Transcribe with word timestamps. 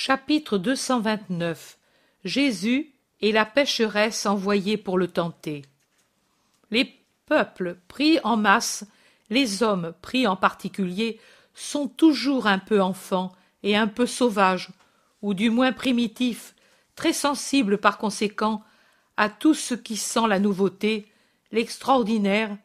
Chapitre 0.00 0.58
229 0.58 1.76
Jésus 2.24 2.94
et 3.20 3.32
la 3.32 3.44
pécheresse 3.44 4.26
envoyée 4.26 4.76
pour 4.76 4.96
le 4.96 5.08
tenter. 5.08 5.62
Les 6.70 6.94
peuples 7.26 7.76
pris 7.88 8.20
en 8.22 8.36
masse, 8.36 8.86
les 9.28 9.64
hommes 9.64 9.92
pris 10.00 10.28
en 10.28 10.36
particulier, 10.36 11.18
sont 11.52 11.88
toujours 11.88 12.46
un 12.46 12.60
peu 12.60 12.80
enfants 12.80 13.32
et 13.64 13.76
un 13.76 13.88
peu 13.88 14.06
sauvages, 14.06 14.68
ou 15.20 15.34
du 15.34 15.50
moins 15.50 15.72
primitifs, 15.72 16.54
très 16.94 17.12
sensibles 17.12 17.76
par 17.76 17.98
conséquent 17.98 18.62
à 19.16 19.28
tout 19.28 19.52
ce 19.52 19.74
qui 19.74 19.96
sent 19.96 20.28
la 20.28 20.38
nouveauté, 20.38 21.08
l'extraordinaire, 21.50 22.56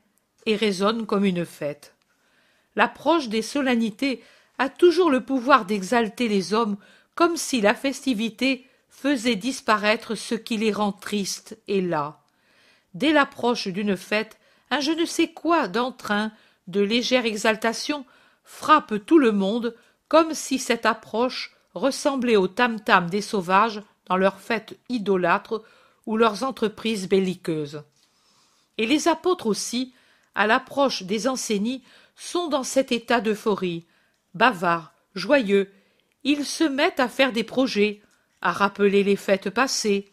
et 0.46 0.56
résonne 0.56 1.08
comme 1.08 1.26
une 1.26 1.46
fête. 1.46 1.96
L'approche 2.76 3.28
des 3.28 3.42
solennités 3.42 4.24
a 4.60 4.70
toujours 4.70 5.10
le 5.10 5.22
pouvoir 5.22 5.66
d'exalter 5.66 6.28
les 6.28 6.54
hommes 6.54 6.78
comme 7.16 7.38
si 7.38 7.62
la 7.62 7.76
festivité 7.76 8.68
faisait 8.90 9.36
disparaître 9.36 10.16
ce 10.16 10.36
qui 10.36 10.58
les 10.58 10.72
rend 10.72 10.92
tristes 10.92 11.58
et 11.68 11.82
las. 11.82 12.16
Dès 12.94 13.12
l'approche 13.12 13.68
d'une 13.68 13.98
fête, 13.98 14.38
un 14.70 14.80
je 14.80 14.92
ne 14.92 15.06
sais 15.06 15.30
quoi 15.30 15.68
d'entrain, 15.68 16.32
de 16.68 16.82
légère 16.82 17.26
exaltation, 17.26 18.06
frappe 18.44 19.06
tout 19.06 19.20
le 19.20 19.32
monde, 19.32 19.76
comme 20.08 20.34
si 20.34 20.60
cette 20.60 20.86
approche 20.86 21.56
ressemblait 21.74 22.36
au 22.36 22.48
tam-tam 22.48 23.10
des 23.10 23.22
sauvages 23.22 23.82
dans 24.06 24.18
leurs 24.18 24.40
fêtes 24.40 24.78
idolâtres 24.90 25.64
ou 26.06 26.18
leurs 26.18 26.44
entreprises 26.44 27.08
belliqueuses. 27.08 27.84
Et 28.78 28.86
les 28.86 29.08
apôtres 29.08 29.48
aussi, 29.48 29.94
à 30.36 30.48
l'approche 30.48 31.04
des 31.04 31.28
enseignis, 31.28 31.84
sont 32.16 32.48
dans 32.48 32.64
cet 32.64 32.92
état 32.92 33.22
d'euphorie, 33.22 33.86
bavards, 34.34 34.94
joyeux, 35.16 35.72
ils 36.24 36.46
se 36.46 36.64
mettent 36.64 37.00
à 37.00 37.08
faire 37.08 37.32
des 37.32 37.44
projets, 37.44 38.02
à 38.42 38.52
rappeler 38.52 39.04
les 39.04 39.16
fêtes 39.16 39.50
passées. 39.50 40.12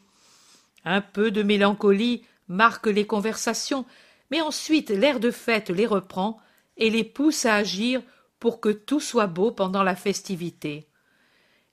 Un 0.84 1.00
peu 1.00 1.30
de 1.30 1.42
mélancolie 1.42 2.24
marque 2.48 2.86
les 2.86 3.06
conversations, 3.06 3.84
mais 4.30 4.40
ensuite 4.40 4.90
l'air 4.90 5.20
de 5.20 5.30
fête 5.30 5.70
les 5.70 5.86
reprend 5.86 6.38
et 6.76 6.90
les 6.90 7.04
pousse 7.04 7.44
à 7.46 7.56
agir 7.56 8.02
pour 8.38 8.60
que 8.60 8.70
tout 8.70 9.00
soit 9.00 9.26
beau 9.26 9.50
pendant 9.50 9.82
la 9.82 9.96
festivité. 9.96 10.86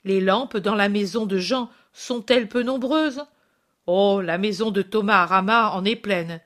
Les 0.03 0.21
lampes 0.21 0.57
dans 0.57 0.75
la 0.75 0.89
maison 0.89 1.25
de 1.25 1.37
Jean 1.37 1.69
sont-elles 1.93 2.49
peu 2.49 2.63
nombreuses? 2.63 3.23
Oh, 3.85 4.21
la 4.21 4.37
maison 4.37 4.69
de 4.69 4.81
Thomas 4.81 5.21
à 5.21 5.25
Rama 5.25 5.71
en 5.71 5.85
est 5.85 5.95
pleine, 5.95 6.41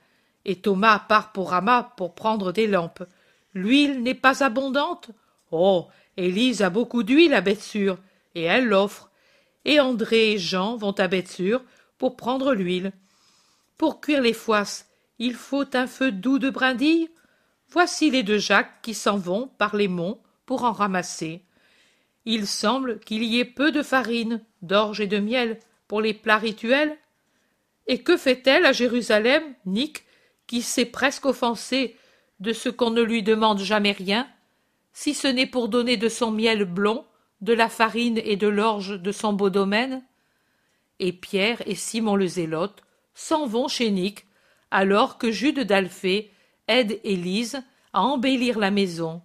et 0.45 0.61
Thomas 0.61 0.99
part 0.99 1.31
pour 1.31 1.49
Rama 1.49 1.94
pour 1.97 2.13
prendre 2.13 2.51
des 2.51 2.67
lampes. 2.67 3.03
L'huile 3.53 4.01
n'est 4.03 4.13
pas 4.13 4.44
abondante? 4.44 5.09
Oh, 5.51 5.88
Élise 6.22 6.61
a 6.61 6.69
beaucoup 6.69 7.02
d'huile 7.02 7.33
à 7.33 7.41
Bethsure, 7.41 7.97
et 8.36 8.44
elle 8.44 8.67
l'offre. 8.67 9.09
Et 9.66 9.80
André 9.80 10.33
et 10.33 10.38
Jean 10.38 10.75
vont 10.75 10.91
à 10.91 11.08
Bethsure 11.08 11.63
pour 11.97 12.16
prendre 12.16 12.53
l'huile. 12.53 12.94
Pour 13.78 14.02
cuire 14.02 14.22
les 14.22 14.33
foisses, 14.33 14.88
il 15.17 15.33
faut 15.33 15.66
un 15.75 15.88
feu 15.88 16.11
doux 16.11 16.38
de 16.38 16.50
brindilles. 16.50 17.09
Voici 17.69 18.11
les 18.11 18.22
deux 18.22 18.38
Jacques 18.38 18.81
qui 18.81 18.94
s'en 18.94 19.17
vont 19.17 19.50
par 19.58 19.75
les 19.75 19.88
monts 19.88 20.22
pour 20.45 20.63
en 20.63 20.72
ramasser. 20.72 21.44
Il 22.25 22.45
semble 22.45 23.00
qu'il 23.00 23.23
y 23.23 23.39
ait 23.39 23.45
peu 23.45 23.72
de 23.72 23.81
farine, 23.81 24.44
d'orge 24.61 25.02
et 25.02 25.08
de 25.08 25.17
miel 25.17 25.59
pour 25.88 26.02
les 26.02 26.13
plats 26.13 26.38
rituels. 26.38 26.95
Et 27.88 28.03
que 28.03 28.16
fait-elle 28.16 28.66
à 28.66 28.73
Jérusalem, 28.73 29.44
Nick, 29.66 30.03
qui 30.45 30.61
s'est 30.61 30.85
presque 30.85 31.25
offensé 31.25 31.97
de 32.39 32.53
ce 32.53 32.69
qu'on 32.69 32.91
ne 32.91 33.02
lui 33.02 33.23
demande 33.23 33.59
jamais 33.59 33.91
rien 33.91 34.28
si 34.94 35.14
ce 35.14 35.28
n'est 35.28 35.47
pour 35.47 35.70
donner 35.70 35.97
de 35.97 36.09
son 36.09 36.31
miel 36.31 36.66
blond, 36.66 37.06
de 37.42 37.53
la 37.53 37.70
farine 37.70 38.20
et 38.23 38.36
de 38.36 38.47
l'orge 38.47 39.02
de 39.02 39.11
son 39.11 39.34
beau 39.34 39.50
domaine 39.50 40.03
Et 41.00 41.11
Pierre 41.11 41.61
et 41.66 41.75
Simon 41.75 42.16
le 42.16 42.28
Zélote 42.28 42.84
s'en 43.16 43.45
vont 43.45 43.67
chez 43.67 43.89
Nick, 43.92 44.25
alors 44.69 45.17
que 45.17 45.31
Jude 45.31 45.62
d'Alphée 45.62 46.31
aide 46.68 47.00
Élise 47.03 47.63
à 47.94 48.01
embellir 48.01 48.59
la 48.59 48.72
maison. 48.72 49.22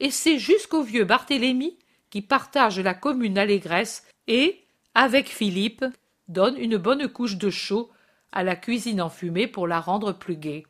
Et 0.00 0.10
c'est 0.10 0.38
jusqu'au 0.38 0.82
vieux 0.82 1.04
Barthélemy 1.04 1.78
qui 2.10 2.22
partage 2.22 2.78
la 2.80 2.94
commune 2.94 3.38
allégresse 3.38 4.06
et, 4.26 4.60
avec 4.94 5.28
Philippe, 5.28 5.84
donne 6.28 6.56
une 6.58 6.76
bonne 6.76 7.08
couche 7.08 7.36
de 7.36 7.50
chaud 7.50 7.90
à 8.32 8.42
la 8.42 8.56
cuisine 8.56 9.00
enfumée 9.00 9.46
pour 9.46 9.66
la 9.66 9.80
rendre 9.80 10.12
plus 10.12 10.36
gaie. 10.36 10.64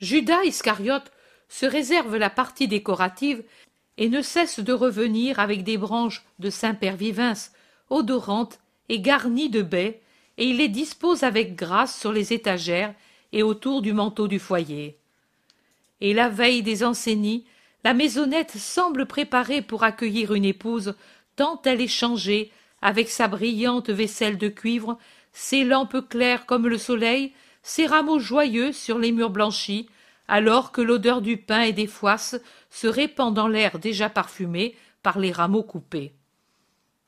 Judas 0.00 0.42
Iscariote 0.44 1.11
se 1.52 1.66
réserve 1.66 2.16
la 2.16 2.30
partie 2.30 2.66
décorative 2.66 3.44
et 3.98 4.08
ne 4.08 4.22
cesse 4.22 4.58
de 4.58 4.72
revenir 4.72 5.38
avec 5.38 5.64
des 5.64 5.76
branches 5.76 6.24
de 6.38 6.48
Saint-Père 6.48 6.96
Vivens, 6.96 7.50
odorantes 7.90 8.58
et 8.88 9.00
garnies 9.00 9.50
de 9.50 9.60
baies, 9.60 10.00
et 10.38 10.46
il 10.46 10.56
les 10.56 10.70
dispose 10.70 11.24
avec 11.24 11.54
grâce 11.54 12.00
sur 12.00 12.10
les 12.10 12.32
étagères 12.32 12.94
et 13.32 13.42
autour 13.42 13.82
du 13.82 13.92
manteau 13.92 14.28
du 14.28 14.38
foyer. 14.38 14.96
Et 16.00 16.14
la 16.14 16.30
veille 16.30 16.62
des 16.62 16.84
enseignies, 16.84 17.44
la 17.84 17.92
maisonnette 17.92 18.56
semble 18.56 19.04
préparée 19.04 19.60
pour 19.60 19.84
accueillir 19.84 20.32
une 20.32 20.46
épouse, 20.46 20.94
tant 21.36 21.60
elle 21.66 21.82
est 21.82 21.86
changée, 21.86 22.50
avec 22.80 23.10
sa 23.10 23.28
brillante 23.28 23.90
vaisselle 23.90 24.38
de 24.38 24.48
cuivre, 24.48 24.98
ses 25.34 25.64
lampes 25.64 26.08
claires 26.08 26.46
comme 26.46 26.66
le 26.66 26.78
soleil, 26.78 27.34
ses 27.62 27.84
rameaux 27.84 28.18
joyeux 28.20 28.72
sur 28.72 28.98
les 28.98 29.12
murs 29.12 29.30
blanchis, 29.30 29.86
alors 30.28 30.72
que 30.72 30.80
l'odeur 30.80 31.20
du 31.20 31.36
pain 31.36 31.62
et 31.62 31.72
des 31.72 31.86
foisses 31.86 32.40
se 32.70 32.86
répand 32.86 33.34
dans 33.34 33.48
l'air 33.48 33.78
déjà 33.78 34.08
parfumé 34.08 34.76
par 35.02 35.18
les 35.18 35.32
rameaux 35.32 35.62
coupés. 35.62 36.12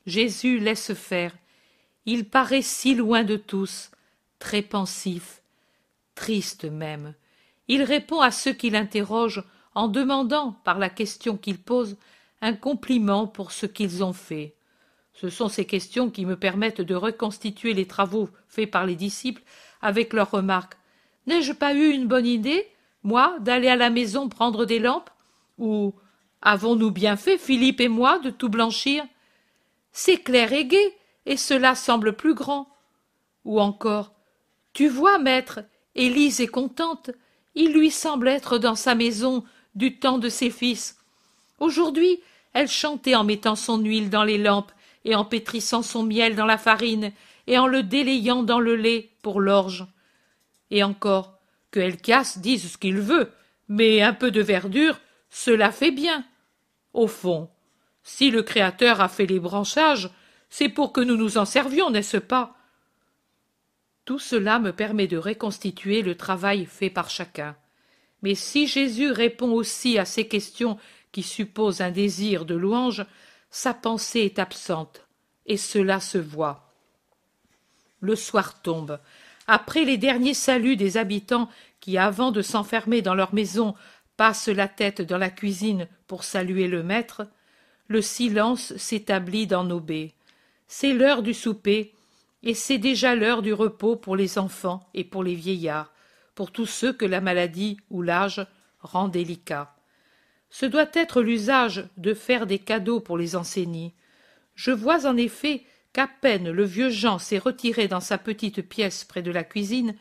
Jésus 0.06 0.58
laisse 0.58 0.92
faire. 0.94 1.34
Il 2.06 2.28
paraît 2.28 2.62
si 2.62 2.94
loin 2.94 3.24
de 3.24 3.36
tous, 3.36 3.90
très 4.38 4.62
pensif, 4.62 5.42
triste 6.14 6.64
même. 6.64 7.14
Il 7.68 7.82
répond 7.82 8.20
à 8.20 8.30
ceux 8.30 8.52
qui 8.52 8.68
l'interrogent 8.70 9.44
en 9.74 9.88
demandant, 9.88 10.52
par 10.64 10.78
la 10.78 10.90
question 10.90 11.36
qu'il 11.36 11.58
pose, 11.58 11.96
un 12.42 12.52
compliment 12.52 13.26
pour 13.26 13.52
ce 13.52 13.66
qu'ils 13.66 14.04
ont 14.04 14.12
fait. 14.12 14.54
Ce 15.14 15.30
sont 15.30 15.48
ces 15.48 15.64
questions 15.64 16.10
qui 16.10 16.26
me 16.26 16.36
permettent 16.36 16.80
de 16.80 16.94
reconstituer 16.94 17.72
les 17.72 17.86
travaux 17.86 18.28
faits 18.48 18.70
par 18.70 18.84
les 18.84 18.96
disciples 18.96 19.42
avec 19.80 20.12
leurs 20.12 20.30
remarques. 20.30 20.76
N'ai-je 21.26 21.52
pas 21.52 21.74
eu 21.74 21.88
une 21.90 22.06
bonne 22.06 22.26
idée? 22.26 22.68
Moi, 23.04 23.36
d'aller 23.40 23.68
à 23.68 23.76
la 23.76 23.90
maison 23.90 24.28
prendre 24.28 24.64
des 24.64 24.78
lampes 24.78 25.10
Ou 25.58 25.94
avons-nous 26.42 26.90
bien 26.90 27.16
fait, 27.16 27.38
Philippe 27.38 27.80
et 27.80 27.88
moi, 27.88 28.18
de 28.18 28.30
tout 28.30 28.48
blanchir? 28.48 29.04
C'est 29.92 30.18
clair 30.18 30.52
et 30.52 30.64
gai, 30.64 30.96
et 31.26 31.36
cela 31.36 31.74
semble 31.74 32.14
plus 32.14 32.34
grand. 32.34 32.68
Ou 33.44 33.60
encore 33.60 34.12
Tu 34.72 34.88
vois, 34.88 35.18
maître, 35.18 35.60
Élise 35.94 36.40
est 36.40 36.48
contente, 36.48 37.10
il 37.54 37.72
lui 37.72 37.90
semble 37.90 38.26
être 38.26 38.58
dans 38.58 38.74
sa 38.74 38.94
maison 38.94 39.44
du 39.74 39.98
temps 39.98 40.18
de 40.18 40.28
ses 40.28 40.50
fils. 40.50 40.98
Aujourd'hui, 41.60 42.20
elle 42.52 42.68
chantait 42.68 43.14
en 43.14 43.24
mettant 43.24 43.54
son 43.54 43.78
huile 43.78 44.10
dans 44.10 44.24
les 44.24 44.38
lampes 44.38 44.72
et 45.04 45.14
en 45.14 45.24
pétrissant 45.24 45.82
son 45.82 46.02
miel 46.02 46.34
dans 46.34 46.46
la 46.46 46.58
farine 46.58 47.12
et 47.46 47.58
en 47.58 47.66
le 47.66 47.82
délayant 47.82 48.42
dans 48.42 48.60
le 48.60 48.74
lait 48.74 49.10
pour 49.22 49.40
l'orge. 49.40 49.86
Et 50.70 50.82
encore, 50.82 51.33
que 51.74 51.80
Elchias 51.80 52.36
dise 52.36 52.70
ce 52.70 52.78
qu'il 52.78 53.00
veut, 53.00 53.32
mais 53.66 54.00
un 54.00 54.12
peu 54.14 54.30
de 54.30 54.40
verdure, 54.40 55.00
cela 55.28 55.72
fait 55.72 55.90
bien. 55.90 56.24
Au 56.92 57.08
fond, 57.08 57.50
si 58.04 58.30
le 58.30 58.44
Créateur 58.44 59.00
a 59.00 59.08
fait 59.08 59.26
les 59.26 59.40
branchages, 59.40 60.08
c'est 60.50 60.68
pour 60.68 60.92
que 60.92 61.00
nous 61.00 61.16
nous 61.16 61.36
en 61.36 61.44
servions, 61.44 61.90
n'est-ce 61.90 62.18
pas? 62.18 62.56
Tout 64.04 64.20
cela 64.20 64.60
me 64.60 64.72
permet 64.72 65.08
de 65.08 65.16
reconstituer 65.16 66.02
le 66.02 66.14
travail 66.14 66.64
fait 66.64 66.90
par 66.90 67.10
chacun. 67.10 67.56
Mais 68.22 68.36
si 68.36 68.68
Jésus 68.68 69.10
répond 69.10 69.50
aussi 69.50 69.98
à 69.98 70.04
ces 70.04 70.28
questions 70.28 70.78
qui 71.10 71.24
supposent 71.24 71.80
un 71.80 71.90
désir 71.90 72.44
de 72.44 72.54
louange, 72.54 73.04
sa 73.50 73.74
pensée 73.74 74.20
est 74.20 74.38
absente, 74.38 75.04
et 75.44 75.56
cela 75.56 75.98
se 75.98 76.18
voit. 76.18 76.72
Le 77.98 78.14
soir 78.14 78.62
tombe, 78.62 79.00
après 79.46 79.84
les 79.84 79.98
derniers 79.98 80.34
saluts 80.34 80.76
des 80.76 80.96
habitants 80.96 81.48
qui, 81.80 81.98
avant 81.98 82.32
de 82.32 82.42
s'enfermer 82.42 83.02
dans 83.02 83.14
leur 83.14 83.34
maison, 83.34 83.74
passent 84.16 84.48
la 84.48 84.68
tête 84.68 85.02
dans 85.02 85.18
la 85.18 85.30
cuisine 85.30 85.88
pour 86.06 86.24
saluer 86.24 86.68
le 86.68 86.82
maître, 86.82 87.26
le 87.88 88.00
silence 88.00 88.76
s'établit 88.76 89.46
dans 89.46 89.64
nos 89.64 89.80
baies. 89.80 90.14
C'est 90.66 90.94
l'heure 90.94 91.22
du 91.22 91.34
souper, 91.34 91.92
et 92.42 92.54
c'est 92.54 92.78
déjà 92.78 93.14
l'heure 93.14 93.42
du 93.42 93.52
repos 93.52 93.96
pour 93.96 94.16
les 94.16 94.38
enfants 94.38 94.88
et 94.94 95.04
pour 95.04 95.22
les 95.22 95.34
vieillards, 95.34 95.92
pour 96.34 96.50
tous 96.50 96.66
ceux 96.66 96.92
que 96.92 97.04
la 97.04 97.20
maladie 97.20 97.78
ou 97.90 98.02
l'âge 98.02 98.46
rend 98.80 99.08
délicats. 99.08 99.74
Ce 100.50 100.66
doit 100.66 100.90
être 100.92 101.20
l'usage 101.22 101.88
de 101.96 102.14
faire 102.14 102.46
des 102.46 102.58
cadeaux 102.58 103.00
pour 103.00 103.18
les 103.18 103.34
enseigner. 103.34 103.94
Je 104.54 104.70
vois 104.70 105.06
en 105.06 105.16
effet 105.16 105.64
qu'à 105.94 106.06
peine 106.06 106.50
le 106.50 106.64
vieux 106.64 106.90
Jean 106.90 107.18
s'est 107.18 107.38
retiré 107.38 107.88
dans 107.88 108.00
sa 108.00 108.18
petite 108.18 108.68
pièce 108.68 109.04
près 109.04 109.22
de 109.22 109.30
la 109.30 109.44
cuisine, 109.44 109.94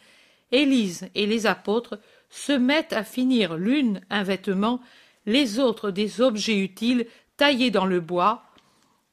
Élise 0.52 1.08
et 1.16 1.26
les 1.26 1.46
apôtres 1.46 2.00
se 2.30 2.52
mettent 2.52 2.94
à 2.94 3.04
finir 3.04 3.56
l'une 3.56 4.02
un 4.10 4.24
vêtement, 4.24 4.82
les 5.26 5.60
autres 5.60 5.92
des 5.92 6.20
objets 6.20 6.60
utiles 6.60 7.08
taillés 7.38 7.72
dans 7.72 7.86
le 7.86 8.02
bois, 8.02 8.44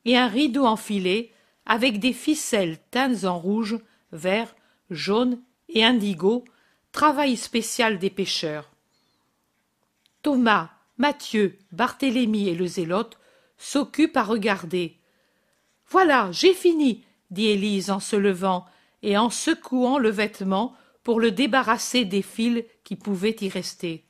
et 0.05 0.17
un 0.17 0.27
rideau 0.27 0.65
enfilé 0.65 1.33
avec 1.67 2.01
des 2.01 2.13
ficelles 2.13 2.79
teintes 2.91 3.25
en 3.25 3.39
rouge, 3.39 3.79
vert, 4.13 4.55
jaune 4.91 5.41
et 5.69 5.85
indigo, 5.85 6.45
travail 6.93 7.37
spécial 7.37 7.99
des 7.99 8.11
pêcheurs. 8.11 8.71
Thomas, 10.23 10.71
Mathieu, 10.99 11.59
Barthélemy 11.73 12.49
et 12.49 12.55
le 12.55 12.67
zélote 12.67 13.19
s'occupent 13.57 14.17
à 14.17 14.23
regarder. 14.23 15.00
Voilà, 15.91 16.29
j'ai 16.31 16.55
fini, 16.55 17.05
dit 17.31 17.49
Élise 17.49 17.91
en 17.91 17.99
se 17.99 18.15
levant 18.17 18.65
et 19.03 19.19
en 19.19 19.29
secouant 19.29 19.99
le 19.99 20.11
vêtement 20.11 20.75
pour 21.03 21.21
le 21.21 21.33
débarrasser 21.33 22.05
des 22.05 22.23
fils 22.23 22.65
qui 22.85 22.95
pouvaient 22.95 23.37
y 23.41 23.49
rester. 23.49 24.05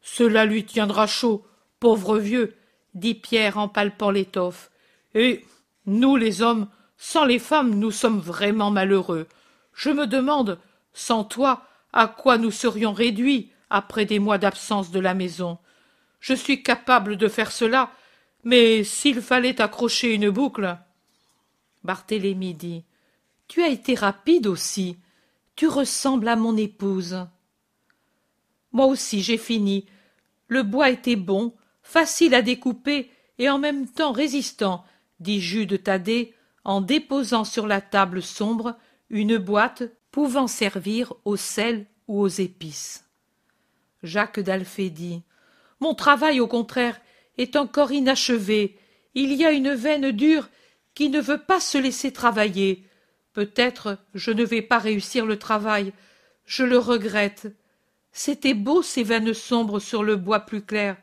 Cela 0.00 0.46
lui 0.46 0.64
tiendra 0.64 1.06
chaud, 1.06 1.46
pauvre 1.80 2.18
vieux, 2.18 2.56
dit 2.94 3.14
Pierre 3.14 3.58
en 3.58 3.68
palpant 3.68 4.10
l'étoffe. 4.10 4.70
Et 5.14 5.44
nous, 5.86 6.16
les 6.16 6.40
hommes, 6.40 6.68
sans 6.96 7.24
les 7.24 7.38
femmes, 7.38 7.74
nous 7.74 7.90
sommes 7.90 8.20
vraiment 8.20 8.70
malheureux. 8.70 9.26
Je 9.74 9.90
me 9.90 10.06
demande, 10.06 10.58
sans 10.94 11.24
toi, 11.24 11.66
à 11.92 12.06
quoi 12.06 12.38
nous 12.38 12.50
serions 12.50 12.92
réduits 12.92 13.50
après 13.68 14.06
des 14.06 14.18
mois 14.18 14.38
d'absence 14.38 14.90
de 14.90 15.00
la 15.00 15.14
maison. 15.14 15.58
Je 16.20 16.32
suis 16.32 16.62
capable 16.62 17.16
de 17.16 17.28
faire 17.28 17.52
cela, 17.52 17.90
mais 18.44 18.84
s'il 18.84 19.20
fallait 19.20 19.60
accrocher 19.60 20.14
une 20.14 20.30
boucle. 20.30 20.78
Barthélemy 21.82 22.54
dit. 22.54 22.84
Tu 23.48 23.62
as 23.62 23.68
été 23.68 23.94
rapide 23.94 24.46
aussi. 24.46 24.96
Tu 25.56 25.66
ressembles 25.66 26.28
à 26.28 26.36
mon 26.36 26.56
épouse. 26.56 27.26
Moi 28.72 28.86
aussi 28.86 29.22
j'ai 29.22 29.38
fini. 29.38 29.86
Le 30.48 30.62
bois 30.62 30.90
était 30.90 31.16
bon, 31.16 31.54
facile 31.82 32.34
à 32.34 32.42
découper 32.42 33.10
et 33.38 33.48
en 33.48 33.58
même 33.58 33.88
temps 33.88 34.12
résistant, 34.12 34.84
dit 35.20 35.40
Jude 35.40 35.82
Thaddée 35.82 36.34
en 36.64 36.80
déposant 36.80 37.44
sur 37.44 37.66
la 37.66 37.80
table 37.80 38.22
sombre 38.22 38.76
une 39.10 39.38
boîte 39.38 39.84
pouvant 40.10 40.46
servir 40.46 41.12
au 41.24 41.36
sel 41.36 41.86
ou 42.08 42.20
aux 42.20 42.28
épices. 42.28 43.04
Jacques 44.02 44.40
d'Alphée 44.40 44.90
dit 44.90 45.22
Mon 45.80 45.94
travail, 45.94 46.40
au 46.40 46.46
contraire, 46.46 47.00
est 47.38 47.56
encore 47.56 47.92
inachevé. 47.92 48.78
Il 49.14 49.32
y 49.32 49.44
a 49.44 49.52
une 49.52 49.74
veine 49.74 50.10
dure 50.10 50.48
qui 50.94 51.08
ne 51.08 51.20
veut 51.20 51.38
pas 51.38 51.60
se 51.60 51.78
laisser 51.78 52.12
travailler. 52.12 52.84
Peut-être 53.32 53.98
je 54.14 54.30
ne 54.30 54.44
vais 54.44 54.62
pas 54.62 54.78
réussir 54.78 55.26
le 55.26 55.38
travail. 55.38 55.92
Je 56.46 56.62
le 56.62 56.78
regrette. 56.78 57.48
C'était 58.12 58.54
beau 58.54 58.82
ces 58.82 59.02
veines 59.02 59.34
sombres 59.34 59.80
sur 59.80 60.04
le 60.04 60.16
bois 60.16 60.40
plus 60.40 60.62
clair. 60.62 60.96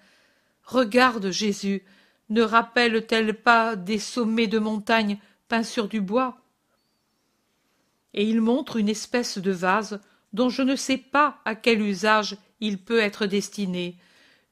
Regarde, 0.63 1.31
Jésus, 1.31 1.83
ne 2.29 2.41
rappellent-elles 2.41 3.33
pas 3.33 3.75
des 3.75 3.99
sommets 3.99 4.47
de 4.47 4.59
montagnes 4.59 5.17
peints 5.49 5.63
sur 5.63 5.89
du 5.89 5.99
bois? 5.99 6.37
Et 8.13 8.23
il 8.23 8.39
montre 8.39 8.77
une 8.77 8.89
espèce 8.89 9.37
de 9.37 9.51
vase 9.51 9.99
dont 10.31 10.49
je 10.49 10.61
ne 10.61 10.77
sais 10.77 10.97
pas 10.97 11.39
à 11.43 11.55
quel 11.55 11.81
usage 11.81 12.37
il 12.61 12.77
peut 12.77 12.99
être 12.99 13.25
destiné, 13.25 13.97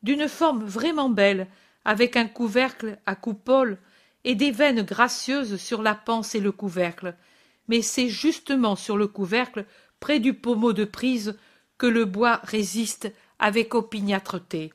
d'une 0.03 0.27
forme 0.27 0.63
vraiment 0.63 1.09
belle, 1.09 1.47
avec 1.89 2.17
un 2.17 2.27
couvercle 2.27 2.99
à 3.07 3.15
coupole 3.15 3.79
et 4.23 4.35
des 4.35 4.51
veines 4.51 4.83
gracieuses 4.83 5.55
sur 5.55 5.81
la 5.81 5.95
panse 5.95 6.35
et 6.35 6.39
le 6.39 6.51
couvercle, 6.51 7.15
mais 7.67 7.81
c'est 7.81 8.09
justement 8.09 8.75
sur 8.75 8.95
le 8.95 9.07
couvercle, 9.07 9.65
près 9.99 10.19
du 10.19 10.35
pommeau 10.35 10.71
de 10.71 10.85
prise, 10.85 11.35
que 11.79 11.87
le 11.87 12.05
bois 12.05 12.41
résiste 12.43 13.11
avec 13.39 13.73
opiniâtreté. 13.73 14.71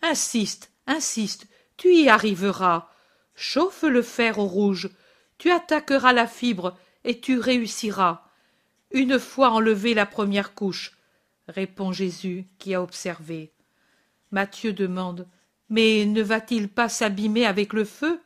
Insiste, 0.00 0.70
insiste, 0.86 1.48
tu 1.76 1.92
y 1.92 2.08
arriveras. 2.08 2.88
Chauffe 3.34 3.82
le 3.82 4.02
fer 4.02 4.38
au 4.38 4.46
rouge, 4.46 4.88
tu 5.38 5.50
attaqueras 5.50 6.12
la 6.12 6.28
fibre 6.28 6.78
et 7.02 7.18
tu 7.18 7.40
réussiras. 7.40 8.22
Une 8.92 9.18
fois 9.18 9.50
enlevée 9.50 9.94
la 9.94 10.06
première 10.06 10.54
couche, 10.54 10.96
répond 11.48 11.90
Jésus 11.90 12.46
qui 12.60 12.74
a 12.74 12.80
observé. 12.80 13.50
Matthieu 14.30 14.72
demande 14.72 15.26
Mais 15.70 16.06
ne 16.06 16.22
va-t-il 16.22 16.68
pas 16.68 16.88
s'abîmer 16.88 17.44
avec 17.44 17.72
le 17.72 17.84
feu? 17.84 18.20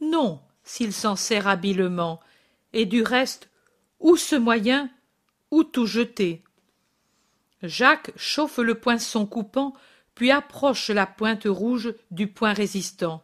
Non, 0.00 0.40
s'il 0.64 0.92
s'en 0.92 1.16
sert 1.16 1.46
habilement, 1.46 2.20
et 2.72 2.86
du 2.86 3.02
reste, 3.02 3.48
ou 4.00 4.16
ce 4.16 4.36
moyen, 4.36 4.90
ou 5.50 5.64
tout 5.64 5.86
jeter? 5.86 6.42
Jacques 7.62 8.12
chauffe 8.16 8.58
le 8.58 8.74
poinçon 8.74 9.26
coupant, 9.26 9.74
puis 10.14 10.30
approche 10.30 10.90
la 10.90 11.06
pointe 11.06 11.46
rouge 11.46 11.94
du 12.10 12.26
point 12.26 12.52
résistant. 12.52 13.22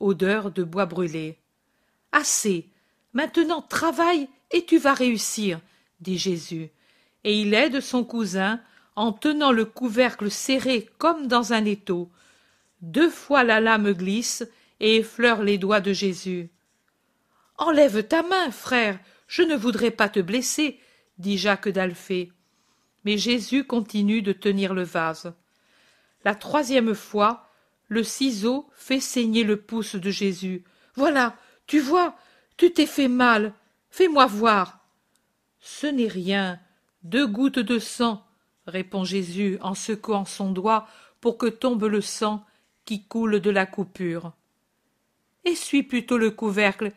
Odeur 0.00 0.50
de 0.50 0.64
bois 0.64 0.86
brûlé. 0.86 1.38
Assez. 2.12 2.68
Maintenant 3.12 3.62
travaille 3.62 4.28
et 4.50 4.64
tu 4.64 4.78
vas 4.78 4.94
réussir, 4.94 5.60
dit 6.00 6.18
Jésus. 6.18 6.70
Et 7.24 7.40
il 7.40 7.54
aide 7.54 7.80
son 7.80 8.04
cousin 8.04 8.60
en 8.96 9.12
tenant 9.12 9.52
le 9.52 9.64
couvercle 9.64 10.30
serré 10.30 10.88
comme 10.98 11.28
dans 11.28 11.52
un 11.52 11.64
étau. 11.64 12.10
Deux 12.80 13.10
fois 13.10 13.44
la 13.44 13.60
lame 13.60 13.92
glisse 13.92 14.46
et 14.80 14.96
effleure 14.96 15.42
les 15.42 15.58
doigts 15.58 15.80
de 15.80 15.92
Jésus. 15.92 16.50
Enlève 17.56 18.06
ta 18.06 18.22
main, 18.22 18.50
frère, 18.50 18.98
je 19.26 19.42
ne 19.42 19.56
voudrais 19.56 19.90
pas 19.90 20.08
te 20.08 20.20
blesser, 20.20 20.78
dit 21.18 21.38
Jacques 21.38 21.68
d'Alphée. 21.68 22.32
Mais 23.04 23.18
Jésus 23.18 23.64
continue 23.64 24.22
de 24.22 24.32
tenir 24.32 24.74
le 24.74 24.84
vase. 24.84 25.34
La 26.24 26.34
troisième 26.34 26.94
fois, 26.94 27.48
le 27.88 28.04
ciseau 28.04 28.68
fait 28.74 29.00
saigner 29.00 29.44
le 29.44 29.56
pouce 29.56 29.96
de 29.96 30.10
Jésus. 30.10 30.64
Voilà, 30.94 31.36
tu 31.66 31.80
vois, 31.80 32.16
tu 32.56 32.72
t'es 32.72 32.86
fait 32.86 33.08
mal. 33.08 33.54
Fais-moi 33.90 34.26
voir. 34.26 34.80
Ce 35.60 35.86
n'est 35.86 36.08
rien. 36.08 36.60
Deux 37.02 37.26
gouttes 37.26 37.58
de 37.58 37.78
sang, 37.78 38.24
répond 38.66 39.04
Jésus 39.04 39.58
en 39.62 39.74
secouant 39.74 40.24
son 40.24 40.50
doigt 40.50 40.86
pour 41.20 41.38
que 41.38 41.46
tombe 41.46 41.84
le 41.84 42.00
sang 42.00 42.44
qui 42.88 43.04
coule 43.04 43.40
de 43.40 43.50
la 43.50 43.66
coupure. 43.66 44.32
Essuie 45.44 45.82
plutôt 45.82 46.16
le 46.16 46.30
couvercle 46.30 46.92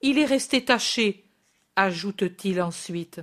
il 0.00 0.18
est 0.18 0.24
resté 0.24 0.64
taché, 0.64 1.22
ajoute-t-il 1.76 2.62
ensuite. 2.62 3.20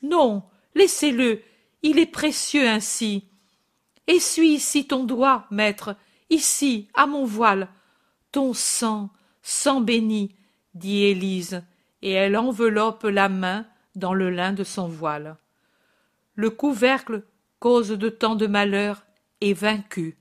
Non, 0.00 0.44
laissez-le, 0.74 1.42
il 1.82 1.98
est 1.98 2.10
précieux 2.10 2.66
ainsi. 2.66 3.28
Essuie 4.06 4.54
ici 4.54 4.86
ton 4.86 5.04
doigt, 5.04 5.46
maître, 5.50 5.94
ici, 6.30 6.88
à 6.94 7.06
mon 7.06 7.26
voile. 7.26 7.68
Ton 8.32 8.54
sang, 8.54 9.10
sang 9.42 9.82
béni, 9.82 10.34
dit 10.72 11.02
Élise, 11.04 11.62
et 12.00 12.12
elle 12.12 12.38
enveloppe 12.38 13.04
la 13.04 13.28
main 13.28 13.66
dans 13.94 14.14
le 14.14 14.30
lin 14.30 14.54
de 14.54 14.64
son 14.64 14.88
voile. 14.88 15.36
Le 16.34 16.48
couvercle, 16.48 17.24
cause 17.58 17.90
de 17.90 18.08
tant 18.08 18.36
de 18.36 18.46
malheur, 18.46 19.04
est 19.42 19.52
vaincu. 19.52 20.16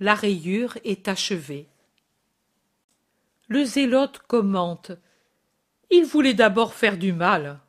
La 0.00 0.14
rayure 0.14 0.78
est 0.84 1.08
achevée. 1.08 1.68
Le 3.48 3.64
zélote 3.64 4.20
commente. 4.28 4.92
Il 5.90 6.04
voulait 6.04 6.34
d'abord 6.34 6.74
faire 6.74 6.98
du 6.98 7.12
mal. 7.12 7.60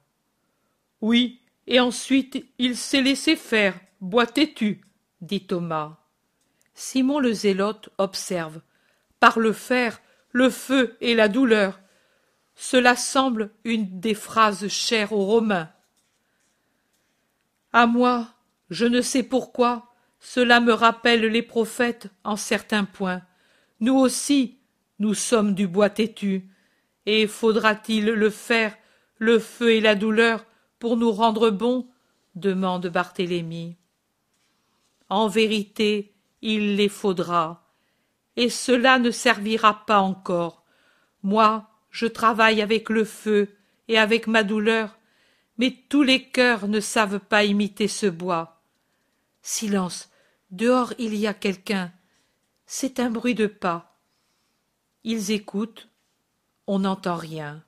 Oui, 1.02 1.42
et 1.66 1.80
ensuite 1.80 2.46
il 2.58 2.76
s'est 2.76 3.02
laissé 3.02 3.36
faire, 3.36 3.80
bois 4.02 4.28
têtu, 4.28 4.82
dit 5.22 5.46
Thomas. 5.46 5.98
Simon 6.74 7.20
le 7.20 7.34
zélote 7.34 7.90
observe. 7.98 8.62
Par 9.20 9.40
le 9.40 9.52
fer, 9.52 10.02
le 10.32 10.50
feu 10.50 10.98
et 11.02 11.16
la 11.16 11.30
douleur. 11.30 11.80
Cela 12.56 12.96
semble 12.96 13.52
une 13.64 14.00
des 14.00 14.14
phrases 14.14 14.68
chères 14.68 15.14
aux 15.14 15.26
Romains. 15.26 15.72
À 17.74 17.86
moi, 17.86 18.28
je 18.70 18.86
ne 18.86 19.02
sais 19.02 19.24
pourquoi, 19.24 19.89
cela 20.20 20.60
me 20.60 20.74
rappelle 20.74 21.26
les 21.26 21.42
prophètes 21.42 22.08
en 22.24 22.36
certains 22.36 22.86
points. 22.86 23.22
Nous 23.80 23.96
aussi, 23.96 24.58
nous 25.00 25.14
sommes 25.14 25.56
du 25.56 25.68
bois 25.68 25.90
têtu, 25.90 26.50
et 27.06 27.28
faudra-t-il 27.28 28.06
le 28.06 28.30
faire, 28.30 28.76
le 29.18 29.40
feu 29.40 29.72
et 29.72 29.82
la 29.82 29.96
douleur, 29.96 30.46
pour 30.78 30.98
nous 30.98 31.12
rendre 31.12 31.50
bons? 31.50 31.88
demande 32.36 32.88
Barthélemy. 32.88 33.76
En 35.10 35.28
vérité, 35.28 36.14
il 36.42 36.76
les 36.76 36.90
faudra, 36.90 37.66
et 38.36 38.50
cela 38.50 39.00
ne 39.00 39.12
servira 39.12 39.86
pas 39.86 40.00
encore. 40.00 40.64
Moi, 41.24 41.68
je 41.90 42.06
travaille 42.06 42.62
avec 42.62 42.90
le 42.90 43.04
feu 43.04 43.50
et 43.88 43.98
avec 43.98 44.28
ma 44.28 44.44
douleur, 44.44 44.98
mais 45.58 45.76
tous 45.90 46.04
les 46.04 46.24
cœurs 46.24 46.68
ne 46.68 46.80
savent 46.80 47.20
pas 47.20 47.44
imiter 47.44 47.88
ce 47.88 48.06
bois. 48.06 48.62
Silence. 49.42 50.09
Dehors 50.52 50.94
il 50.98 51.16
y 51.16 51.28
a 51.28 51.34
quelqu'un. 51.34 51.92
C'est 52.66 53.00
un 53.00 53.10
bruit 53.10 53.36
de 53.36 53.48
pas. 53.48 54.00
Ils 55.04 55.32
écoutent. 55.32 55.90
On 56.68 56.80
n'entend 56.80 57.16
rien. 57.16 57.64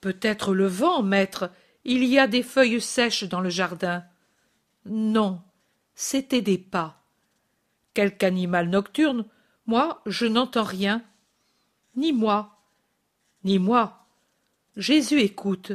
Peut-être 0.00 0.54
le 0.54 0.66
vent, 0.66 1.02
maître. 1.02 1.50
Il 1.84 2.04
y 2.04 2.18
a 2.18 2.26
des 2.26 2.42
feuilles 2.42 2.80
sèches 2.80 3.24
dans 3.24 3.40
le 3.40 3.50
jardin. 3.50 4.04
Non, 4.84 5.42
c'étaient 5.94 6.42
des 6.42 6.58
pas. 6.58 7.02
Quelque 7.94 8.24
animal 8.24 8.68
nocturne, 8.68 9.24
Moi, 9.66 10.00
je 10.06 10.26
n'entends 10.26 10.62
rien. 10.62 11.02
Ni 11.96 12.12
moi. 12.12 12.58
Ni 13.44 13.58
moi. 13.58 14.06
Jésus 14.76 15.20
écoute. 15.20 15.72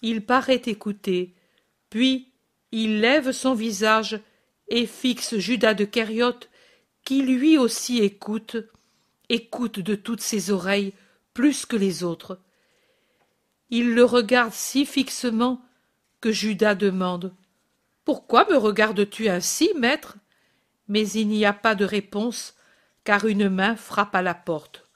Il 0.00 0.24
paraît 0.24 0.62
écouter. 0.66 1.34
Puis 1.90 2.32
il 2.70 3.00
lève 3.00 3.32
son 3.32 3.54
visage 3.54 4.20
et 4.72 4.86
fixe 4.86 5.36
Judas 5.36 5.74
de 5.74 5.84
Kériote, 5.84 6.48
qui 7.04 7.20
lui 7.20 7.58
aussi 7.58 7.98
écoute, 7.98 8.56
écoute 9.28 9.80
de 9.80 9.94
toutes 9.94 10.22
ses 10.22 10.50
oreilles 10.50 10.94
plus 11.34 11.66
que 11.66 11.76
les 11.76 12.02
autres. 12.02 12.40
Il 13.68 13.94
le 13.94 14.02
regarde 14.02 14.54
si 14.54 14.86
fixement 14.86 15.62
que 16.22 16.32
Judas 16.32 16.74
demande 16.74 17.34
Pourquoi 18.06 18.48
me 18.48 18.56
regardes-tu 18.56 19.28
ainsi, 19.28 19.70
maître? 19.76 20.16
Mais 20.88 21.06
il 21.10 21.28
n'y 21.28 21.44
a 21.44 21.52
pas 21.52 21.74
de 21.74 21.84
réponse, 21.84 22.56
car 23.04 23.26
une 23.26 23.50
main 23.50 23.76
frappe 23.76 24.14
à 24.14 24.22
la 24.22 24.34
porte. 24.34 24.86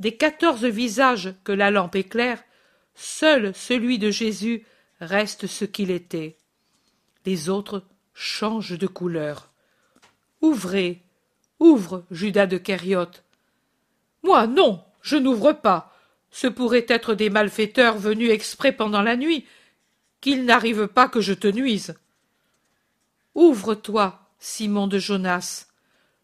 Des 0.00 0.16
quatorze 0.16 0.64
visages 0.64 1.34
que 1.44 1.52
la 1.52 1.70
lampe 1.70 1.94
éclaire, 1.94 2.42
seul 2.96 3.54
celui 3.54 4.00
de 4.00 4.10
Jésus 4.10 4.66
reste 5.00 5.46
ce 5.46 5.64
qu'il 5.64 5.92
était. 5.92 6.36
Les 7.26 7.48
autres 7.48 7.84
changent 8.18 8.76
de 8.76 8.88
couleur. 8.88 9.48
Ouvrez, 10.42 11.02
ouvre, 11.60 12.04
Judas 12.10 12.46
de 12.46 12.58
Kériote. 12.58 13.22
Moi, 14.24 14.48
non, 14.48 14.82
je 15.02 15.16
n'ouvre 15.16 15.52
pas. 15.52 15.94
Ce 16.30 16.48
pourraient 16.48 16.86
être 16.88 17.14
des 17.14 17.30
malfaiteurs 17.30 17.96
venus 17.96 18.30
exprès 18.30 18.72
pendant 18.72 19.02
la 19.02 19.16
nuit. 19.16 19.46
Qu'il 20.20 20.44
n'arrive 20.44 20.88
pas 20.88 21.08
que 21.08 21.20
je 21.20 21.32
te 21.32 21.46
nuise. 21.46 21.94
Ouvre-toi, 23.36 24.20
Simon 24.40 24.88
de 24.88 24.98
Jonas. 24.98 25.68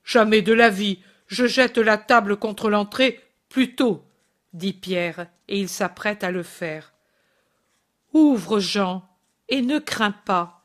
Jamais 0.05 0.43
de 0.43 0.53
la 0.53 0.71
vie. 0.71 0.99
Je 1.29 1.47
jette 1.47 1.79
la 1.79 1.97
table 1.97 2.37
contre 2.37 2.71
l'entrée 2.71 3.21
plus 3.49 3.77
tôt, 3.77 4.05
dit 4.53 4.73
Pierre, 4.73 5.29
et 5.47 5.61
il 5.61 5.69
s'apprête 5.69 6.25
à 6.25 6.33
le 6.33 6.43
faire. 6.43 6.93
Ouvre, 8.13 8.59
Jean, 8.59 9.09
et 9.49 9.63
ne 9.63 9.79
crains 9.79 10.11
pas. 10.11 10.64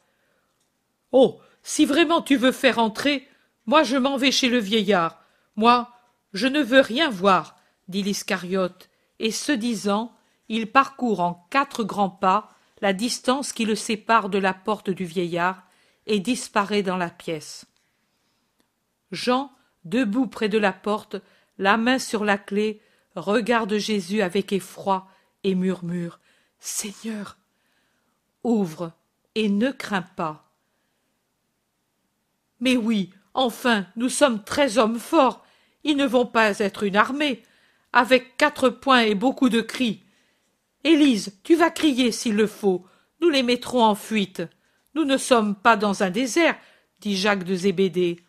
Oh. 1.12 1.40
Si 1.62 1.86
vraiment 1.86 2.22
tu 2.22 2.38
veux 2.38 2.52
faire 2.52 2.80
entrer, 2.80 3.28
moi 3.66 3.84
je 3.84 3.98
m'en 3.98 4.18
vais 4.18 4.32
chez 4.32 4.50
le 4.50 4.60
vieillard. 4.60 5.22
Moi, 5.56 5.92
je 6.34 6.48
ne 6.48 6.62
veux 6.62 6.80
rien 6.80 7.10
voir, 7.10 7.58
dit 7.88 8.02
l'Iscariote, 8.02 8.90
et 9.20 9.32
ce 9.32 9.52
disant, 9.52 10.16
il 10.48 10.72
parcourt 10.72 11.20
en 11.20 11.46
quatre 11.50 11.84
grands 11.84 12.10
pas 12.10 12.52
la 12.82 12.94
distance 12.94 13.52
qui 13.52 13.66
le 13.66 13.76
sépare 13.76 14.30
de 14.30 14.38
la 14.38 14.54
porte 14.54 14.90
du 14.90 15.06
vieillard 15.06 15.64
et 16.08 16.20
disparaît 16.20 16.82
dans 16.82 16.98
la 16.98 17.10
pièce. 17.10 17.66
Jean, 19.12 19.52
debout 19.84 20.28
près 20.28 20.50
de 20.50 20.58
la 20.58 20.74
porte, 20.74 21.18
la 21.58 21.78
main 21.78 22.00
sur 22.00 22.24
la 22.24 22.38
clé, 22.38 22.82
regarde 23.16 23.78
Jésus 23.78 24.22
avec 24.22 24.54
effroi 24.54 25.08
et 25.44 25.56
murmure 25.56 26.20
Seigneur, 26.60 27.38
ouvre 28.44 28.94
et 29.36 29.50
ne 29.50 29.72
crains 29.72 30.02
pas. 30.02 30.49
Mais 32.60 32.78
oui, 32.78 33.12
enfin, 33.34 33.86
nous 33.96 34.10
sommes 34.10 34.44
treize 34.44 34.78
hommes 34.78 35.00
forts. 35.00 35.46
Ils 35.84 35.98
ne 35.98 36.06
vont 36.06 36.26
pas 36.26 36.60
être 36.60 36.84
une 36.84 36.96
armée, 36.96 37.44
avec 37.94 38.38
quatre 38.38 38.70
poings 38.70 39.02
et 39.02 39.16
beaucoup 39.16 39.50
de 39.50 39.62
cris. 39.62 40.04
Élise, 40.84 41.38
tu 41.44 41.56
vas 41.56 41.72
crier 41.72 42.12
s'il 42.12 42.36
le 42.36 42.48
faut. 42.48 42.86
Nous 43.22 43.30
les 43.30 43.44
mettrons 43.44 43.84
en 43.84 43.96
fuite. 43.96 44.44
Nous 44.96 45.06
ne 45.06 45.18
sommes 45.18 45.56
pas 45.56 45.76
dans 45.76 46.04
un 46.04 46.10
désert, 46.10 46.58
dit 47.02 47.18
Jacques 47.18 47.44
de 47.44 47.56
Zébédée. 47.56 48.20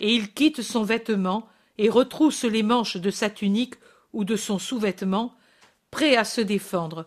Et 0.00 0.14
il 0.14 0.32
quitte 0.32 0.62
son 0.62 0.82
vêtement 0.82 1.48
et 1.78 1.88
retrousse 1.88 2.44
les 2.44 2.62
manches 2.62 2.96
de 2.96 3.10
sa 3.10 3.30
tunique 3.30 3.74
ou 4.12 4.24
de 4.24 4.36
son 4.36 4.58
sous-vêtement, 4.58 5.34
prêt 5.90 6.16
à 6.16 6.24
se 6.24 6.40
défendre. 6.40 7.06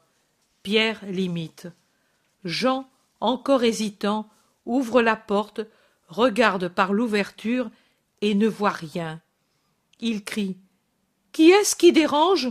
Pierre 0.63 0.99
l'imite. 1.07 1.67
Jean, 2.43 2.89
encore 3.19 3.63
hésitant, 3.63 4.29
ouvre 4.65 5.01
la 5.01 5.15
porte, 5.15 5.61
regarde 6.07 6.67
par 6.67 6.93
l'ouverture 6.93 7.69
et 8.21 8.33
ne 8.35 8.47
voit 8.47 8.69
rien. 8.69 9.21
Il 9.99 10.23
crie. 10.23 10.57
Qui 11.31 11.51
est-ce 11.51 11.75
qui 11.75 11.91
dérange? 11.91 12.49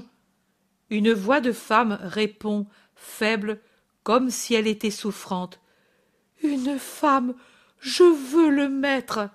Une 0.91 1.13
voix 1.13 1.41
de 1.41 1.53
femme 1.53 1.99
répond, 2.01 2.67
faible, 2.95 3.61
comme 4.03 4.31
si 4.31 4.55
elle 4.55 4.69
était 4.69 4.91
souffrante. 4.91 5.61
Une 6.43 6.79
femme. 6.79 7.35
Je 7.81 8.05
veux 8.05 8.51
le 8.51 8.69
maître. 8.69 9.31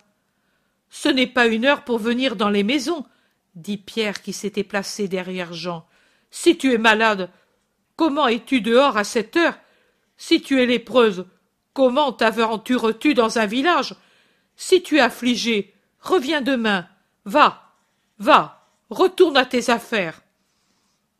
Ce 0.89 1.09
n'est 1.09 1.27
pas 1.27 1.47
une 1.47 1.65
heure 1.65 1.83
pour 1.83 1.99
venir 1.99 2.35
dans 2.35 2.49
les 2.49 2.63
maisons, 2.63 3.05
dit 3.55 3.77
Pierre 3.77 4.21
qui 4.21 4.33
s'était 4.33 4.63
placé 4.63 5.07
derrière 5.07 5.53
Jean. 5.53 5.85
Si 6.31 6.57
tu 6.57 6.73
es 6.73 6.77
malade, 6.77 7.29
comment 7.95 8.27
es-tu 8.27 8.61
dehors 8.61 8.97
à 8.97 9.03
cette 9.03 9.35
heure? 9.35 9.57
Si 10.17 10.41
tu 10.41 10.61
es 10.61 10.65
lépreuse, 10.65 11.25
comment 11.73 12.13
t'aventures-tu 12.13 13.13
dans 13.13 13.39
un 13.39 13.45
village? 13.45 13.95
Si 14.55 14.81
tu 14.83 14.97
es 14.97 15.01
affligé, 15.01 15.73
reviens 15.99 16.41
demain. 16.41 16.87
Va, 17.25 17.73
va, 18.19 18.67
retourne 18.89 19.37
à 19.37 19.45
tes 19.45 19.69
affaires. 19.69 20.21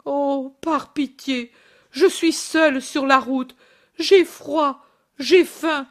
Oh. 0.05 0.31
Par 0.61 0.93
pitié. 0.93 1.51
Je 1.91 2.05
suis 2.05 2.31
seule 2.31 2.81
sur 2.81 3.05
la 3.05 3.19
route. 3.19 3.55
J'ai 3.97 4.23
froid, 4.23 4.85
j'ai 5.19 5.43
faim, 5.43 5.87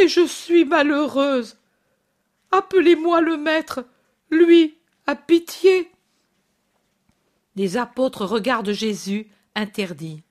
et 0.00 0.08
je 0.08 0.26
suis 0.26 0.64
malheureuse. 0.64 1.58
Appelez 2.50 2.96
moi 2.96 3.20
le 3.20 3.36
maître. 3.36 3.84
Lui 4.30 4.78
a 5.06 5.16
pitié. 5.16 5.90
Les 7.56 7.76
apôtres 7.76 8.24
regardent 8.24 8.72
Jésus 8.72 9.28
interdit. 9.54 10.22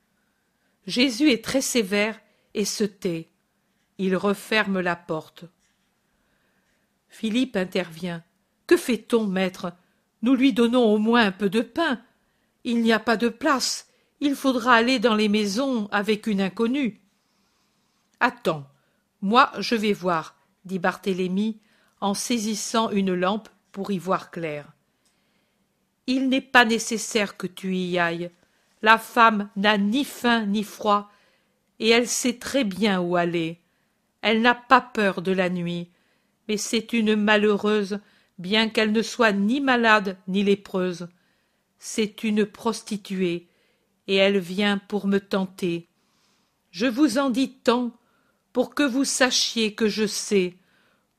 Jésus 0.88 1.32
est 1.32 1.44
très 1.44 1.62
sévère 1.62 2.20
et 2.54 2.66
se 2.66 2.84
tait. 2.84 3.30
Il 3.98 4.16
referme 4.16 4.80
la 4.80 4.96
porte. 4.96 5.46
Philippe 7.14 7.58
intervient. 7.58 8.24
Que 8.66 8.76
fait-on, 8.76 9.28
maître? 9.28 9.72
Nous 10.24 10.34
lui 10.34 10.52
donnons 10.52 10.86
au 10.86 10.98
moins 10.98 11.28
un 11.28 11.32
peu 11.32 11.48
de 11.48 11.62
pain. 11.62 12.02
Il 12.64 12.82
n'y 12.82 12.92
a 12.92 12.98
pas 12.98 13.18
de 13.18 13.30
place. 13.30 13.88
Il 14.20 14.36
faudra 14.36 14.74
aller 14.74 14.98
dans 14.98 15.14
les 15.14 15.30
maisons 15.30 15.88
avec 15.92 16.26
une 16.26 16.42
inconnue. 16.42 17.02
Attends, 18.20 18.68
moi 19.22 19.52
je 19.60 19.76
vais 19.76 19.94
voir, 19.94 20.36
dit 20.66 20.80
Barthélemy 20.80 21.60
en 22.02 22.16
saisissant 22.16 22.90
une 22.90 23.14
lampe 23.14 23.50
pour 23.72 23.92
y 23.92 24.00
voir 24.00 24.32
clair. 24.32 24.74
Il 26.08 26.30
n'est 26.30 26.42
pas 26.42 26.66
nécessaire 26.66 27.38
que 27.38 27.46
tu 27.46 27.76
y 27.76 28.00
ailles. 28.00 28.32
La 28.82 28.98
femme 28.98 29.52
n'a 29.56 29.78
ni 29.78 30.04
faim 30.04 30.48
ni 30.48 30.64
froid, 30.64 31.12
et 31.78 31.90
elle 31.90 32.08
sait 32.08 32.40
très 32.40 32.64
bien 32.64 33.02
où 33.02 33.16
aller. 33.16 33.60
Elle 34.22 34.42
n'a 34.42 34.56
pas 34.56 34.82
peur 34.82 35.22
de 35.22 35.32
la 35.32 35.52
nuit 35.52 35.93
mais 36.48 36.58
c'est 36.58 36.94
une 36.94 37.16
malheureuse, 37.16 38.00
bien 38.38 38.70
qu'elle 38.70 38.92
ne 38.92 39.02
soit 39.02 39.32
ni 39.32 39.62
malade 39.62 40.18
ni 40.28 40.44
lépreuse. 40.44 41.08
C'est 41.80 42.24
une 42.24 42.46
prostituée, 42.46 43.48
et 44.08 44.16
elle 44.16 44.40
vient 44.40 44.78
pour 44.78 45.08
me 45.08 45.20
tenter. 45.20 45.88
Je 46.72 46.86
vous 46.86 47.18
en 47.18 47.30
dis 47.30 47.52
tant 47.52 47.92
pour 48.52 48.76
que 48.76 48.84
vous 48.84 49.06
sachiez 49.06 49.74
que 49.74 49.88
je 49.88 50.06
sais, 50.06 50.58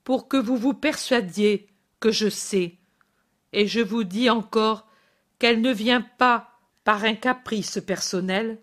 pour 0.05 0.29
que 0.29 0.37
vous 0.37 0.57
vous 0.57 0.75
persuadiez 0.75 1.69
que 2.01 2.11
je 2.11 2.29
sais. 2.29 2.77
Et 3.53 3.67
je 3.67 3.81
vous 3.81 4.05
dis 4.05 4.31
encore 4.31 4.87
qu'elle 5.39 5.61
ne 5.61 5.73
vient 5.73 6.03
pas 6.03 6.51
par 6.85 7.05
un 7.05 7.15
caprice 7.15 7.81
personnel, 7.85 8.61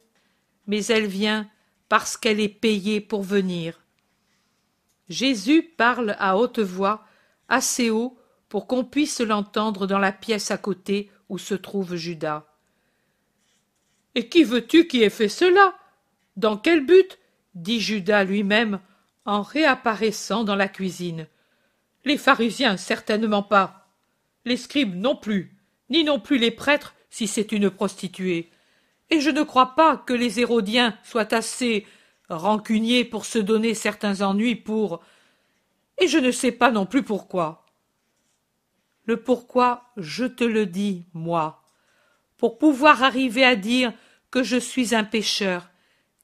mais 0.68 0.86
elle 0.86 1.08
vient 1.08 1.50
parce 1.90 2.18
qu'elle 2.18 2.40
est 2.40 2.50
payée 2.50 3.02
pour 3.02 3.24
venir. 3.24 3.82
Jésus 5.12 5.62
parle 5.64 6.16
à 6.20 6.38
haute 6.38 6.60
voix, 6.60 7.06
assez 7.50 7.90
haut 7.90 8.18
pour 8.48 8.66
qu'on 8.66 8.86
puisse 8.86 9.20
l'entendre 9.20 9.86
dans 9.86 10.00
la 10.00 10.14
pièce 10.14 10.52
à 10.52 10.58
côté 10.58 11.12
où 11.28 11.38
se 11.38 11.54
trouve 11.54 11.96
Judas. 11.96 12.46
Et 14.16 14.30
qui 14.30 14.46
veux-tu 14.46 14.88
qui 14.88 15.04
ait 15.04 15.10
fait 15.10 15.30
cela? 15.30 15.76
Dans 16.38 16.58
quel 16.58 16.86
but? 16.86 17.20
dit 17.56 17.82
Judas 17.82 18.24
lui-même 18.24 18.80
en 19.26 19.42
réapparaissant 19.42 20.46
dans 20.46 20.56
la 20.56 20.70
cuisine. 20.70 21.28
Les 22.06 22.18
pharisiens, 22.18 22.78
certainement 22.78 23.44
pas. 23.44 23.90
Les 24.46 24.56
scribes 24.56 24.96
non 24.96 25.18
plus, 25.18 25.58
ni 25.90 26.06
non 26.06 26.22
plus 26.22 26.38
les 26.38 26.52
prêtres 26.52 26.96
si 27.10 27.28
c'est 27.28 27.52
une 27.52 27.70
prostituée. 27.70 28.50
Et 29.10 29.20
je 29.20 29.30
ne 29.30 29.44
crois 29.44 29.76
pas 29.76 29.98
que 29.98 30.14
les 30.14 30.40
Hérodiens 30.40 30.98
soient 31.04 31.34
assez 31.34 31.86
rancunier 32.32 33.06
pour 33.06 33.26
se 33.26 33.40
donner 33.40 33.74
certains 33.74 34.22
ennuis 34.22 34.56
pour. 34.56 35.02
Et 36.00 36.08
je 36.08 36.18
ne 36.18 36.32
sais 36.32 36.52
pas 36.52 36.72
non 36.72 36.86
plus 36.86 37.04
pourquoi. 37.04 37.66
Le 39.06 39.18
pourquoi, 39.18 39.84
je 39.98 40.26
te 40.26 40.44
le 40.44 40.66
dis, 40.66 41.06
moi, 41.14 41.64
pour 42.38 42.58
pouvoir 42.58 43.04
arriver 43.04 43.44
à 43.44 43.56
dire 43.56 43.94
que 44.30 44.44
je 44.44 44.58
suis 44.58 44.96
un 44.96 45.04
pécheur, 45.04 45.70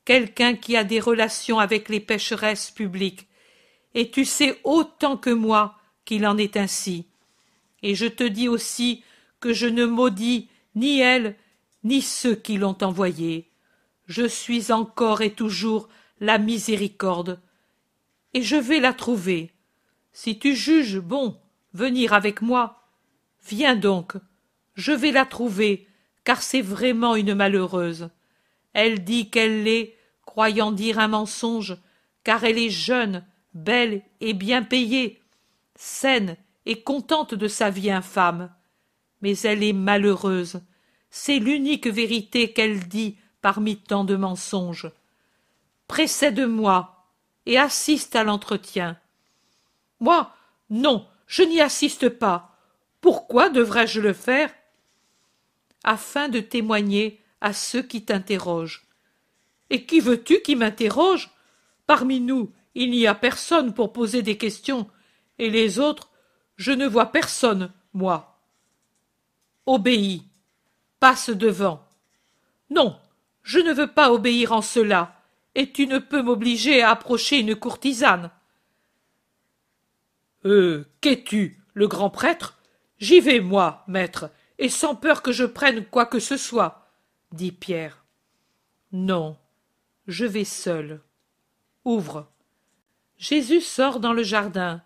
quelqu'un 0.06 0.56
qui 0.56 0.78
a 0.78 0.84
des 0.84 1.00
relations 1.00 1.60
avec 1.60 1.90
les 1.90 2.00
pécheresses 2.00 2.72
publiques, 2.72 3.28
et 3.94 4.10
tu 4.10 4.26
sais 4.26 4.60
autant 4.64 5.18
que 5.18 5.30
moi 5.30 5.76
qu'il 6.06 6.26
en 6.26 6.38
est 6.38 6.56
ainsi. 6.56 7.08
Et 7.84 7.96
je 7.96 8.06
te 8.06 8.24
dis 8.24 8.48
aussi 8.48 9.04
que 9.40 9.54
je 9.54 9.68
ne 9.68 9.86
maudis 9.86 10.50
ni 10.76 11.00
elle, 11.00 11.36
ni 11.84 12.02
ceux 12.02 12.36
qui 12.36 12.58
l'ont 12.58 12.78
envoyée. 12.82 13.50
Je 14.06 14.26
suis 14.26 14.72
encore 14.72 15.22
et 15.22 15.32
toujours 15.32 15.90
la 16.19 16.38
miséricorde, 16.38 17.39
et 18.33 18.41
je 18.41 18.55
vais 18.55 18.79
la 18.79 18.93
trouver. 18.93 19.51
Si 20.13 20.39
tu 20.39 20.55
juges 20.55 21.00
bon 21.00 21.39
venir 21.74 22.13
avec 22.13 22.41
moi, 22.41 22.83
viens 23.47 23.75
donc, 23.75 24.13
je 24.75 24.91
vais 24.91 25.12
la 25.12 25.25
trouver, 25.25 25.88
car 26.24 26.41
c'est 26.41 26.62
vraiment 26.62 27.15
une 27.15 27.33
malheureuse. 27.33 28.09
Elle 28.74 29.03
dit 29.03 29.29
qu'elle 29.29 29.63
l'est, 29.63 29.95
croyant 30.25 30.71
dire 30.71 31.00
un 31.00 31.07
mensonge, 31.07 31.77
car 32.24 32.43
elle 32.43 32.57
est 32.57 32.69
jeune, 32.69 33.25
belle 33.53 34.01
et 34.19 34.33
bien 34.33 34.62
payée, 34.62 35.21
saine 35.75 36.38
et 36.65 36.81
contente 36.81 37.33
de 37.33 37.47
sa 37.47 37.69
vie 37.69 37.91
infâme. 37.91 38.53
Mais 39.21 39.38
elle 39.39 39.63
est 39.63 39.74
malheureuse. 39.74 40.62
C'est 41.09 41.39
l'unique 41.39 41.88
vérité 41.88 42.51
qu'elle 42.53 42.88
dit 42.88 43.17
parmi 43.41 43.77
tant 43.77 44.03
de 44.03 44.15
mensonges. 44.15 44.91
Précède-moi 45.88 47.06
et 47.46 47.58
assiste 47.58 48.15
à 48.15 48.24
l'entretien. 48.24 49.00
Moi, 50.00 50.34
non, 50.70 51.08
je 51.27 51.44
n'y 51.44 51.62
assiste 51.62 52.10
pas. 52.10 52.58
Pourquoi 53.01 53.50
devrais-je 53.50 54.01
le 54.01 54.13
faire? 54.13 54.53
Afin 55.84 56.27
de 56.27 56.39
témoigner 56.39 57.22
à 57.39 57.53
ceux 57.53 57.82
qui 57.82 58.03
t'interrogent. 58.03 58.86
Et 59.70 59.86
qui 59.86 60.00
veux-tu 60.00 60.41
qui 60.41 60.56
m'interroge? 60.56 61.32
Parmi 61.86 62.20
nous, 62.20 62.51
il 62.75 62.91
n'y 62.91 63.08
a 63.08 63.15
personne 63.15 63.74
pour 63.74 63.94
poser 63.94 64.22
des 64.22 64.38
questions, 64.38 64.89
et 65.39 65.50
les 65.50 65.79
autres, 65.79 66.12
je 66.58 66.72
ne 66.72 66.86
vois 66.88 67.08
personne, 67.08 67.72
moi. 67.94 68.39
Obéis. 69.65 70.24
Passe 71.00 71.29
devant. 71.29 71.88
Non, 72.70 73.00
je 73.44 73.60
ne 73.60 73.72
veux 73.72 73.91
pas 73.94 74.12
obéir 74.12 74.51
en 74.51 74.62
cela, 74.62 75.16
et 75.58 75.72
tu 75.72 75.88
ne 75.88 75.98
peux 75.98 76.22
m'obliger 76.22 76.84
à 76.84 76.92
approcher 76.92 77.40
une 77.40 77.56
courtisane. 77.56 78.30
Euh, 80.46 80.86
qu'es-tu, 81.02 81.60
le 81.74 81.88
grand 81.88 82.12
prêtre? 82.12 82.60
J'y 83.00 83.20
vais, 83.20 83.40
moi, 83.40 83.84
maître, 83.88 84.30
et 84.60 84.70
sans 84.70 84.94
peur 84.94 85.24
que 85.24 85.32
je 85.32 85.46
prenne 85.46 85.84
quoi 85.84 86.06
que 86.06 86.20
ce 86.20 86.38
soit, 86.38 86.88
dit 87.32 87.52
Pierre. 87.52 88.06
Non, 88.92 89.36
je 90.08 90.26
vais 90.26 90.44
seul. 90.44 91.02
Ouvre. 91.86 92.28
Jésus 93.18 93.62
sort 93.62 94.00
dans 94.00 94.14
le 94.14 94.24
jardin. 94.24 94.84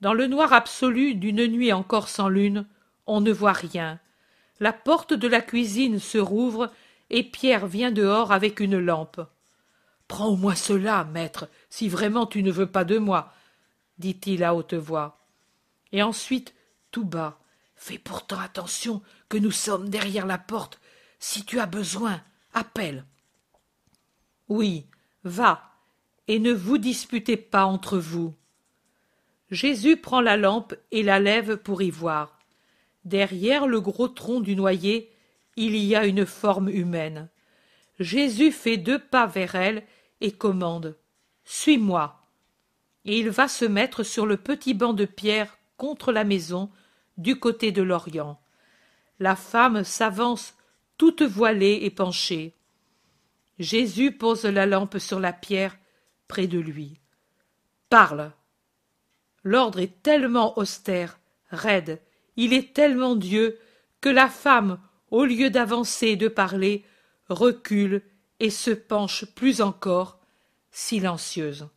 Dans 0.00 0.14
le 0.14 0.26
noir 0.26 0.52
absolu 0.52 1.14
d'une 1.14 1.46
nuit 1.46 1.72
encore 1.72 2.08
sans 2.08 2.28
lune, 2.28 2.66
on 3.06 3.20
ne 3.20 3.30
voit 3.30 3.52
rien. 3.52 4.00
La 4.58 4.72
porte 4.72 5.12
de 5.12 5.28
la 5.28 5.42
cuisine 5.42 6.00
se 6.00 6.18
rouvre 6.18 6.72
et 7.08 7.22
Pierre 7.22 7.68
vient 7.68 7.92
dehors 7.92 8.32
avec 8.32 8.58
une 8.58 8.78
lampe. 8.78 9.20
Prends 10.08 10.28
au 10.28 10.36
moins 10.36 10.54
cela, 10.54 11.04
maître, 11.04 11.48
si 11.68 11.88
vraiment 11.88 12.26
tu 12.26 12.42
ne 12.42 12.50
veux 12.50 12.70
pas 12.70 12.84
de 12.84 12.98
moi, 12.98 13.32
dit-il 13.98 14.42
à 14.42 14.54
haute 14.54 14.74
voix. 14.74 15.20
Et 15.92 16.02
ensuite, 16.02 16.54
tout 16.90 17.04
bas, 17.04 17.38
fais 17.76 17.98
pourtant 17.98 18.40
attention 18.40 19.02
que 19.28 19.36
nous 19.36 19.50
sommes 19.50 19.90
derrière 19.90 20.26
la 20.26 20.38
porte. 20.38 20.80
Si 21.18 21.44
tu 21.44 21.60
as 21.60 21.66
besoin, 21.66 22.22
appelle. 22.54 23.04
Oui, 24.48 24.86
va, 25.24 25.72
et 26.26 26.38
ne 26.38 26.52
vous 26.52 26.78
disputez 26.78 27.36
pas 27.36 27.66
entre 27.66 27.98
vous. 27.98 28.34
Jésus 29.50 29.96
prend 29.96 30.20
la 30.20 30.36
lampe 30.36 30.74
et 30.90 31.02
la 31.02 31.20
lève 31.20 31.56
pour 31.56 31.82
y 31.82 31.90
voir. 31.90 32.38
Derrière 33.04 33.66
le 33.66 33.80
gros 33.80 34.08
tronc 34.08 34.40
du 34.40 34.56
noyer, 34.56 35.12
il 35.56 35.76
y 35.76 35.96
a 35.96 36.06
une 36.06 36.26
forme 36.26 36.68
humaine. 36.68 37.28
Jésus 37.98 38.52
fait 38.52 38.76
deux 38.76 38.98
pas 38.98 39.26
vers 39.26 39.54
elle 39.54 39.84
commande 40.36 40.96
Suis-moi. 41.44 42.20
Et 43.04 43.18
il 43.18 43.30
va 43.30 43.48
se 43.48 43.64
mettre 43.64 44.02
sur 44.02 44.26
le 44.26 44.36
petit 44.36 44.74
banc 44.74 44.92
de 44.92 45.04
pierre 45.04 45.56
contre 45.76 46.12
la 46.12 46.24
maison, 46.24 46.70
du 47.16 47.38
côté 47.38 47.72
de 47.72 47.82
l'Orient. 47.82 48.40
La 49.18 49.34
femme 49.34 49.84
s'avance 49.84 50.54
toute 50.96 51.22
voilée 51.22 51.80
et 51.82 51.90
penchée. 51.90 52.54
Jésus 53.58 54.12
pose 54.12 54.44
la 54.44 54.66
lampe 54.66 54.98
sur 54.98 55.18
la 55.20 55.32
pierre 55.32 55.76
près 56.28 56.46
de 56.46 56.58
lui. 56.58 57.00
Parle. 57.88 58.32
L'ordre 59.42 59.80
est 59.80 60.02
tellement 60.02 60.58
austère, 60.58 61.18
raide, 61.50 62.00
il 62.36 62.52
est 62.52 62.74
tellement 62.74 63.16
Dieu, 63.16 63.58
que 64.00 64.08
la 64.08 64.28
femme, 64.28 64.78
au 65.10 65.24
lieu 65.24 65.50
d'avancer 65.50 66.08
et 66.08 66.16
de 66.16 66.28
parler, 66.28 66.84
recule 67.28 68.02
et 68.40 68.50
se 68.50 68.70
penche 68.70 69.24
plus 69.24 69.60
encore, 69.60 70.18
silencieuse. 70.70 71.68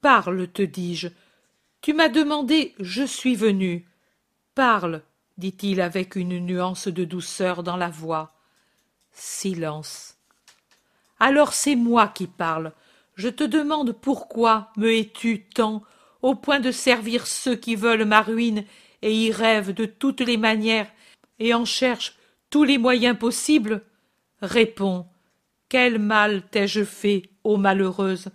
Parle, 0.00 0.48
te 0.48 0.62
dis-je. 0.62 1.08
Tu 1.80 1.92
m'as 1.92 2.08
demandé, 2.08 2.74
je 2.80 3.04
suis 3.04 3.36
venu. 3.36 3.86
Parle, 4.54 5.02
dit-il 5.38 5.80
avec 5.80 6.16
une 6.16 6.38
nuance 6.38 6.88
de 6.88 7.04
douceur 7.04 7.62
dans 7.62 7.76
la 7.76 7.88
voix. 7.88 8.32
Silence. 9.12 10.16
Alors 11.20 11.52
c'est 11.52 11.76
moi 11.76 12.08
qui 12.08 12.26
parle. 12.26 12.72
Je 13.14 13.28
te 13.28 13.44
demande 13.44 13.92
pourquoi 13.92 14.72
me 14.76 14.92
hais-tu 14.92 15.44
tant, 15.54 15.82
au 16.22 16.34
point 16.34 16.60
de 16.60 16.72
servir 16.72 17.26
ceux 17.26 17.56
qui 17.56 17.76
veulent 17.76 18.04
ma 18.04 18.22
ruine 18.22 18.64
et 19.02 19.14
y 19.14 19.30
rêvent 19.30 19.74
de 19.74 19.84
toutes 19.84 20.20
les 20.20 20.36
manières 20.36 20.90
et 21.38 21.54
en 21.54 21.64
cherchent 21.64 22.16
tous 22.50 22.64
les 22.64 22.78
moyens 22.78 23.18
possibles? 23.18 23.84
Réponds. 24.40 25.11
Quel 25.72 25.98
mal 25.98 26.42
t'ai-je 26.50 26.84
fait, 26.84 27.30
ô 27.44 27.56
malheureuse? 27.56 28.28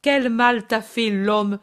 Quel 0.00 0.30
mal 0.30 0.66
t'a 0.66 0.80
fait 0.80 1.10
l'homme 1.10 1.58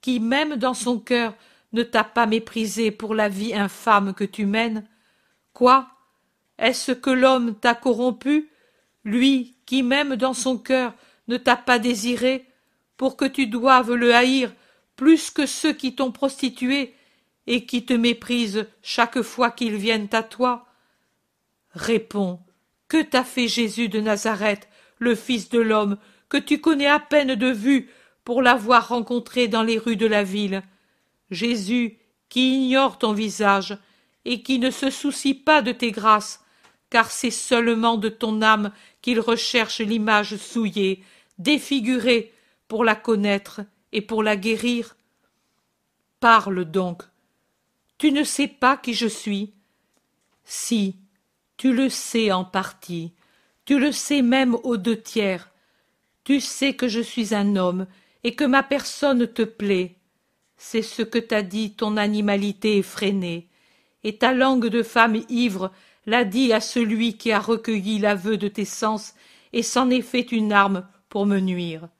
qui, 0.00 0.20
même 0.20 0.54
dans 0.54 0.74
son 0.74 1.00
cœur, 1.00 1.34
ne 1.72 1.82
t'a 1.82 2.04
pas 2.04 2.26
méprisé 2.26 2.92
pour 2.92 3.16
la 3.16 3.28
vie 3.28 3.52
infâme 3.52 4.14
que 4.14 4.22
tu 4.22 4.46
mènes? 4.46 4.86
Quoi? 5.54 5.88
Est-ce 6.56 6.92
que 6.92 7.10
l'homme 7.10 7.56
t'a 7.56 7.74
corrompu? 7.74 8.48
Lui 9.02 9.56
qui 9.66 9.82
même 9.82 10.14
dans 10.14 10.34
son 10.34 10.56
cœur 10.56 10.94
ne 11.26 11.36
t'a 11.36 11.56
pas 11.56 11.80
désiré, 11.80 12.46
pour 12.96 13.16
que 13.16 13.24
tu 13.24 13.48
doives 13.48 13.94
le 13.94 14.14
haïr 14.14 14.54
plus 14.94 15.32
que 15.32 15.46
ceux 15.46 15.72
qui 15.72 15.96
t'ont 15.96 16.12
prostitué 16.12 16.94
et 17.48 17.66
qui 17.66 17.84
te 17.84 17.92
méprisent 17.92 18.68
chaque 18.82 19.22
fois 19.22 19.50
qu'ils 19.50 19.74
viennent 19.74 20.10
à 20.12 20.22
toi? 20.22 20.68
Réponds, 21.72 22.38
que 22.90 23.00
t'a 23.00 23.22
fait 23.22 23.46
Jésus 23.46 23.88
de 23.88 24.00
Nazareth, 24.00 24.68
le 24.98 25.14
Fils 25.14 25.48
de 25.48 25.60
l'homme, 25.60 25.96
que 26.28 26.36
tu 26.36 26.60
connais 26.60 26.88
à 26.88 26.98
peine 26.98 27.36
de 27.36 27.50
vue 27.50 27.88
pour 28.24 28.42
l'avoir 28.42 28.88
rencontré 28.88 29.46
dans 29.46 29.62
les 29.62 29.78
rues 29.78 29.96
de 29.96 30.06
la 30.06 30.24
ville? 30.24 30.62
Jésus, 31.30 31.98
qui 32.28 32.56
ignore 32.56 32.98
ton 32.98 33.12
visage 33.12 33.78
et 34.24 34.42
qui 34.42 34.58
ne 34.58 34.72
se 34.72 34.90
soucie 34.90 35.34
pas 35.34 35.62
de 35.62 35.70
tes 35.70 35.92
grâces, 35.92 36.44
car 36.90 37.12
c'est 37.12 37.30
seulement 37.30 37.96
de 37.96 38.08
ton 38.08 38.42
âme 38.42 38.72
qu'il 39.02 39.20
recherche 39.20 39.80
l'image 39.80 40.36
souillée, 40.36 41.04
défigurée, 41.38 42.34
pour 42.66 42.84
la 42.84 42.96
connaître 42.96 43.60
et 43.92 44.00
pour 44.00 44.24
la 44.24 44.36
guérir. 44.36 44.96
Parle 46.18 46.64
donc. 46.64 47.02
Tu 47.98 48.10
ne 48.10 48.24
sais 48.24 48.48
pas 48.48 48.76
qui 48.76 48.94
je 48.94 49.06
suis? 49.06 49.52
Si, 50.44 50.96
tu 51.60 51.74
le 51.74 51.90
sais 51.90 52.32
en 52.32 52.42
partie, 52.42 53.12
tu 53.66 53.78
le 53.78 53.92
sais 53.92 54.22
même 54.22 54.56
aux 54.62 54.78
deux 54.78 54.98
tiers. 54.98 55.50
Tu 56.24 56.40
sais 56.40 56.72
que 56.72 56.88
je 56.88 57.02
suis 57.02 57.34
un 57.34 57.54
homme 57.54 57.86
et 58.24 58.34
que 58.34 58.44
ma 58.44 58.62
personne 58.62 59.26
te 59.26 59.42
plaît. 59.42 59.96
C'est 60.56 60.80
ce 60.80 61.02
que 61.02 61.18
t'a 61.18 61.42
dit 61.42 61.74
ton 61.74 61.98
animalité 61.98 62.78
effrénée, 62.78 63.50
et 64.04 64.16
ta 64.16 64.32
langue 64.32 64.68
de 64.68 64.82
femme 64.82 65.22
ivre 65.28 65.70
l'a 66.06 66.24
dit 66.24 66.50
à 66.54 66.62
celui 66.62 67.18
qui 67.18 67.30
a 67.30 67.38
recueilli 67.38 67.98
l'aveu 67.98 68.38
de 68.38 68.48
tes 68.48 68.64
sens 68.64 69.12
et 69.52 69.62
s'en 69.62 69.90
est 69.90 70.00
fait 70.00 70.32
une 70.32 70.54
arme 70.54 70.88
pour 71.10 71.26
me 71.26 71.40
nuire. 71.40 71.90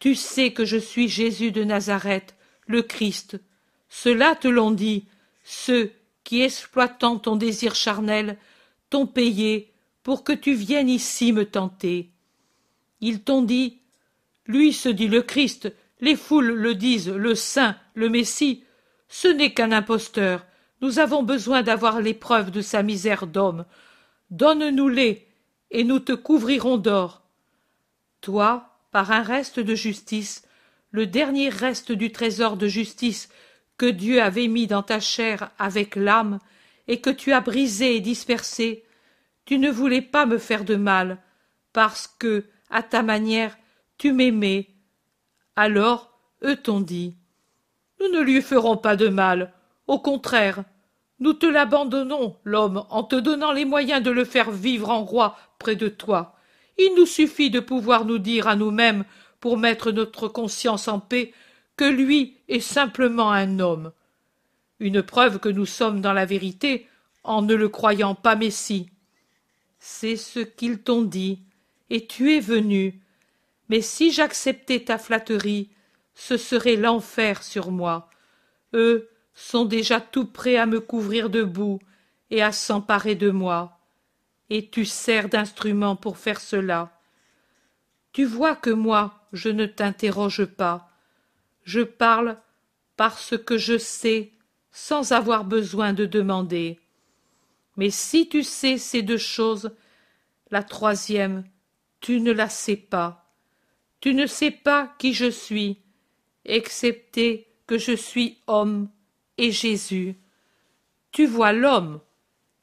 Tu 0.00 0.16
sais 0.16 0.52
que 0.52 0.64
je 0.64 0.76
suis 0.76 1.08
Jésus 1.08 1.52
de 1.52 1.62
Nazareth, 1.62 2.34
le 2.66 2.82
Christ. 2.82 3.40
Cela 3.88 4.34
te 4.34 4.48
l'ont 4.48 4.72
dit, 4.72 5.06
ceux 5.44 5.92
qui, 6.24 6.42
exploitant 6.42 7.20
ton 7.20 7.36
désir 7.36 7.76
charnel, 7.76 8.36
t'ont 8.90 9.06
payé 9.06 9.72
pour 10.02 10.24
que 10.24 10.32
tu 10.32 10.54
viennes 10.54 10.88
ici 10.88 11.32
me 11.32 11.44
tenter. 11.44 12.10
Ils 13.00 13.22
t'ont 13.22 13.42
dit, 13.42 13.80
lui 14.46 14.72
se 14.72 14.88
dit 14.88 15.08
le 15.08 15.22
Christ, 15.22 15.72
les 16.00 16.16
foules 16.16 16.52
le 16.52 16.74
disent, 16.74 17.08
le 17.08 17.34
Saint, 17.34 17.76
le 17.94 18.08
Messie. 18.08 18.64
Ce 19.08 19.28
n'est 19.28 19.52
qu'un 19.52 19.72
imposteur, 19.72 20.46
nous 20.80 20.98
avons 20.98 21.22
besoin 21.22 21.62
d'avoir 21.62 22.00
les 22.00 22.14
preuves 22.14 22.50
de 22.50 22.60
sa 22.60 22.82
misère 22.82 23.26
d'homme. 23.26 23.64
Donne-nous-les, 24.30 25.26
et 25.70 25.84
nous 25.84 25.98
te 25.98 26.12
couvrirons 26.12 26.76
d'or. 26.76 27.22
Toi, 28.20 28.68
par 28.92 29.10
un 29.10 29.22
reste 29.22 29.60
de 29.60 29.74
justice, 29.74 30.46
le 30.90 31.06
dernier 31.06 31.48
reste 31.48 31.92
du 31.92 32.12
trésor 32.12 32.56
de 32.56 32.68
justice 32.68 33.28
que 33.76 33.86
Dieu 33.86 34.22
avait 34.22 34.48
mis 34.48 34.66
dans 34.66 34.82
ta 34.82 35.00
chair 35.00 35.50
avec 35.58 35.96
l'âme, 35.96 36.38
et 36.88 37.00
que 37.00 37.10
tu 37.10 37.32
as 37.32 37.40
brisé 37.40 37.96
et 37.96 38.00
dispersé, 38.00 38.84
tu 39.44 39.58
ne 39.58 39.70
voulais 39.70 40.02
pas 40.02 40.26
me 40.26 40.38
faire 40.38 40.64
de 40.64 40.76
mal, 40.76 41.18
parce 41.72 42.06
que, 42.06 42.44
à 42.70 42.82
ta 42.82 43.02
manière, 43.02 43.56
tu 43.98 44.12
m'aimais. 44.12 44.68
Alors, 45.54 46.18
eux 46.42 46.56
t'ont 46.56 46.80
dit. 46.80 47.16
Nous 48.00 48.08
ne 48.08 48.20
lui 48.20 48.42
ferons 48.42 48.76
pas 48.76 48.96
de 48.96 49.08
mal. 49.08 49.52
Au 49.86 49.98
contraire, 49.98 50.64
nous 51.18 51.32
te 51.32 51.46
l'abandonnons, 51.46 52.36
l'homme, 52.44 52.84
en 52.90 53.02
te 53.02 53.16
donnant 53.16 53.52
les 53.52 53.64
moyens 53.64 54.02
de 54.02 54.10
le 54.10 54.24
faire 54.24 54.50
vivre 54.50 54.90
en 54.90 55.04
roi 55.04 55.36
près 55.58 55.76
de 55.76 55.88
toi. 55.88 56.36
Il 56.78 56.94
nous 56.96 57.06
suffit 57.06 57.50
de 57.50 57.60
pouvoir 57.60 58.04
nous 58.04 58.18
dire 58.18 58.48
à 58.48 58.56
nous-mêmes, 58.56 59.04
pour 59.40 59.56
mettre 59.56 59.92
notre 59.92 60.28
conscience 60.28 60.88
en 60.88 60.98
paix, 60.98 61.32
que 61.76 61.84
lui 61.84 62.36
est 62.48 62.60
simplement 62.60 63.30
un 63.30 63.60
homme. 63.60 63.92
Une 64.80 65.02
preuve 65.02 65.38
que 65.38 65.48
nous 65.48 65.66
sommes 65.66 66.00
dans 66.00 66.12
la 66.12 66.26
vérité 66.26 66.86
en 67.24 67.42
ne 67.42 67.54
le 67.54 67.68
croyant 67.68 68.14
pas 68.14 68.36
Messie. 68.36 68.90
C'est 69.78 70.16
ce 70.16 70.40
qu'ils 70.40 70.82
t'ont 70.82 71.02
dit, 71.02 71.42
et 71.90 72.06
tu 72.06 72.34
es 72.34 72.40
venu. 72.40 73.00
Mais 73.68 73.80
si 73.80 74.12
j'acceptais 74.12 74.84
ta 74.84 74.98
flatterie, 74.98 75.70
ce 76.14 76.36
serait 76.36 76.76
l'enfer 76.76 77.42
sur 77.42 77.70
moi. 77.70 78.10
Eux 78.74 79.08
sont 79.34 79.64
déjà 79.64 80.00
tout 80.00 80.26
prêts 80.26 80.56
à 80.56 80.66
me 80.66 80.80
couvrir 80.80 81.30
de 81.30 81.42
boue 81.42 81.78
et 82.30 82.42
à 82.42 82.52
s'emparer 82.52 83.14
de 83.14 83.30
moi. 83.30 83.78
Et 84.50 84.68
tu 84.68 84.84
sers 84.84 85.28
d'instrument 85.28 85.96
pour 85.96 86.16
faire 86.18 86.40
cela. 86.40 87.00
Tu 88.12 88.24
vois 88.24 88.56
que 88.56 88.70
moi, 88.70 89.26
je 89.32 89.50
ne 89.50 89.66
t'interroge 89.66 90.44
pas. 90.44 90.90
Je 91.64 91.80
parle 91.82 92.38
parce 92.96 93.36
que 93.36 93.58
je 93.58 93.76
sais, 93.76 94.32
sans 94.78 95.12
avoir 95.12 95.46
besoin 95.46 95.94
de 95.94 96.04
demander. 96.04 96.78
Mais 97.78 97.88
si 97.88 98.28
tu 98.28 98.42
sais 98.42 98.76
ces 98.76 99.00
deux 99.00 99.16
choses, 99.16 99.70
la 100.50 100.62
troisième, 100.62 101.44
tu 102.00 102.20
ne 102.20 102.30
la 102.30 102.50
sais 102.50 102.76
pas. 102.76 103.32
Tu 104.00 104.12
ne 104.12 104.26
sais 104.26 104.50
pas 104.50 104.94
qui 104.98 105.14
je 105.14 105.30
suis, 105.30 105.78
excepté 106.44 107.48
que 107.66 107.78
je 107.78 107.92
suis 107.92 108.36
homme 108.46 108.90
et 109.38 109.50
Jésus. 109.50 110.14
Tu 111.10 111.24
vois 111.24 111.54
l'homme. 111.54 112.02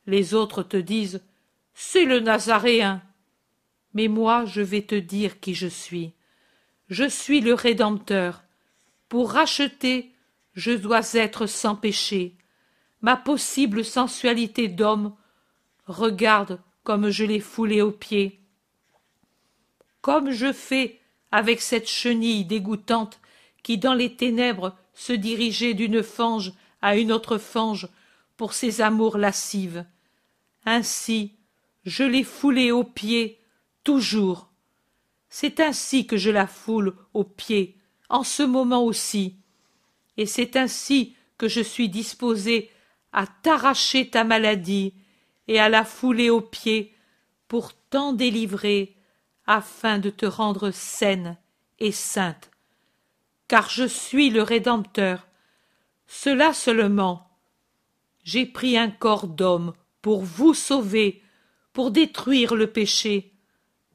Les 0.06 0.36
autres 0.36 0.62
te 0.62 0.78
disent 0.78 1.24
C'est 1.74 2.06
le 2.06 2.20
Nazaréen. 2.20 3.02
Mais 3.96 4.08
moi 4.08 4.46
je 4.46 4.62
vais 4.62 4.84
te 4.84 4.96
dire 4.96 5.40
qui 5.40 5.56
je 5.56 5.68
suis. 5.68 6.14
Je 6.90 7.10
suis 7.10 7.42
le 7.42 7.56
Rédempteur. 7.56 8.44
Pour 9.10 9.32
racheter, 9.32 10.13
je 10.54 10.72
dois 10.72 11.14
être 11.14 11.46
sans 11.46 11.76
péché. 11.76 12.36
Ma 13.02 13.18
possible 13.18 13.84
sensualité 13.84 14.68
d'homme, 14.68 15.16
regarde 15.88 16.62
comme 16.84 17.10
je 17.10 17.26
l'ai 17.26 17.40
foulée 17.40 17.82
aux 17.82 17.92
pieds. 17.92 18.40
Comme 20.02 20.32
je 20.32 20.52
fais 20.54 21.00
avec 21.32 21.62
cette 21.62 21.90
chenille 21.90 22.46
dégoûtante 22.46 23.20
qui 23.64 23.78
dans 23.78 23.94
les 23.94 24.16
ténèbres 24.16 24.76
se 24.94 25.14
dirigeait 25.14 25.74
d'une 25.74 26.04
fange 26.04 26.54
à 26.82 26.98
une 26.98 27.12
autre 27.12 27.38
fange 27.38 27.88
pour 28.38 28.54
ses 28.54 28.82
amours 28.82 29.18
lascives. 29.18 29.86
Ainsi, 30.66 31.36
je 31.86 32.04
l'ai 32.04 32.24
foulée 32.24 32.72
aux 32.72 32.84
pieds, 32.84 33.40
toujours. 33.84 34.50
C'est 35.30 35.60
ainsi 35.60 36.06
que 36.06 36.18
je 36.18 36.30
la 36.30 36.48
foule 36.48 36.96
aux 37.14 37.24
pieds, 37.24 37.78
en 38.10 38.24
ce 38.24 38.44
moment 38.44 38.84
aussi. 38.84 39.38
Et 40.18 40.26
c'est 40.26 40.56
ainsi 40.56 41.16
que 41.38 41.48
je 41.48 41.62
suis 41.62 41.90
disposé 41.90 42.70
à 43.12 43.28
t'arracher 43.28 44.10
ta 44.10 44.24
maladie 44.24 44.94
et 45.48 45.60
à 45.60 45.70
la 45.70 45.84
fouler 45.84 46.30
aux 46.30 46.42
pieds 46.42 46.96
pour 47.48 47.74
t'en 47.90 48.14
délivrer 48.14 48.96
afin 49.46 50.00
de 50.00 50.10
te 50.10 50.26
rendre 50.26 50.72
saine 50.72 51.38
et 51.80 51.92
sainte 51.92 52.50
car 53.54 53.70
je 53.70 53.84
suis 53.84 54.32
le 54.32 54.42
Rédempteur. 54.42 55.28
Cela 56.08 56.54
seulement. 56.54 57.30
J'ai 58.24 58.48
pris 58.48 58.80
un 58.80 58.90
corps 58.90 59.28
d'homme 59.28 59.74
pour 60.02 60.24
vous 60.24 60.56
sauver, 60.56 61.22
pour 61.72 61.92
détruire 61.92 62.56
le 62.56 62.66
péché, 62.66 63.32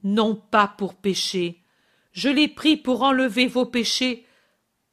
non 0.04 0.36
pas 0.36 0.68
pour 0.68 0.94
pécher. 0.94 1.64
Je 2.12 2.28
l'ai 2.28 2.46
pris 2.46 2.76
pour 2.76 3.02
enlever 3.02 3.48
vos 3.48 3.66
péchés, 3.66 4.27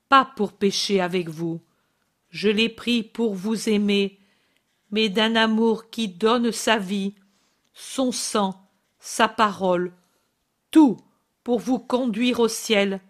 pas 0.09 0.25
pour 0.35 0.53
pécher 0.53 1.01
avec 1.01 1.29
vous. 1.29 1.61
Je 2.29 2.49
l'ai 2.49 2.69
pris 2.69 3.03
pour 3.03 3.35
vous 3.35 3.69
aimer, 3.69 4.19
mais 4.91 5.09
d'un 5.09 5.35
amour 5.35 5.89
qui 5.89 6.07
donne 6.07 6.51
sa 6.51 6.77
vie, 6.77 7.15
son 7.73 8.11
sang, 8.11 8.69
sa 8.99 9.27
parole, 9.27 9.93
tout 10.71 10.97
pour 11.43 11.59
vous 11.59 11.79
conduire 11.79 12.39
au 12.39 12.47
ciel, 12.47 13.01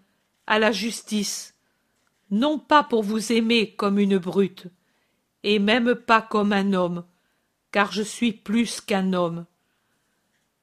à 0.48 0.60
la 0.60 0.72
justice, 0.72 1.56
non 2.32 2.60
pas 2.60 2.84
pour 2.84 3.04
vous 3.04 3.32
aimer 3.32 3.76
comme 3.76 4.00
une 4.00 4.18
brute, 4.18 4.68
et 5.44 5.60
même 5.60 5.96
pas 5.96 6.22
comme 6.22 6.54
un 6.54 6.74
homme, 6.74 7.06
car 7.72 7.92
je 7.92 8.04
suis 8.04 8.34
plus 8.34 8.82
qu'un 8.82 9.14
homme. 9.14 9.46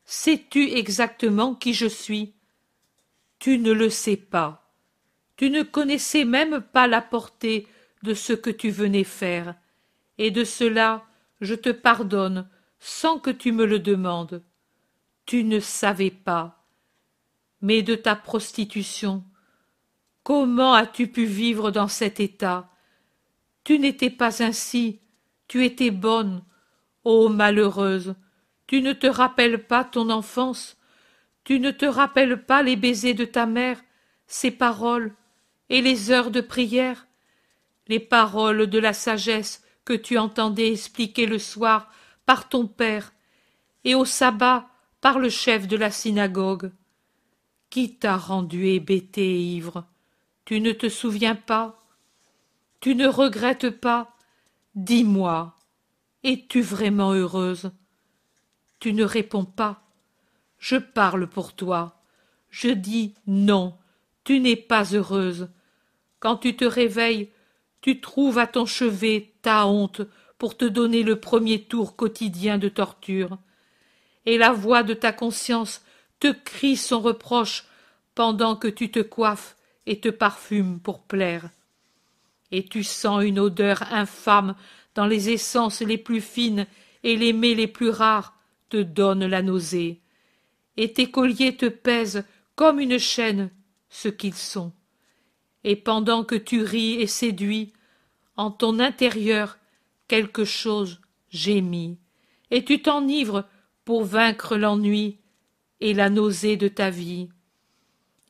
Sais-tu 0.05 0.71
exactement 0.71 1.55
qui 1.55 1.73
je 1.75 1.87
suis? 1.87 2.35
Tu 3.39 3.59
ne 3.59 3.73
le 3.73 3.91
sais 3.91 4.17
pas. 4.17 4.62
Tu 5.37 5.51
ne 5.51 5.63
connaissais 5.63 6.25
même 6.25 6.61
pas 6.61 6.87
la 6.87 7.01
portée 7.01 7.67
de 8.03 8.15
ce 8.15 8.33
que 8.33 8.51
tu 8.51 8.71
venais 8.71 9.05
faire, 9.05 9.55
et 10.19 10.31
de 10.31 10.45
cela 10.45 11.05
je 11.41 11.55
te 11.55 11.71
pardonne 11.71 12.49
sans 12.79 13.19
que 13.19 13.31
tu 13.31 13.53
me 13.53 13.65
le 13.65 13.79
demandes. 13.79 14.43
Tu 15.27 15.45
ne 15.45 15.61
savais 15.61 16.11
pas. 16.11 16.65
Mais 17.61 17.83
de 17.83 17.95
ta 17.95 18.17
prostitution, 18.17 19.25
Comment 20.23 20.75
as-tu 20.75 21.09
pu 21.09 21.25
vivre 21.25 21.73
dans 21.73 21.89
cet 21.89 22.21
état? 22.21 22.71
Tu 23.65 23.81
n'étais 23.81 24.11
pas 24.11 24.43
ainsi, 24.43 25.01
tu 25.49 25.65
étais 25.65 25.91
bonne. 25.91 26.45
Ô 27.03 27.29
malheureuse, 27.29 28.15
tu 28.69 28.83
ne 28.83 28.93
te 28.93 29.09
rappelles 29.09 29.67
pas 29.67 29.83
ton 29.83 30.11
enfance, 30.11 30.77
tu 31.43 31.59
ne 31.59 31.73
te 31.73 31.87
rappelles 31.87 32.45
pas 32.45 32.63
les 32.63 32.77
baisers 32.77 33.15
de 33.15 33.25
ta 33.25 33.47
mère, 33.47 33.83
ses 34.29 34.53
paroles, 34.53 35.13
et 35.73 35.81
les 35.81 36.11
heures 36.11 36.31
de 36.31 36.43
prière, 36.43 37.07
les 37.89 37.99
paroles 37.99 38.67
de 38.67 38.79
la 38.79 38.93
sagesse 38.93 39.65
que 39.87 39.95
tu 39.95 40.19
entendais 40.19 40.71
expliquer 40.71 41.25
le 41.25 41.39
soir 41.39 41.91
par 42.27 42.51
ton 42.51 42.67
père, 42.67 43.15
et 43.83 43.95
au 43.95 44.05
sabbat 44.05 44.69
par 45.01 45.19
le 45.19 45.31
chef 45.31 45.67
de 45.67 45.79
la 45.79 45.91
synagogue. 45.91 46.73
Qui 47.71 47.97
t'a 47.97 48.19
rendu 48.19 48.67
hébété 48.67 49.23
et 49.23 49.41
ivre? 49.41 49.87
Tu 50.45 50.61
ne 50.61 50.73
te 50.73 50.91
souviens 50.91 51.35
pas? 51.35 51.81
Tu 52.81 52.95
ne 52.95 53.09
regrettes 53.09 53.71
pas? 53.71 54.15
Dis-moi, 54.75 55.57
es-tu 56.23 56.61
vraiment 56.61 57.13
heureuse? 57.13 57.73
Tu 58.79 58.93
ne 58.93 59.05
réponds 59.05 59.47
pas. 59.47 59.83
Je 60.59 60.77
parle 60.77 61.29
pour 61.29 61.55
toi. 61.55 62.03
Je 62.51 62.69
dis 62.69 63.15
non, 63.27 63.79
tu 64.23 64.39
n'es 64.39 64.57
pas 64.57 64.85
heureuse. 64.93 65.49
Quand 66.23 66.37
tu 66.37 66.55
te 66.55 66.65
réveilles, 66.65 67.31
tu 67.81 68.01
trouves 68.01 68.39
à 68.39 68.47
ton 68.47 68.65
chevet 68.65 69.33
ta 69.43 69.67
honte 69.67 70.03
pour 70.39 70.57
te 70.57 70.65
donner 70.65 71.03
le 71.03 71.19
premier 71.19 71.65
tour 71.65 71.97
quotidien 71.97 72.59
de 72.59 72.69
torture. 72.69 73.39
Et 74.25 74.39
la 74.39 74.53
voix 74.53 74.85
de 74.85 74.95
ta 74.95 75.13
conscience 75.13 75.83
te 76.21 76.31
crie 76.31 76.77
son 76.77 77.01
reproche 77.01 77.65
pendant 78.15 78.55
que 78.55 78.69
tu 78.69 78.89
te 78.89 79.01
coiffes 79.01 79.57
et 79.87 79.99
te 79.99 80.11
parfume 80.11 80.79
pour 80.79 81.03
plaire. 81.03 81.51
Et 82.53 82.65
tu 82.65 82.85
sens 82.85 83.25
une 83.25 83.41
odeur 83.41 83.83
infâme 83.93 84.55
dans 84.95 85.07
les 85.07 85.29
essences 85.31 85.81
les 85.81 85.99
plus 85.99 86.21
fines 86.21 86.69
et 87.03 87.17
les 87.17 87.33
mets 87.33 87.55
les 87.55 87.67
plus 87.67 87.91
rares 87.91 88.39
te 88.69 88.77
donnent 88.77 89.27
la 89.27 89.43
nausée. 89.43 90.01
Et 90.77 90.93
tes 90.93 91.11
colliers 91.11 91.57
te 91.57 91.67
pèsent 91.67 92.25
comme 92.55 92.79
une 92.79 93.01
chaîne, 93.01 93.51
ce 93.89 94.07
qu'ils 94.07 94.35
sont. 94.35 94.73
Et 95.65 95.77
pendant 95.77 96.25
que 96.25 96.35
tu 96.35 96.63
ris 96.63 96.95
et 96.95 97.07
séduis, 97.07 97.73
en 98.37 98.51
ton 98.51 98.79
intérieur 98.79 99.59
quelque 100.09 100.45
chose 100.45 101.01
gémit, 101.31 101.99
et 102.51 102.65
tu 102.65 102.83
t'enivres 102.83 103.45
pour 103.85 104.05
vaincre 104.05 104.57
l'ennui 104.57 105.19
et 105.81 105.95
la 105.95 106.11
nausée 106.11 106.57
de 106.57 106.69
ta 106.69 106.91
vie. 106.91 107.29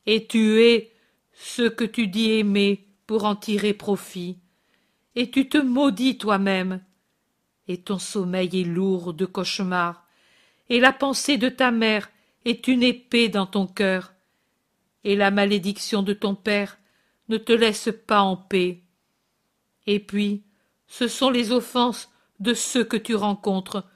Et 0.06 0.26
tu 0.26 0.60
es 0.60 0.92
ce 1.32 1.62
que 1.62 1.84
tu 1.84 2.06
dis 2.06 2.32
aimer 2.32 2.86
pour 3.06 3.24
en 3.24 3.36
tirer 3.36 3.74
profit, 3.74 4.38
et 5.14 5.30
tu 5.30 5.48
te 5.48 5.58
maudis 5.58 6.18
toi-même, 6.18 6.82
et 7.68 7.78
ton 7.78 7.98
sommeil 7.98 8.60
est 8.60 8.64
lourd 8.64 9.12
de 9.12 9.26
cauchemars, 9.26 10.06
et 10.68 10.80
la 10.80 10.92
pensée 10.92 11.36
de 11.36 11.48
ta 11.48 11.70
mère 11.70 12.10
est 12.44 12.68
une 12.68 12.82
épée 12.82 13.28
dans 13.28 13.46
ton 13.46 13.66
cœur, 13.66 14.14
et 15.04 15.16
la 15.16 15.30
malédiction 15.30 16.02
de 16.02 16.12
ton 16.12 16.34
père 16.34 16.78
ne 17.32 17.38
te 17.38 17.52
laisse 17.52 17.88
pas 18.06 18.20
en 18.20 18.36
paix. 18.36 18.82
Et 19.86 19.98
puis, 19.98 20.42
ce 20.86 21.08
sont 21.08 21.30
les 21.30 21.50
offenses 21.50 22.10
de 22.40 22.52
ceux 22.52 22.84
que 22.84 22.98
tu 22.98 23.14
rencontres, 23.14 23.86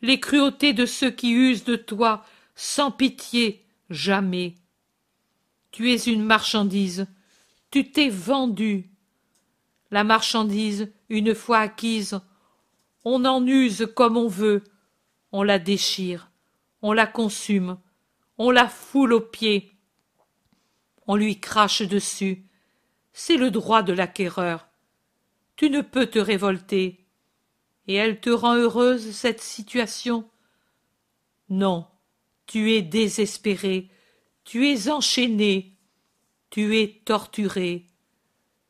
les 0.00 0.20
cruautés 0.20 0.72
de 0.72 0.86
ceux 0.86 1.10
qui 1.10 1.32
usent 1.32 1.64
de 1.64 1.74
toi 1.74 2.24
sans 2.54 2.92
pitié 2.92 3.66
jamais. 3.90 4.54
Tu 5.72 5.90
es 5.90 5.96
une 5.96 6.22
marchandise, 6.22 7.08
tu 7.72 7.90
t'es 7.90 8.08
vendu. 8.08 8.88
La 9.90 10.04
marchandise, 10.04 10.92
une 11.08 11.34
fois 11.34 11.58
acquise, 11.58 12.20
on 13.04 13.24
en 13.24 13.44
use 13.44 13.88
comme 13.96 14.16
on 14.16 14.28
veut, 14.28 14.62
on 15.32 15.42
la 15.42 15.58
déchire, 15.58 16.30
on 16.80 16.92
la 16.92 17.08
consume, 17.08 17.76
on 18.38 18.52
la 18.52 18.68
foule 18.68 19.12
aux 19.12 19.20
pieds, 19.20 19.72
on 21.08 21.16
lui 21.16 21.40
crache 21.40 21.82
dessus. 21.82 22.44
C'est 23.16 23.36
le 23.36 23.52
droit 23.52 23.82
de 23.82 23.92
l'acquéreur. 23.92 24.66
Tu 25.54 25.70
ne 25.70 25.82
peux 25.82 26.06
te 26.06 26.18
révolter. 26.18 27.06
Et 27.86 27.94
elle 27.94 28.20
te 28.20 28.28
rend 28.28 28.56
heureuse, 28.56 29.12
cette 29.12 29.40
situation 29.40 30.28
Non, 31.48 31.86
tu 32.46 32.72
es 32.72 32.82
désespéré, 32.82 33.88
tu 34.42 34.68
es 34.68 34.90
enchaîné, 34.90 35.76
tu 36.50 36.76
es 36.76 37.02
torturé. 37.04 37.86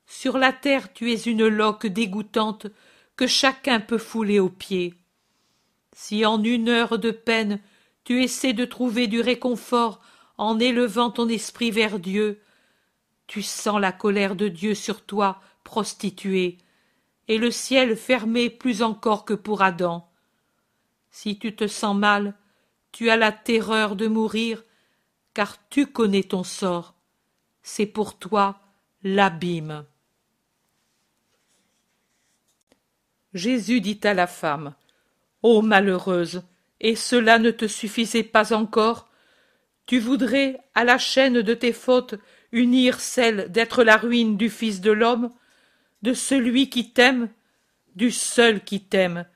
Sur 0.07 0.37
la 0.37 0.53
terre 0.53 0.93
tu 0.93 1.11
es 1.11 1.23
une 1.23 1.47
loque 1.47 1.87
dégoûtante 1.87 2.67
que 3.17 3.27
chacun 3.27 3.81
peut 3.81 3.99
fouler 3.99 4.41
aux 4.41 4.51
pieds. 4.51 4.95
Si 5.93 6.27
en 6.27 6.43
une 6.43 6.69
heure 6.69 6.99
de 6.99 7.13
peine 7.13 7.61
tu 8.05 8.23
essaies 8.23 8.53
de 8.53 8.67
trouver 8.67 9.07
du 9.07 9.23
réconfort 9.23 10.03
en 10.37 10.59
élevant 10.59 11.11
ton 11.11 11.29
esprit 11.29 11.71
vers 11.71 11.99
Dieu, 11.99 12.43
tu 13.27 13.43
sens 13.43 13.81
la 13.81 13.93
colère 13.93 14.37
de 14.37 14.49
Dieu 14.49 14.75
sur 14.75 15.05
toi, 15.05 15.41
prostituée, 15.63 16.59
et 17.29 17.39
le 17.39 17.51
ciel 17.51 17.97
fermé 17.97 18.51
plus 18.51 18.83
encore 18.83 19.25
que 19.25 19.35
pour 19.35 19.63
Adam. 19.63 20.11
Si 21.11 21.39
tu 21.39 21.57
te 21.57 21.67
sens 21.67 21.97
mal, 21.97 22.35
tu 22.93 23.11
as 23.11 23.17
la 23.17 23.33
terreur 23.33 23.97
de 23.97 24.07
mourir, 24.07 24.63
car 25.33 25.57
tu 25.69 25.87
connais 25.87 26.23
ton 26.23 26.45
sort. 26.45 26.95
C'est 27.63 27.87
pour 27.87 28.19
toi 28.19 28.61
l'abîme. 29.03 29.85
Jésus 33.33 33.81
dit 33.81 34.01
à 34.05 34.15
la 34.15 34.27
femme. 34.27 34.75
Ô 35.43 35.61
malheureuse, 35.61 36.43
et 36.81 36.95
cela 36.95 37.39
ne 37.39 37.51
te 37.51 37.67
suffisait 37.67 38.23
pas 38.23 38.53
encore? 38.53 39.09
Tu 39.87 39.99
voudrais, 39.99 40.61
à 40.75 40.85
la 40.85 40.99
chaîne 40.99 41.43
de 41.43 41.55
tes 41.55 41.73
fautes, 41.73 42.15
unir 42.55 43.01
celle 43.01 43.51
d'être 43.51 43.83
la 43.83 43.97
ruine 43.97 44.37
du 44.37 44.49
Fils 44.49 44.81
de 44.81 44.93
l'homme, 44.93 45.33
de 46.03 46.15
celui 46.15 46.71
qui 46.71 46.93
t'aime, 46.93 47.29
du 47.97 48.11
seul 48.11 48.63
qui 48.63 48.81
t'aime, 48.81 49.27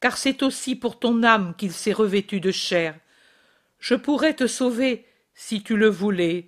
car 0.00 0.16
c'est 0.16 0.42
aussi 0.42 0.76
pour 0.76 0.98
ton 0.98 1.22
âme 1.24 1.54
qu'il 1.58 1.72
s'est 1.72 1.92
revêtu 1.92 2.40
de 2.40 2.52
chair. 2.52 2.94
Je 3.80 3.94
pourrais 3.96 4.34
te 4.34 4.46
sauver 4.46 5.04
si 5.34 5.62
tu 5.62 5.76
le 5.76 5.88
voulais. 5.88 6.46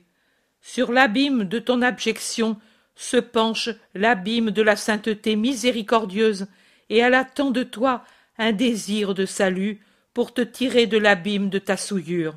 Sur 0.61 0.93
l'abîme 0.93 1.45
de 1.45 1.59
ton 1.59 1.83
abjection 1.83 2.57
se 2.95 3.17
penche 3.17 3.71
l'abîme 3.95 4.53
de 4.53 4.63
la 4.63 4.77
sainteté 4.77 5.35
miséricordieuse, 5.35 6.47
et 6.89 6.99
elle 6.99 7.15
attend 7.15 7.51
de 7.51 7.65
toi 7.65 8.05
un 8.39 8.53
désir 8.53 9.15
de 9.15 9.27
salut 9.27 9.81
pour 10.15 10.33
te 10.33 10.41
tirer 10.41 10.87
de 10.87 10.99
l'abîme 10.99 11.49
de 11.49 11.59
ta 11.59 11.77
souillure. 11.77 12.37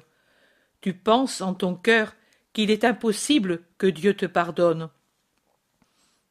Tu 0.81 0.93
penses 0.93 1.41
en 1.41 1.53
ton 1.53 1.75
cœur 1.75 2.15
qu'il 2.55 2.71
est 2.71 2.85
impossible 2.85 3.63
que 3.77 3.85
Dieu 3.85 4.13
te 4.15 4.25
pardonne. 4.25 4.89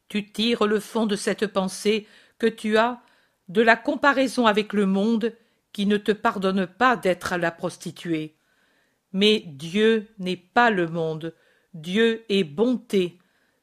Tu 0.08 0.32
tires 0.32 0.66
le 0.66 0.80
fond 0.80 1.04
de 1.04 1.16
cette 1.16 1.46
pensée 1.46 2.08
que 2.38 2.46
tu 2.46 2.78
as 2.78 3.02
de 3.48 3.60
la 3.60 3.76
comparaison 3.76 4.46
avec 4.46 4.72
le 4.72 4.86
monde 4.86 5.34
qui 5.74 5.84
ne 5.84 5.98
te 5.98 6.12
pardonne 6.12 6.66
pas 6.66 6.96
d'être 6.96 7.36
la 7.36 7.50
prostituée. 7.50 8.36
Mais 9.12 9.42
Dieu 9.44 10.08
n'est 10.18 10.38
pas 10.38 10.70
le 10.70 10.88
monde, 10.88 11.34
Dieu 11.74 12.24
est 12.30 12.44
bonté, 12.44 13.18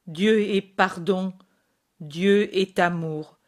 Dieu 0.06 0.42
est 0.42 0.62
pardon, 0.62 1.34
Dieu 2.00 2.56
est 2.56 2.78
amour. 2.78 3.40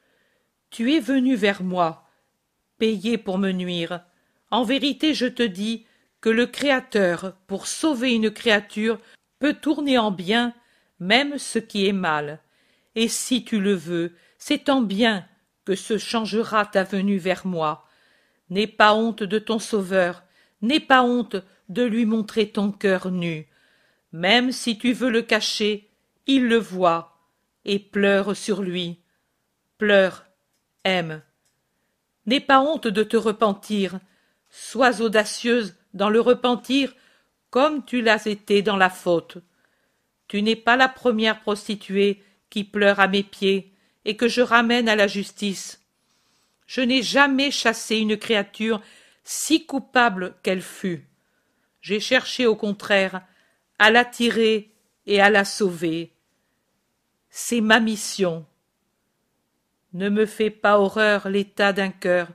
Tu 0.72 0.92
es 0.92 1.00
venu 1.00 1.36
vers 1.36 1.62
moi, 1.62 2.10
payé 2.80 3.20
pour 3.20 3.38
me 3.38 3.52
nuire. 3.52 4.04
En 4.50 4.64
vérité, 4.64 5.14
je 5.14 5.28
te 5.28 5.44
dis 5.44 5.86
que 6.24 6.30
le 6.30 6.46
Créateur, 6.46 7.36
pour 7.48 7.68
sauver 7.68 8.14
une 8.14 8.32
créature, 8.32 8.98
peut 9.40 9.54
tourner 9.54 9.98
en 9.98 10.10
bien 10.10 10.54
même 11.02 11.38
ce 11.38 11.60
qui 11.60 11.86
est 11.86 11.92
mal. 11.92 12.40
Et 12.96 13.10
si 13.10 13.44
tu 13.44 13.60
le 13.60 13.74
veux, 13.74 14.16
c'est 14.38 14.70
en 14.70 14.82
bien 14.82 15.28
que 15.66 15.76
se 15.76 15.98
changera 15.98 16.66
ta 16.66 16.86
venue 16.86 17.18
vers 17.18 17.46
moi. 17.46 17.86
N'aie 18.50 18.68
pas 18.68 18.94
honte 18.94 19.22
de 19.22 19.38
ton 19.38 19.60
Sauveur, 19.60 20.24
n'aie 20.62 20.80
pas 20.80 21.04
honte 21.04 21.36
de 21.68 21.84
lui 21.84 22.06
montrer 22.06 22.48
ton 22.48 22.72
cœur 22.72 23.12
nu. 23.12 23.46
Même 24.14 24.54
si 24.54 24.78
tu 24.78 24.94
veux 24.94 25.10
le 25.10 25.24
cacher, 25.24 25.90
il 26.26 26.48
le 26.48 26.58
voit, 26.58 27.18
et 27.66 27.80
pleure 27.80 28.34
sur 28.34 28.62
lui. 28.62 29.02
Pleure, 29.78 30.26
aime. 30.86 31.22
N'aie 32.28 32.40
pas 32.40 32.62
honte 32.62 32.88
de 32.88 33.04
te 33.04 33.18
repentir, 33.18 34.00
sois 34.50 35.02
audacieuse 35.02 35.76
dans 35.94 36.10
le 36.10 36.20
repentir 36.20 36.96
comme 37.50 37.86
tu 37.86 38.02
l'as 38.02 38.26
été 38.26 38.62
dans 38.62 38.78
la 38.78 38.90
faute. 38.90 39.38
Tu 40.28 40.42
n'es 40.42 40.56
pas 40.56 40.76
la 40.76 40.90
première 40.90 41.42
prostituée 41.42 42.24
qui 42.50 42.64
pleure 42.64 43.00
à 43.00 43.08
mes 43.08 43.24
pieds 43.24 43.74
et 44.06 44.18
que 44.18 44.28
je 44.28 44.42
ramène 44.42 44.90
à 44.90 44.96
la 44.96 45.08
justice. 45.08 45.82
Je 46.66 46.82
n'ai 46.82 47.04
jamais 47.04 47.52
chassé 47.52 47.98
une 47.98 48.18
créature 48.18 48.82
si 49.24 49.66
coupable 49.66 50.36
qu'elle 50.44 50.62
fût. 50.62 51.08
J'ai 51.82 52.00
cherché 52.00 52.46
au 52.46 52.56
contraire 52.56 53.22
à 53.78 53.92
l'attirer 53.92 54.72
et 55.06 55.22
à 55.22 55.30
la 55.30 55.46
sauver. 55.46 56.14
C'est 57.30 57.62
ma 57.62 57.80
mission. 57.80 58.46
Ne 59.94 60.10
me 60.10 60.26
fais 60.26 60.50
pas 60.50 60.80
horreur 60.80 61.30
l'état 61.30 61.74
d'un 61.74 61.90
cœur. 61.90 62.30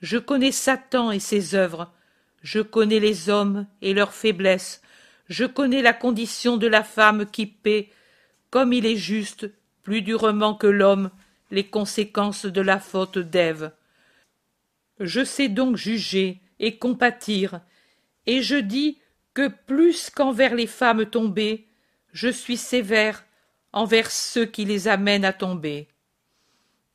Je 0.00 0.18
connais 0.18 0.52
Satan 0.52 1.10
et 1.10 1.20
ses 1.20 1.54
œuvres. 1.54 1.92
Je 2.42 2.60
connais 2.60 3.00
les 3.00 3.28
hommes 3.28 3.66
et 3.80 3.94
leurs 3.94 4.12
faiblesses. 4.12 4.82
Je 5.28 5.44
connais 5.44 5.82
la 5.82 5.92
condition 5.92 6.56
de 6.56 6.66
la 6.66 6.82
femme 6.82 7.26
qui 7.26 7.46
paie, 7.46 7.88
comme 8.50 8.72
il 8.72 8.84
est 8.84 8.96
juste, 8.96 9.48
plus 9.82 10.02
durement 10.02 10.54
que 10.54 10.66
l'homme, 10.66 11.10
les 11.50 11.64
conséquences 11.64 12.46
de 12.46 12.60
la 12.60 12.80
faute 12.80 13.18
d'Ève. 13.18 13.72
Je 15.00 15.24
sais 15.24 15.48
donc 15.48 15.76
juger 15.76 16.40
et 16.58 16.76
compatir, 16.78 17.60
et 18.26 18.42
je 18.42 18.56
dis 18.56 18.98
que 19.34 19.48
plus 19.48 20.10
qu'envers 20.10 20.54
les 20.54 20.66
femmes 20.66 21.06
tombées, 21.06 21.66
je 22.12 22.28
suis 22.28 22.56
sévère 22.56 23.24
envers 23.72 24.10
ceux 24.10 24.44
qui 24.44 24.64
les 24.64 24.88
amènent 24.88 25.24
à 25.24 25.32
tomber. 25.32 25.88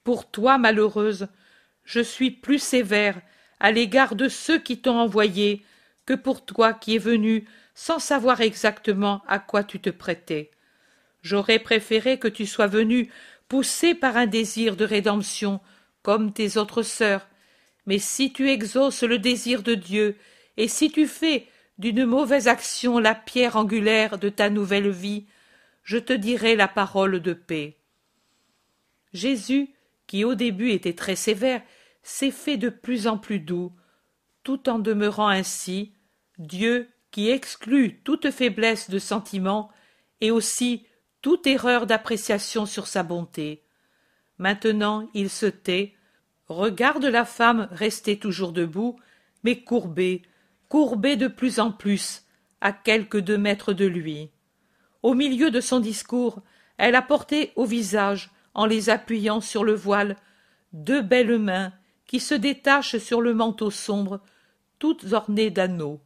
Pour 0.04 0.30
toi, 0.30 0.58
malheureuse, 0.58 1.28
je 1.84 2.00
suis 2.00 2.32
plus 2.32 2.60
sévère 2.60 3.20
à 3.60 3.72
l'égard 3.72 4.16
de 4.16 4.30
ceux 4.30 4.60
qui 4.60 4.80
t'ont 4.80 5.00
envoyé 5.00 5.64
que 6.06 6.14
pour 6.14 6.46
toi 6.46 6.74
qui 6.74 6.96
es 6.96 7.00
venu 7.00 7.46
sans 7.76 8.00
savoir 8.00 8.42
exactement 8.42 9.22
à 9.28 9.40
quoi 9.40 9.64
tu 9.64 9.80
te 9.80 9.90
prêtais. 9.90 10.52
J'aurais 11.22 11.60
préféré 11.60 12.18
que 12.18 12.28
tu 12.28 12.46
sois 12.46 12.68
venu 12.68 13.12
poussé 13.48 13.94
par 13.94 14.18
un 14.18 14.26
désir 14.26 14.76
de 14.76 14.86
rédemption, 14.86 15.60
comme 16.02 16.34
tes 16.34 16.58
autres 16.58 16.84
sœurs, 16.84 17.28
mais 17.86 18.00
si 18.00 18.34
tu 18.34 18.50
exauces 18.50 19.04
le 19.04 19.20
désir 19.20 19.64
de 19.64 19.76
Dieu, 19.76 20.18
et 20.58 20.68
si 20.68 20.92
tu 20.92 21.08
fais 21.08 21.48
d'une 21.78 22.06
mauvaise 22.06 22.48
action 22.48 23.00
la 23.00 23.16
pierre 23.16 23.56
angulaire 23.56 24.18
de 24.18 24.30
ta 24.30 24.50
nouvelle 24.50 24.90
vie, 24.90 25.26
je 25.84 25.98
te 25.98 26.14
dirai 26.14 26.56
la 26.56 26.68
parole 26.68 27.22
de 27.22 27.34
paix. 27.34 27.78
Jésus, 29.14 29.70
qui 30.06 30.24
au 30.24 30.36
début 30.36 30.72
était 30.72 30.94
très 30.96 31.16
sévère, 31.16 31.62
s'est 32.08 32.32
fait 32.32 32.56
de 32.56 32.70
plus 32.70 33.06
en 33.06 33.18
plus 33.18 33.40
doux, 33.40 33.74
tout 34.44 34.70
en 34.70 34.80
demeurant 34.80 35.28
ainsi, 35.28 35.94
Dieu, 36.38 36.88
qui 37.12 37.30
exclut 37.30 38.00
toute 38.02 38.32
faiblesse 38.32 38.90
de 38.90 38.98
sentiment 38.98 39.70
et 40.22 40.32
aussi 40.32 40.86
toute 41.22 41.46
erreur 41.46 41.86
d'appréciation 41.86 42.66
sur 42.66 42.88
sa 42.88 43.04
bonté. 43.04 43.66
Maintenant 44.38 45.10
il 45.14 45.30
se 45.30 45.48
tait, 45.48 45.96
regarde 46.48 47.04
la 47.04 47.26
femme 47.26 47.68
restée 47.72 48.18
toujours 48.18 48.54
debout, 48.54 48.98
mais 49.44 49.62
courbée, 49.62 50.22
courbée 50.70 51.18
de 51.18 51.28
plus 51.28 51.60
en 51.60 51.74
plus, 51.74 52.24
à 52.62 52.72
quelques 52.72 53.20
deux 53.20 53.38
mètres 53.38 53.74
de 53.74 53.86
lui. 53.86 54.30
Au 55.04 55.14
milieu 55.14 55.52
de 55.52 55.60
son 55.60 55.82
discours, 55.82 56.42
elle 56.78 56.96
a 56.96 57.02
porté 57.02 57.52
au 57.58 57.66
visage, 57.66 58.32
en 58.54 58.66
les 58.66 58.90
appuyant 58.90 59.42
sur 59.42 59.66
le 59.66 59.74
voile, 59.74 60.16
deux 60.72 61.02
belles 61.02 61.38
mains 61.38 61.74
qui 62.08 62.20
se 62.20 62.34
détachent 62.34 62.98
sur 62.98 63.22
le 63.22 63.34
manteau 63.34 63.70
sombre, 63.70 64.22
toutes 64.80 65.14
ornées 65.14 65.52
d'anneaux. 65.52 66.00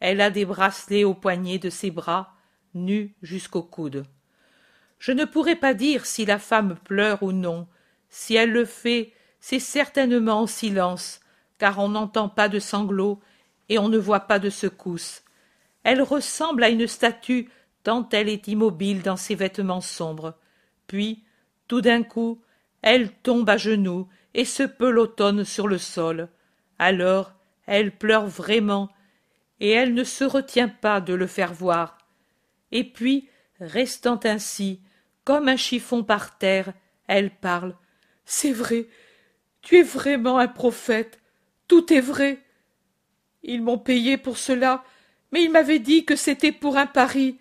Elle 0.00 0.20
a 0.20 0.30
des 0.30 0.44
bracelets 0.44 1.04
aux 1.04 1.14
poignets 1.14 1.58
de 1.58 1.70
ses 1.70 1.90
bras, 1.90 2.34
nus 2.74 3.14
jusqu'au 3.22 3.62
coude. 3.62 4.04
Je 4.98 5.12
ne 5.12 5.24
pourrais 5.24 5.56
pas 5.56 5.74
dire 5.74 6.06
si 6.06 6.26
la 6.26 6.38
femme 6.38 6.76
pleure 6.84 7.22
ou 7.22 7.32
non, 7.32 7.66
Si 8.10 8.34
elle 8.34 8.52
le 8.52 8.64
fait, 8.64 9.12
c'est 9.38 9.60
certainement 9.60 10.40
en 10.40 10.46
silence, 10.46 11.20
car 11.58 11.78
on 11.78 11.90
n'entend 11.90 12.28
pas 12.30 12.48
de 12.48 12.58
sanglots 12.58 13.20
et 13.68 13.78
on 13.78 13.88
ne 13.88 13.98
voit 13.98 14.20
pas 14.20 14.38
de 14.38 14.48
secousses. 14.48 15.22
Elle 15.84 16.00
ressemble 16.00 16.64
à 16.64 16.70
une 16.70 16.86
statue 16.86 17.50
tant 17.82 18.08
elle 18.12 18.28
est 18.28 18.48
immobile 18.48 19.02
dans 19.02 19.16
ses 19.16 19.34
vêtements 19.34 19.80
sombres. 19.80 20.34
Puis, 20.86 21.22
tout 21.68 21.80
d'un 21.80 22.02
coup, 22.02 22.40
elle 22.82 23.12
tombe 23.12 23.48
à 23.48 23.56
genoux 23.56 24.08
et 24.38 24.44
se 24.44 24.62
pelotonne 24.62 25.44
sur 25.44 25.66
le 25.66 25.78
sol. 25.78 26.28
Alors, 26.78 27.32
elle 27.66 27.90
pleure 27.90 28.28
vraiment, 28.28 28.88
et 29.58 29.70
elle 29.70 29.94
ne 29.94 30.04
se 30.04 30.22
retient 30.22 30.68
pas 30.68 31.00
de 31.00 31.12
le 31.12 31.26
faire 31.26 31.52
voir. 31.52 31.98
Et 32.70 32.84
puis, 32.84 33.28
restant 33.58 34.20
ainsi, 34.22 34.80
comme 35.24 35.48
un 35.48 35.56
chiffon 35.56 36.04
par 36.04 36.38
terre, 36.38 36.72
elle 37.08 37.34
parle. 37.34 37.76
C'est 38.26 38.52
vrai, 38.52 38.86
tu 39.60 39.76
es 39.78 39.82
vraiment 39.82 40.38
un 40.38 40.46
prophète, 40.46 41.18
tout 41.66 41.92
est 41.92 42.00
vrai. 42.00 42.38
Ils 43.42 43.60
m'ont 43.60 43.76
payé 43.76 44.18
pour 44.18 44.38
cela, 44.38 44.84
mais 45.32 45.42
ils 45.42 45.50
m'avaient 45.50 45.80
dit 45.80 46.04
que 46.04 46.14
c'était 46.14 46.52
pour 46.52 46.76
un 46.76 46.86
pari. 46.86 47.40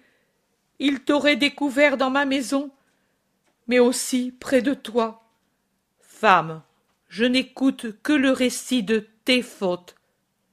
Ils 0.80 1.02
t'auraient 1.02 1.36
découvert 1.36 1.96
dans 1.96 2.10
ma 2.10 2.26
maison, 2.26 2.72
mais 3.68 3.78
aussi 3.78 4.32
près 4.32 4.64
de 4.64 4.74
toi. 4.74 5.30
Femme, 6.00 6.64
je 7.10 7.26
n'écoute 7.26 8.02
que 8.04 8.14
le 8.14 8.32
récit 8.32 8.84
de 8.84 9.08
tes 9.26 9.42
fautes, 9.42 9.96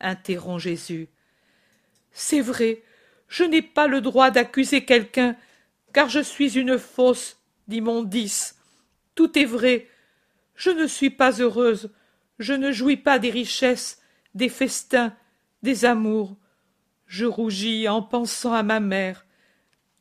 interrompt 0.00 0.60
Jésus. 0.60 1.08
C'est 2.12 2.40
vrai, 2.40 2.82
je 3.28 3.44
n'ai 3.44 3.62
pas 3.62 3.86
le 3.86 4.00
droit 4.00 4.30
d'accuser 4.30 4.84
quelqu'un, 4.84 5.36
car 5.92 6.08
je 6.08 6.20
suis 6.20 6.58
une 6.58 6.78
fausse, 6.78 7.38
dit 7.68 7.80
Mondis. 7.80 8.52
Tout 9.14 9.38
est 9.38 9.44
vrai. 9.44 9.88
Je 10.54 10.70
ne 10.70 10.86
suis 10.86 11.10
pas 11.10 11.40
heureuse, 11.40 11.90
je 12.38 12.52
ne 12.52 12.70
jouis 12.72 12.96
pas 12.96 13.18
des 13.18 13.30
richesses, 13.30 14.00
des 14.34 14.48
festins, 14.48 15.14
des 15.62 15.84
amours. 15.84 16.36
Je 17.06 17.26
rougis 17.26 17.88
en 17.88 18.02
pensant 18.02 18.52
à 18.52 18.62
ma 18.62 18.80
mère. 18.80 19.26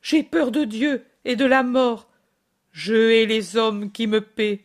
J'ai 0.02 0.22
peur 0.22 0.50
de 0.50 0.64
Dieu 0.64 1.04
et 1.24 1.36
de 1.36 1.44
la 1.44 1.62
mort. 1.62 2.08
Je 2.72 2.94
hais 2.94 3.26
les 3.26 3.56
hommes 3.56 3.90
qui 3.90 4.06
me 4.06 4.20
paient. 4.20 4.64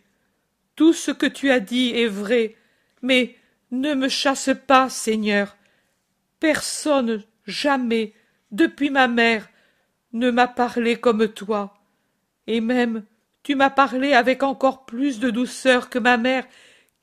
Tout 0.79 0.93
ce 0.93 1.11
que 1.11 1.25
tu 1.25 1.51
as 1.51 1.59
dit 1.59 1.89
est 1.93 2.07
vrai, 2.07 2.55
mais 3.01 3.35
ne 3.71 3.93
me 3.95 4.07
chasse 4.07 4.51
pas, 4.65 4.87
Seigneur. 4.87 5.57
Personne, 6.39 7.21
jamais, 7.45 8.13
depuis 8.51 8.89
ma 8.89 9.09
mère, 9.09 9.49
ne 10.13 10.31
m'a 10.31 10.47
parlé 10.47 10.95
comme 10.95 11.27
toi. 11.27 11.73
Et 12.47 12.61
même 12.61 13.03
tu 13.43 13.55
m'as 13.55 13.69
parlé 13.69 14.13
avec 14.13 14.41
encore 14.41 14.85
plus 14.85 15.19
de 15.19 15.29
douceur 15.29 15.89
que 15.89 15.99
ma 15.99 16.15
mère, 16.15 16.47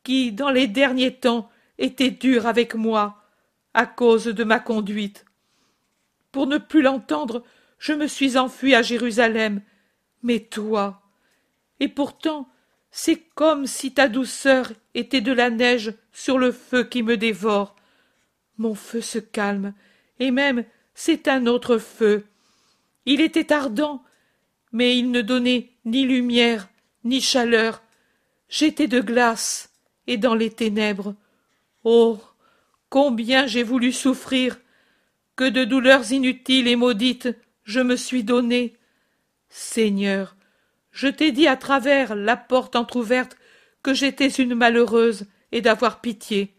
qui, 0.04 0.32
dans 0.32 0.50
les 0.50 0.68
derniers 0.68 1.14
temps, 1.14 1.50
était 1.76 2.10
dure 2.10 2.46
avec 2.46 2.74
moi, 2.76 3.24
à 3.74 3.84
cause 3.84 4.24
de 4.24 4.44
ma 4.44 4.58
conduite. 4.58 5.26
Pour 6.32 6.46
ne 6.46 6.56
plus 6.56 6.80
l'entendre, 6.80 7.44
je 7.78 7.92
me 7.92 8.06
suis 8.06 8.38
enfui 8.38 8.74
à 8.74 8.80
Jérusalem. 8.80 9.60
Mais 10.22 10.40
toi. 10.40 11.02
Et 11.78 11.88
pourtant, 11.88 12.48
c'est 12.90 13.22
comme 13.34 13.66
si 13.66 13.92
ta 13.92 14.08
douceur 14.08 14.72
était 14.94 15.20
de 15.20 15.32
la 15.32 15.50
neige 15.50 15.92
sur 16.12 16.38
le 16.38 16.52
feu 16.52 16.84
qui 16.84 17.02
me 17.02 17.16
dévore. 17.16 17.76
Mon 18.58 18.74
feu 18.74 19.00
se 19.00 19.18
calme, 19.18 19.74
et 20.18 20.30
même 20.30 20.64
c'est 20.94 21.28
un 21.28 21.46
autre 21.46 21.78
feu. 21.78 22.24
Il 23.04 23.20
était 23.20 23.52
ardent, 23.52 24.02
mais 24.72 24.96
il 24.96 25.10
ne 25.10 25.20
donnait 25.20 25.70
ni 25.84 26.04
lumière, 26.04 26.68
ni 27.04 27.20
chaleur. 27.20 27.82
J'étais 28.48 28.88
de 28.88 29.00
glace, 29.00 29.70
et 30.06 30.16
dans 30.16 30.34
les 30.34 30.50
ténèbres. 30.50 31.14
Oh. 31.84 32.18
Combien 32.88 33.46
j'ai 33.46 33.62
voulu 33.62 33.92
souffrir. 33.92 34.58
Que 35.34 35.48
de 35.48 35.64
douleurs 35.64 36.12
inutiles 36.12 36.68
et 36.68 36.76
maudites 36.76 37.28
je 37.66 37.80
me 37.80 37.96
suis 37.96 38.22
donné. 38.22 38.74
Seigneur, 39.48 40.35
je 40.96 41.08
t'ai 41.08 41.30
dit 41.30 41.46
à 41.46 41.58
travers 41.58 42.14
la 42.14 42.38
porte 42.38 42.74
entr'ouverte 42.74 43.36
que 43.82 43.92
j'étais 43.92 44.28
une 44.28 44.54
malheureuse 44.54 45.26
et 45.52 45.60
d'avoir 45.60 46.00
pitié. 46.00 46.56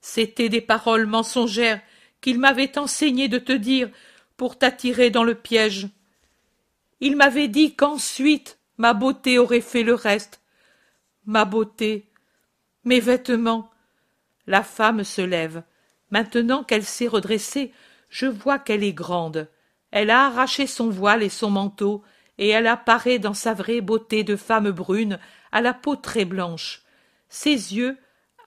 C'étaient 0.00 0.48
des 0.48 0.60
paroles 0.60 1.06
mensongères 1.06 1.80
qu'il 2.20 2.40
m'avait 2.40 2.76
enseigné 2.78 3.28
de 3.28 3.38
te 3.38 3.52
dire 3.52 3.88
pour 4.36 4.58
t'attirer 4.58 5.10
dans 5.10 5.22
le 5.22 5.36
piège. 5.36 5.86
Il 6.98 7.14
m'avait 7.14 7.46
dit 7.46 7.76
qu'ensuite 7.76 8.58
ma 8.76 8.92
beauté 8.92 9.38
aurait 9.38 9.60
fait 9.60 9.84
le 9.84 9.94
reste. 9.94 10.40
Ma 11.26 11.44
beauté, 11.44 12.10
mes 12.82 12.98
vêtements. 12.98 13.70
La 14.48 14.64
femme 14.64 15.04
se 15.04 15.22
lève. 15.22 15.62
Maintenant 16.10 16.64
qu'elle 16.64 16.84
s'est 16.84 17.06
redressée, 17.06 17.72
je 18.08 18.26
vois 18.26 18.58
qu'elle 18.58 18.82
est 18.82 18.92
grande. 18.92 19.48
Elle 19.92 20.10
a 20.10 20.26
arraché 20.26 20.66
son 20.66 20.90
voile 20.90 21.22
et 21.22 21.28
son 21.28 21.50
manteau, 21.50 22.02
et 22.40 22.48
elle 22.48 22.66
apparaît 22.66 23.18
dans 23.18 23.34
sa 23.34 23.52
vraie 23.52 23.82
beauté 23.82 24.24
de 24.24 24.34
femme 24.34 24.70
brune, 24.70 25.20
à 25.52 25.60
la 25.60 25.74
peau 25.74 25.94
très 25.94 26.24
blanche. 26.24 26.82
Ses 27.28 27.76
yeux, 27.76 27.98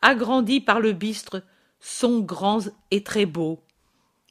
agrandis 0.02 0.60
par 0.60 0.80
le 0.80 0.94
bistre, 0.94 1.44
sont 1.80 2.20
grands 2.20 2.64
et 2.90 3.04
très 3.04 3.28
beaux. 3.28 3.64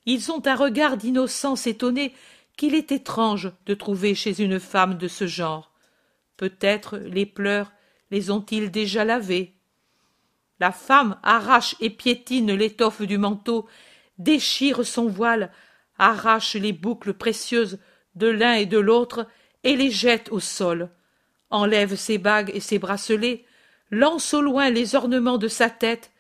Ils 0.05 0.33
ont 0.33 0.45
un 0.47 0.57
regard 0.57 0.97
d'innocence 0.97 1.69
étonnée 1.69 2.13
qu'il 2.57 2.75
est 2.75 2.91
étrange 2.91 3.53
de 3.67 3.75
trouver 3.75 4.17
chez 4.17 4.43
une 4.43 4.59
femme 4.59 4.99
de 4.99 5.07
ce 5.07 5.29
genre. 5.29 5.73
Peut-être 6.37 6.99
les 6.99 7.25
pleurs 7.25 7.73
les 8.11 8.31
ont-ils 8.31 8.71
déjà 8.71 9.05
lavés. 9.05 9.55
La 10.61 10.73
femme 10.73 11.19
arrache 11.23 11.77
et 11.81 11.89
piétine 11.89 12.53
l'étoffe 12.53 13.03
du 13.03 13.17
manteau, 13.17 13.67
déchire 14.19 14.85
son 14.85 15.07
voile, 15.07 15.53
arrache 15.99 16.57
les 16.57 16.73
boucles 16.73 17.15
précieuses 17.15 17.79
de 18.17 18.27
l'un 18.27 18.55
et 18.55 18.67
de 18.67 18.79
l'autre 18.79 19.27
et 19.65 19.77
les 19.77 19.91
jette 19.91 20.31
au 20.31 20.41
sol, 20.41 20.91
enlève 21.51 21.95
ses 21.95 22.19
bagues 22.19 22.51
et 22.55 22.61
ses 22.61 22.79
bracelets, 22.79 23.45
lance 23.91 24.35
au 24.35 24.41
loin 24.41 24.71
les 24.71 24.95
ornements 24.95 25.39
de 25.39 25.49
sa 25.49 25.71
tête, 25.71 26.11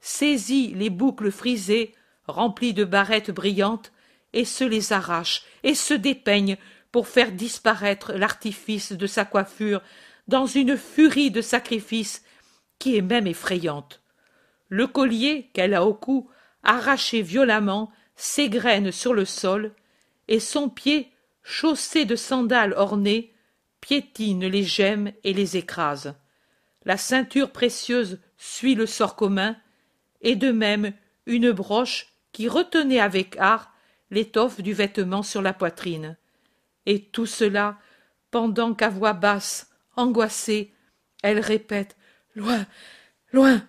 saisit 0.00 0.74
les 0.74 0.90
boucles 0.90 1.30
frisées, 1.30 1.94
remplies 2.26 2.74
de 2.74 2.84
barrettes 2.84 3.30
brillantes, 3.30 3.92
et 4.32 4.44
se 4.44 4.64
les 4.64 4.92
arrache, 4.92 5.42
et 5.62 5.74
se 5.74 5.94
dépeigne 5.94 6.56
pour 6.92 7.08
faire 7.08 7.32
disparaître 7.32 8.12
l'artifice 8.12 8.92
de 8.92 9.06
sa 9.06 9.24
coiffure 9.24 9.82
dans 10.28 10.46
une 10.46 10.76
furie 10.76 11.30
de 11.30 11.40
sacrifice 11.40 12.24
qui 12.78 12.96
est 12.96 13.02
même 13.02 13.26
effrayante. 13.26 14.00
Le 14.68 14.86
collier 14.86 15.50
qu'elle 15.52 15.74
a 15.74 15.84
au 15.84 15.94
cou, 15.94 16.30
arraché 16.62 17.22
violemment, 17.22 17.90
s'égrène 18.16 18.92
sur 18.92 19.14
le 19.14 19.24
sol, 19.24 19.72
et 20.28 20.40
son 20.40 20.68
pied 20.68 21.10
chaussé 21.42 22.04
de 22.04 22.16
sandales 22.16 22.74
ornées, 22.74 23.32
piétine 23.80 24.46
les 24.46 24.62
gemmes 24.62 25.12
et 25.24 25.32
les 25.32 25.56
écrase. 25.56 26.14
La 26.84 26.96
ceinture 26.96 27.50
précieuse 27.50 28.18
suit 28.36 28.74
le 28.74 28.86
sort 28.86 29.16
commun, 29.16 29.56
et 30.22 30.36
de 30.36 30.52
même 30.52 30.92
une 31.26 31.50
broche 31.52 32.08
qui 32.32 32.48
retenait 32.48 33.00
avec 33.00 33.36
art 33.38 33.72
l'étoffe 34.10 34.60
du 34.60 34.72
vêtement 34.72 35.22
sur 35.22 35.42
la 35.42 35.52
poitrine. 35.52 36.16
Et 36.86 37.04
tout 37.04 37.26
cela 37.26 37.78
pendant 38.30 38.74
qu'à 38.74 38.88
voix 38.88 39.12
basse, 39.12 39.70
angoissée, 39.96 40.72
elle 41.22 41.40
répète 41.40 41.96
Loin, 42.36 42.64
loin, 43.32 43.66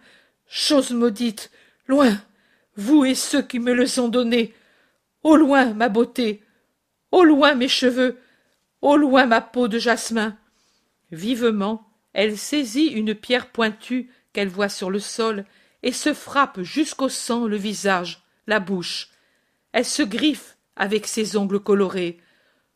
chose 0.47 0.91
maudite, 0.91 1.51
loin, 1.87 2.21
vous 2.75 3.05
et 3.05 3.15
ceux 3.15 3.41
qui 3.41 3.59
me 3.59 3.73
le 3.73 3.85
ont 3.99 4.07
donné. 4.07 4.53
Au 5.23 5.35
loin, 5.35 5.73
ma 5.73 5.89
beauté, 5.89 6.43
au 7.11 7.23
loin 7.23 7.55
mes 7.55 7.67
cheveux, 7.67 8.19
au 8.81 8.97
loin 8.97 9.25
ma 9.25 9.41
peau 9.41 9.67
de 9.67 9.79
jasmin. 9.79 10.37
Vivement, 11.11 11.87
elle 12.13 12.37
saisit 12.37 12.87
une 12.87 13.15
pierre 13.15 13.47
pointue 13.51 14.09
qu'elle 14.33 14.49
voit 14.49 14.69
sur 14.69 14.89
le 14.89 14.99
sol 14.99 15.45
et 15.83 15.91
se 15.91 16.13
frappe 16.13 16.61
jusqu'au 16.61 17.09
sang 17.09 17.45
le 17.45 17.57
visage, 17.57 18.23
la 18.47 18.59
bouche. 18.59 19.09
Elle 19.71 19.85
se 19.85 20.03
griffe 20.03 20.57
avec 20.75 21.07
ses 21.07 21.37
ongles 21.37 21.59
colorés. 21.59 22.19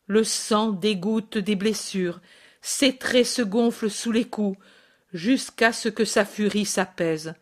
Le 0.06 0.24
sang 0.24 0.70
dégoutte 0.70 1.38
des 1.38 1.56
blessures, 1.56 2.20
ses 2.60 2.96
traits 2.96 3.26
se 3.26 3.42
gonflent 3.42 3.90
sous 3.90 4.12
les 4.12 4.24
coups, 4.24 4.58
jusqu'à 5.12 5.72
ce 5.72 5.88
que 5.88 6.04
sa 6.04 6.24
furie 6.24 6.64
s'apaise. 6.64 7.34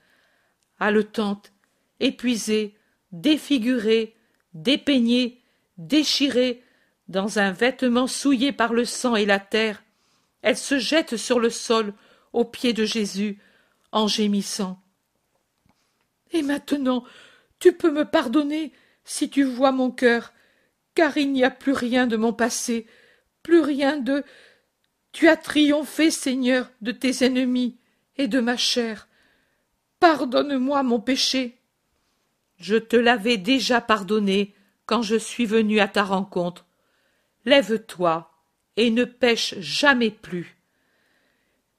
Haletante, 0.78 1.52
épuisée, 2.00 2.74
défigurée, 3.12 4.16
dépeignée, 4.54 5.40
déchirée, 5.76 6.63
dans 7.08 7.38
un 7.38 7.52
vêtement 7.52 8.06
souillé 8.06 8.52
par 8.52 8.72
le 8.72 8.84
sang 8.84 9.16
et 9.16 9.26
la 9.26 9.38
terre, 9.38 9.82
elle 10.42 10.56
se 10.56 10.78
jette 10.78 11.16
sur 11.16 11.40
le 11.40 11.50
sol 11.50 11.94
aux 12.32 12.44
pieds 12.44 12.72
de 12.72 12.84
Jésus, 12.84 13.38
en 13.92 14.08
gémissant. 14.08 14.82
Et 16.32 16.42
maintenant, 16.42 17.04
tu 17.60 17.72
peux 17.72 17.90
me 17.90 18.04
pardonner 18.04 18.72
si 19.04 19.30
tu 19.30 19.44
vois 19.44 19.72
mon 19.72 19.90
cœur, 19.90 20.32
car 20.94 21.16
il 21.16 21.32
n'y 21.32 21.44
a 21.44 21.50
plus 21.50 21.72
rien 21.72 22.06
de 22.06 22.16
mon 22.16 22.32
passé, 22.32 22.86
plus 23.42 23.60
rien 23.60 23.98
de. 23.98 24.24
Tu 25.12 25.28
as 25.28 25.36
triomphé, 25.36 26.10
Seigneur, 26.10 26.70
de 26.80 26.90
tes 26.90 27.24
ennemis 27.24 27.78
et 28.16 28.26
de 28.26 28.40
ma 28.40 28.56
chair. 28.56 29.08
Pardonne-moi 30.00 30.82
mon 30.82 31.00
péché. 31.00 31.60
Je 32.56 32.76
te 32.76 32.96
l'avais 32.96 33.36
déjà 33.36 33.80
pardonné 33.80 34.54
quand 34.86 35.02
je 35.02 35.16
suis 35.16 35.46
venu 35.46 35.80
à 35.80 35.88
ta 35.88 36.02
rencontre. 36.02 36.66
Lève-toi 37.44 38.30
et 38.76 38.90
ne 38.90 39.04
pêche 39.04 39.54
jamais 39.58 40.10
plus. 40.10 40.56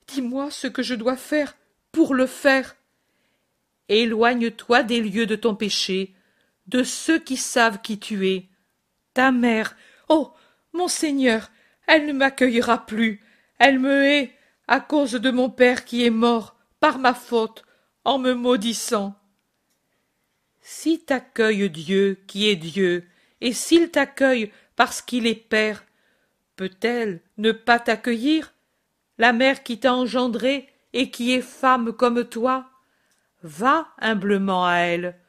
Dis-moi 0.07 0.51
ce 0.51 0.68
que 0.68 0.84
je 0.84 0.95
dois 0.95 1.18
faire 1.18 1.55
pour 1.91 2.13
le 2.13 2.28
faire. 2.28 2.76
Éloigne-toi 3.89 4.84
des 4.84 5.01
lieux 5.01 5.26
de 5.26 5.36
ton 5.36 5.55
péché, 5.55 6.13
de 6.68 6.84
ceux 6.84 7.20
qui 7.20 7.38
savent 7.38 7.82
qui 7.82 7.99
tu 7.99 8.28
es. 8.28 8.49
Ta 9.13 9.32
mère, 9.32 9.76
oh, 10.09 10.34
mon 10.74 10.88
Seigneur, 10.88 11.51
elle 11.88 12.05
ne 12.05 12.13
m'accueillera 12.13 12.86
plus, 12.86 13.22
elle 13.59 13.80
me 13.80 14.03
hait 14.03 14.34
à 14.68 14.80
cause 14.80 15.13
de 15.13 15.32
mon 15.32 15.49
père 15.49 15.86
qui 15.86 16.05
est 16.05 16.09
mort 16.09 16.55
par 16.80 16.99
ma 16.99 17.13
faute 17.13 17.63
en 18.03 18.18
me 18.20 18.34
maudissant. 18.34 19.16
Si 20.61 20.99
t'accueille 20.99 21.70
Dieu 21.70 22.20
qui 22.28 22.49
est 22.49 22.55
Dieu, 22.55 23.07
et 23.41 23.53
s'il 23.53 23.91
t'accueille 23.91 24.51
parce 24.76 25.01
qu'il 25.01 25.28
est 25.28 25.36
Père, 25.36 25.84
peut-elle 26.55 27.21
ne 27.38 27.51
pas 27.51 27.80
t'accueillir, 27.80 28.53
la 29.17 29.34
mère 29.34 29.63
qui 29.63 29.80
t'a 29.80 29.93
engendré 29.93 30.67
et 30.93 31.09
qui 31.09 31.32
est 31.32 31.41
femme 31.41 31.93
comme 31.93 32.26
toi? 32.26 32.69
Va 33.43 33.88
humblement 33.99 34.65
à 34.65 34.78
elle, 34.78 35.19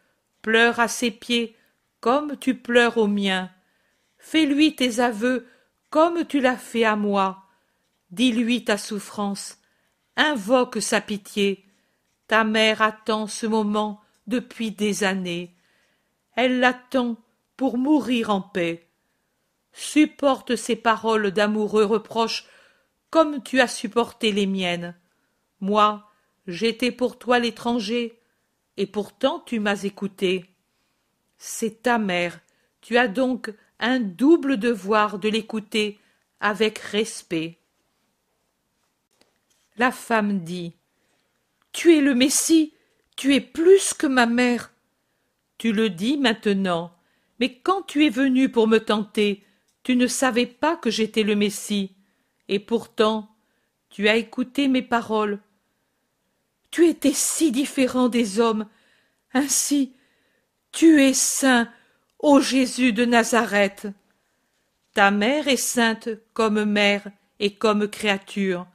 pleure 0.42 0.80
à 0.80 0.88
ses 0.88 1.10
pieds 1.10 1.56
comme 2.00 2.36
tu 2.38 2.54
pleures 2.54 2.98
aux 2.98 3.08
miens. 3.08 3.50
Fais-lui 4.18 4.74
tes 4.74 5.00
aveux 5.00 5.46
comme 5.90 6.24
tu 6.24 6.40
l'as 6.40 6.56
fait 6.56 6.84
à 6.84 6.96
moi. 6.96 7.44
Dis-lui 8.10 8.64
ta 8.64 8.78
souffrance, 8.78 9.58
invoque 10.16 10.80
sa 10.80 11.00
pitié. 11.00 11.64
Ta 12.28 12.44
mère 12.44 12.82
attend 12.82 13.26
ce 13.26 13.46
moment 13.46 14.00
depuis 14.26 14.70
des 14.70 15.04
années. 15.04 15.54
Elle 16.34 16.60
l'attend 16.60 17.16
pour 17.56 17.78
mourir 17.78 18.30
en 18.30 18.40
paix. 18.40 18.85
Supporte 19.78 20.56
ces 20.56 20.74
paroles 20.74 21.32
d'amoureux 21.32 21.84
reproches 21.84 22.46
comme 23.10 23.42
tu 23.42 23.60
as 23.60 23.68
supporté 23.68 24.32
les 24.32 24.46
miennes. 24.46 24.96
Moi, 25.60 26.10
j'étais 26.46 26.90
pour 26.90 27.18
toi 27.18 27.38
l'étranger, 27.38 28.18
et 28.78 28.86
pourtant 28.86 29.40
tu 29.40 29.60
m'as 29.60 29.82
écouté. 29.82 30.46
C'est 31.36 31.82
ta 31.82 31.98
mère, 31.98 32.40
tu 32.80 32.96
as 32.96 33.06
donc 33.06 33.52
un 33.78 34.00
double 34.00 34.56
devoir 34.56 35.18
de 35.18 35.28
l'écouter 35.28 35.98
avec 36.40 36.78
respect. 36.78 37.58
La 39.76 39.92
femme 39.92 40.40
dit 40.42 40.72
Tu 41.72 41.94
es 41.94 42.00
le 42.00 42.14
Messie, 42.14 42.72
tu 43.14 43.34
es 43.34 43.42
plus 43.42 43.92
que 43.92 44.06
ma 44.06 44.24
mère. 44.24 44.72
Tu 45.58 45.72
le 45.72 45.90
dis 45.90 46.16
maintenant, 46.16 46.96
mais 47.40 47.58
quand 47.58 47.82
tu 47.82 48.06
es 48.06 48.10
venu 48.10 48.50
pour 48.50 48.68
me 48.68 48.78
tenter, 48.78 49.45
tu 49.86 49.94
ne 49.94 50.08
savais 50.08 50.46
pas 50.46 50.74
que 50.74 50.90
j'étais 50.90 51.22
le 51.22 51.36
Messie, 51.36 51.94
et 52.48 52.58
pourtant 52.58 53.30
tu 53.88 54.08
as 54.08 54.16
écouté 54.16 54.66
mes 54.66 54.82
paroles. 54.82 55.38
Tu 56.72 56.88
étais 56.88 57.12
si 57.12 57.52
différent 57.52 58.08
des 58.08 58.40
hommes, 58.40 58.66
ainsi 59.32 59.92
tu 60.72 61.00
es 61.00 61.14
saint, 61.14 61.70
ô 62.18 62.40
Jésus 62.40 62.92
de 62.92 63.04
Nazareth. 63.04 63.86
Ta 64.92 65.12
mère 65.12 65.46
est 65.46 65.56
sainte 65.56 66.08
comme 66.32 66.64
mère 66.64 67.06
et 67.38 67.54
comme 67.54 67.86
créature. 67.86 68.66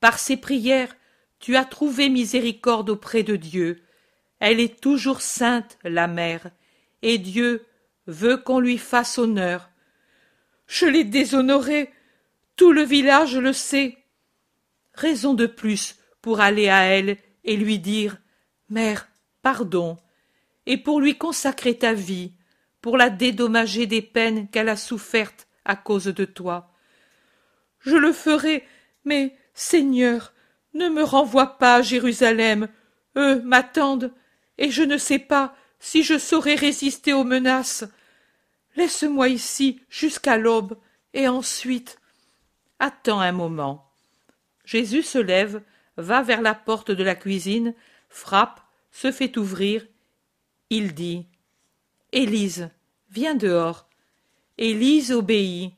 Par 0.00 0.18
ses 0.18 0.36
prières, 0.36 0.94
tu 1.38 1.56
as 1.56 1.64
trouvé 1.64 2.10
miséricorde 2.10 2.90
auprès 2.90 3.22
de 3.22 3.36
Dieu. 3.36 3.82
Elle 4.38 4.60
est 4.60 4.82
toujours 4.82 5.22
sainte, 5.22 5.78
la 5.82 6.08
mère, 6.08 6.50
et 7.00 7.16
Dieu 7.16 7.64
veut 8.06 8.36
qu'on 8.36 8.60
lui 8.60 8.76
fasse 8.76 9.16
honneur. 9.16 9.70
Je 10.66 10.86
l'ai 10.86 11.04
déshonorée, 11.04 11.90
tout 12.56 12.72
le 12.72 12.82
village 12.82 13.36
le 13.36 13.52
sait. 13.52 13.98
Raison 14.94 15.34
de 15.34 15.46
plus 15.46 15.96
pour 16.20 16.40
aller 16.40 16.68
à 16.68 16.82
elle 16.82 17.16
et 17.44 17.56
lui 17.56 17.78
dire 17.78 18.18
Mère, 18.68 19.08
pardon, 19.42 19.98
et 20.66 20.76
pour 20.76 21.00
lui 21.00 21.18
consacrer 21.18 21.76
ta 21.76 21.92
vie, 21.92 22.32
pour 22.80 22.96
la 22.96 23.10
dédommager 23.10 23.86
des 23.86 24.02
peines 24.02 24.48
qu'elle 24.48 24.68
a 24.68 24.76
souffertes 24.76 25.46
à 25.64 25.76
cause 25.76 26.06
de 26.06 26.24
toi. 26.24 26.72
Je 27.80 27.96
le 27.96 28.12
ferai, 28.12 28.64
mais, 29.04 29.36
Seigneur, 29.54 30.32
ne 30.74 30.88
me 30.88 31.02
renvoie 31.02 31.58
pas 31.58 31.76
à 31.76 31.82
Jérusalem. 31.82 32.68
Eux 33.16 33.42
m'attendent, 33.42 34.12
et 34.58 34.70
je 34.70 34.82
ne 34.82 34.96
sais 34.96 35.18
pas 35.18 35.54
si 35.78 36.02
je 36.02 36.18
saurai 36.18 36.54
résister 36.54 37.12
aux 37.12 37.24
menaces. 37.24 37.84
Laisse-moi 38.76 39.28
ici 39.28 39.80
jusqu'à 39.88 40.36
l'aube, 40.36 40.76
et 41.14 41.28
ensuite. 41.28 41.98
Attends 42.78 43.20
un 43.20 43.32
moment. 43.32 43.90
Jésus 44.64 45.02
se 45.02 45.18
lève, 45.18 45.62
va 45.96 46.22
vers 46.22 46.40
la 46.40 46.54
porte 46.54 46.90
de 46.90 47.04
la 47.04 47.14
cuisine, 47.14 47.74
frappe, 48.08 48.60
se 48.90 49.12
fait 49.12 49.36
ouvrir. 49.36 49.86
Il 50.70 50.94
dit 50.94 51.26
Élise, 52.12 52.70
viens 53.10 53.34
dehors. 53.34 53.88
Élise 54.58 55.12
obéit. 55.12 55.72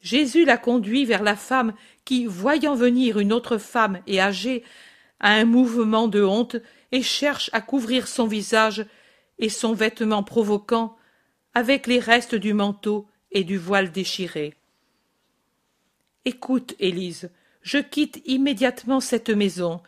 Jésus 0.00 0.44
la 0.44 0.56
conduit 0.56 1.04
vers 1.04 1.22
la 1.22 1.36
femme 1.36 1.74
qui, 2.04 2.26
voyant 2.26 2.74
venir 2.74 3.18
une 3.18 3.32
autre 3.32 3.58
femme 3.58 4.00
et 4.06 4.20
âgée, 4.20 4.62
a 5.20 5.32
un 5.32 5.44
mouvement 5.44 6.06
de 6.06 6.22
honte 6.22 6.56
et 6.92 7.02
cherche 7.02 7.50
à 7.52 7.60
couvrir 7.60 8.06
son 8.06 8.26
visage 8.26 8.86
et 9.38 9.48
son 9.48 9.72
vêtement 9.72 10.22
provoquant 10.22 10.96
avec 11.56 11.86
les 11.86 12.00
restes 12.00 12.34
du 12.34 12.52
manteau 12.52 13.08
et 13.32 13.42
du 13.42 13.56
voile 13.56 13.90
déchiré. 13.90 14.52
Écoute, 16.26 16.74
Élise, 16.78 17.30
je 17.62 17.78
quitte 17.78 18.20
immédiatement 18.26 19.00
cette 19.00 19.30
maison. 19.30 19.82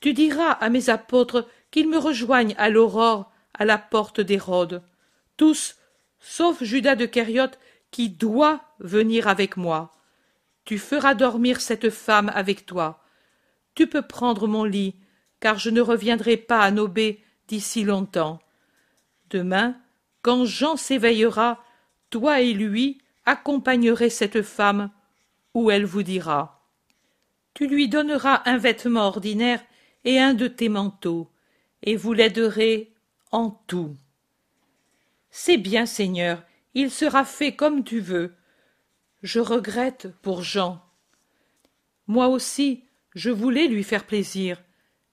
Tu 0.00 0.14
diras 0.14 0.52
à 0.52 0.70
mes 0.70 0.88
apôtres 0.88 1.46
qu'ils 1.70 1.90
me 1.90 1.98
rejoignent 1.98 2.54
à 2.56 2.70
l'aurore 2.70 3.30
à 3.52 3.66
la 3.66 3.76
porte 3.76 4.22
d'Hérode. 4.22 4.82
Tous, 5.36 5.76
sauf 6.20 6.64
Judas 6.64 6.96
de 6.96 7.04
Kériote, 7.04 7.58
qui 7.90 8.08
doit 8.08 8.62
venir 8.78 9.28
avec 9.28 9.58
moi. 9.58 9.94
Tu 10.64 10.78
feras 10.78 11.12
dormir 11.12 11.60
cette 11.60 11.90
femme 11.90 12.32
avec 12.34 12.64
toi. 12.64 13.04
Tu 13.74 13.86
peux 13.86 14.00
prendre 14.00 14.48
mon 14.48 14.64
lit, 14.64 14.94
car 15.38 15.58
je 15.58 15.68
ne 15.68 15.82
reviendrai 15.82 16.38
pas 16.38 16.60
à 16.60 16.70
Nobé 16.70 17.22
d'ici 17.46 17.84
longtemps. 17.84 18.40
Demain, 19.28 19.76
quand 20.22 20.44
Jean 20.44 20.76
s'éveillera, 20.76 21.62
toi 22.10 22.40
et 22.40 22.52
lui 22.52 23.00
accompagnerez 23.26 24.10
cette 24.10 24.42
femme 24.42 24.90
où 25.54 25.70
elle 25.70 25.84
vous 25.84 26.02
dira. 26.02 26.66
Tu 27.54 27.66
lui 27.66 27.88
donneras 27.88 28.42
un 28.44 28.58
vêtement 28.58 29.06
ordinaire 29.06 29.62
et 30.04 30.18
un 30.18 30.34
de 30.34 30.46
tes 30.46 30.68
manteaux, 30.68 31.30
et 31.82 31.96
vous 31.96 32.12
l'aiderez 32.12 32.92
en 33.32 33.50
tout. 33.50 33.96
C'est 35.30 35.58
bien, 35.58 35.86
Seigneur, 35.86 36.42
il 36.74 36.90
sera 36.90 37.24
fait 37.24 37.54
comme 37.54 37.84
tu 37.84 38.00
veux. 38.00 38.34
Je 39.22 39.40
regrette 39.40 40.08
pour 40.22 40.42
Jean. 40.42 40.82
Moi 42.06 42.28
aussi, 42.28 42.84
je 43.14 43.30
voulais 43.30 43.68
lui 43.68 43.84
faire 43.84 44.06
plaisir, 44.06 44.62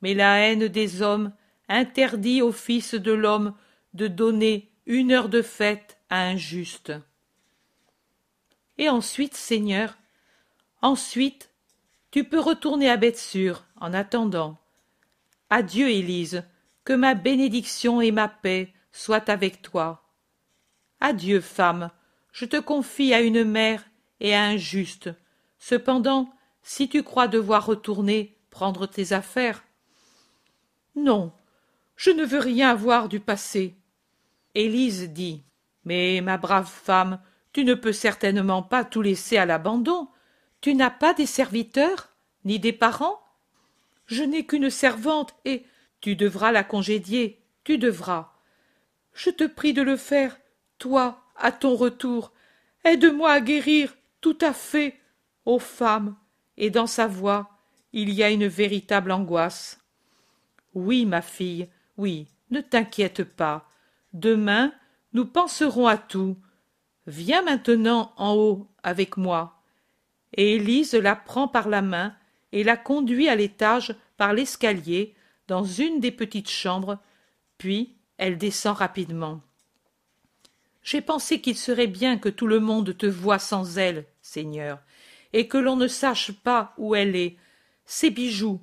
mais 0.01 0.13
la 0.13 0.39
haine 0.39 0.67
des 0.67 1.01
hommes 1.01 1.33
interdit 1.67 2.41
au 2.41 2.51
Fils 2.51 2.93
de 2.93 3.11
l'homme 3.11 3.53
de 3.93 4.07
donner 4.07 4.71
une 4.87 5.11
heure 5.11 5.27
de 5.27 5.41
fête 5.41 5.97
à 6.09 6.21
un 6.21 6.37
juste. 6.37 6.93
Et 8.77 8.89
ensuite, 8.89 9.35
Seigneur, 9.35 9.97
ensuite, 10.81 11.51
tu 12.09 12.23
peux 12.23 12.39
retourner 12.39 12.89
à 12.89 12.95
Bethsur 12.95 13.65
en 13.81 13.93
attendant. 13.93 14.57
Adieu, 15.49 15.89
Élise, 15.89 16.43
que 16.85 16.93
ma 16.93 17.15
bénédiction 17.15 17.99
et 17.99 18.11
ma 18.11 18.29
paix 18.29 18.73
soient 18.93 19.29
avec 19.29 19.61
toi. 19.61 20.03
Adieu, 21.01 21.41
femme, 21.41 21.91
je 22.31 22.45
te 22.45 22.57
confie 22.57 23.13
à 23.13 23.19
une 23.19 23.43
mère 23.43 23.83
et 24.21 24.33
à 24.33 24.43
un 24.43 24.55
juste. 24.55 25.09
Cependant, 25.59 26.33
si 26.63 26.87
tu 26.87 27.03
crois 27.03 27.27
devoir 27.27 27.65
retourner 27.65 28.37
prendre 28.49 28.87
tes 28.87 29.11
affaires. 29.11 29.63
Non, 30.95 31.33
je 31.97 32.09
ne 32.09 32.23
veux 32.23 32.39
rien 32.39 32.69
avoir 32.69 33.09
du 33.09 33.19
passé. 33.19 33.76
Élise 34.57 35.11
dit. 35.11 35.43
Mais, 35.85 36.19
ma 36.21 36.37
brave 36.37 36.67
femme, 36.67 37.21
tu 37.53 37.63
ne 37.63 37.75
peux 37.75 37.93
certainement 37.93 38.63
pas 38.63 38.83
tout 38.83 39.03
laisser 39.03 39.37
à 39.37 39.45
l'abandon. 39.45 40.09
Tu 40.61 40.73
n'as 40.73 40.89
pas 40.89 41.13
des 41.13 41.27
serviteurs, 41.27 42.09
ni 42.43 42.59
des 42.59 42.73
parents. 42.73 43.21
Je 44.07 44.23
n'ai 44.23 44.47
qu'une 44.47 44.71
servante, 44.71 45.35
et 45.45 45.63
tu 46.01 46.15
devras 46.15 46.51
la 46.51 46.63
congédier, 46.63 47.39
tu 47.63 47.77
devras. 47.77 48.33
Je 49.13 49.29
te 49.29 49.43
prie 49.43 49.73
de 49.73 49.83
le 49.83 49.95
faire, 49.95 50.39
toi, 50.79 51.23
à 51.35 51.51
ton 51.51 51.75
retour, 51.75 52.33
aide-moi 52.83 53.31
à 53.31 53.41
guérir 53.41 53.95
tout 54.21 54.37
à 54.41 54.53
fait. 54.53 54.99
Ô 55.45 55.59
femme, 55.59 56.15
et 56.57 56.71
dans 56.71 56.87
sa 56.87 57.05
voix 57.05 57.51
il 57.93 58.11
y 58.11 58.23
a 58.23 58.29
une 58.29 58.47
véritable 58.47 59.11
angoisse. 59.11 59.79
Oui, 60.73 61.05
ma 61.05 61.21
fille, 61.21 61.69
oui, 61.95 62.27
ne 62.51 62.61
t'inquiète 62.61 63.23
pas. 63.23 63.69
Demain, 64.17 64.73
nous 65.13 65.25
penserons 65.25 65.85
à 65.85 65.95
tout. 65.95 66.37
Viens 67.05 67.43
maintenant 67.43 68.13
en 68.17 68.33
haut 68.33 68.67
avec 68.81 69.15
moi. 69.15 69.61
Et 70.33 70.55
Élise 70.55 70.95
la 70.95 71.15
prend 71.15 71.47
par 71.47 71.69
la 71.69 71.83
main 71.83 72.15
et 72.51 72.63
la 72.63 72.77
conduit 72.77 73.29
à 73.29 73.35
l'étage 73.35 73.93
par 74.17 74.33
l'escalier 74.33 75.13
dans 75.47 75.63
une 75.63 75.99
des 75.99 76.09
petites 76.09 76.49
chambres, 76.49 76.97
puis 77.59 77.95
elle 78.17 78.39
descend 78.39 78.75
rapidement. 78.75 79.41
J'ai 80.81 81.01
pensé 81.01 81.39
qu'il 81.39 81.55
serait 81.55 81.85
bien 81.85 82.17
que 82.17 82.29
tout 82.29 82.47
le 82.47 82.59
monde 82.59 82.97
te 82.97 83.05
voie 83.05 83.37
sans 83.37 83.77
elle, 83.77 84.05
Seigneur, 84.23 84.79
et 85.31 85.47
que 85.47 85.59
l'on 85.59 85.75
ne 85.75 85.87
sache 85.87 86.31
pas 86.31 86.73
où 86.79 86.95
elle 86.95 87.15
est. 87.15 87.37
Ses 87.85 88.09
bijoux. 88.09 88.61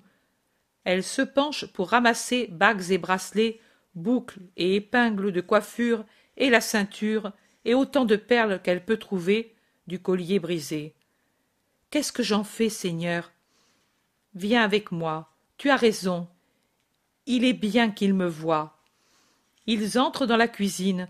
Elle 0.82 1.04
se 1.04 1.22
penche 1.22 1.64
pour 1.66 1.90
ramasser 1.90 2.48
bagues 2.50 2.90
et 2.90 2.98
bracelets, 2.98 3.60
boucles 3.94 4.40
et 4.56 4.76
épingles 4.76 5.32
de 5.32 5.40
coiffure, 5.40 6.04
et 6.36 6.50
la 6.50 6.60
ceinture, 6.60 7.32
et 7.64 7.74
autant 7.74 8.04
de 8.04 8.16
perles 8.16 8.60
qu'elle 8.62 8.84
peut 8.84 8.96
trouver, 8.96 9.54
du 9.86 9.98
collier 9.98 10.38
brisé. 10.38 10.94
Qu'est-ce 11.90 12.12
que 12.12 12.22
j'en 12.22 12.44
fais, 12.44 12.68
Seigneur? 12.68 13.32
Viens 14.34 14.62
avec 14.62 14.90
moi, 14.90 15.30
tu 15.58 15.70
as 15.70 15.76
raison. 15.76 16.26
Il 17.26 17.44
est 17.44 17.52
bien 17.52 17.90
qu'il 17.90 18.14
me 18.14 18.26
voie. 18.26 18.76
Ils 19.66 19.98
entrent 19.98 20.26
dans 20.26 20.36
la 20.36 20.48
cuisine, 20.48 21.08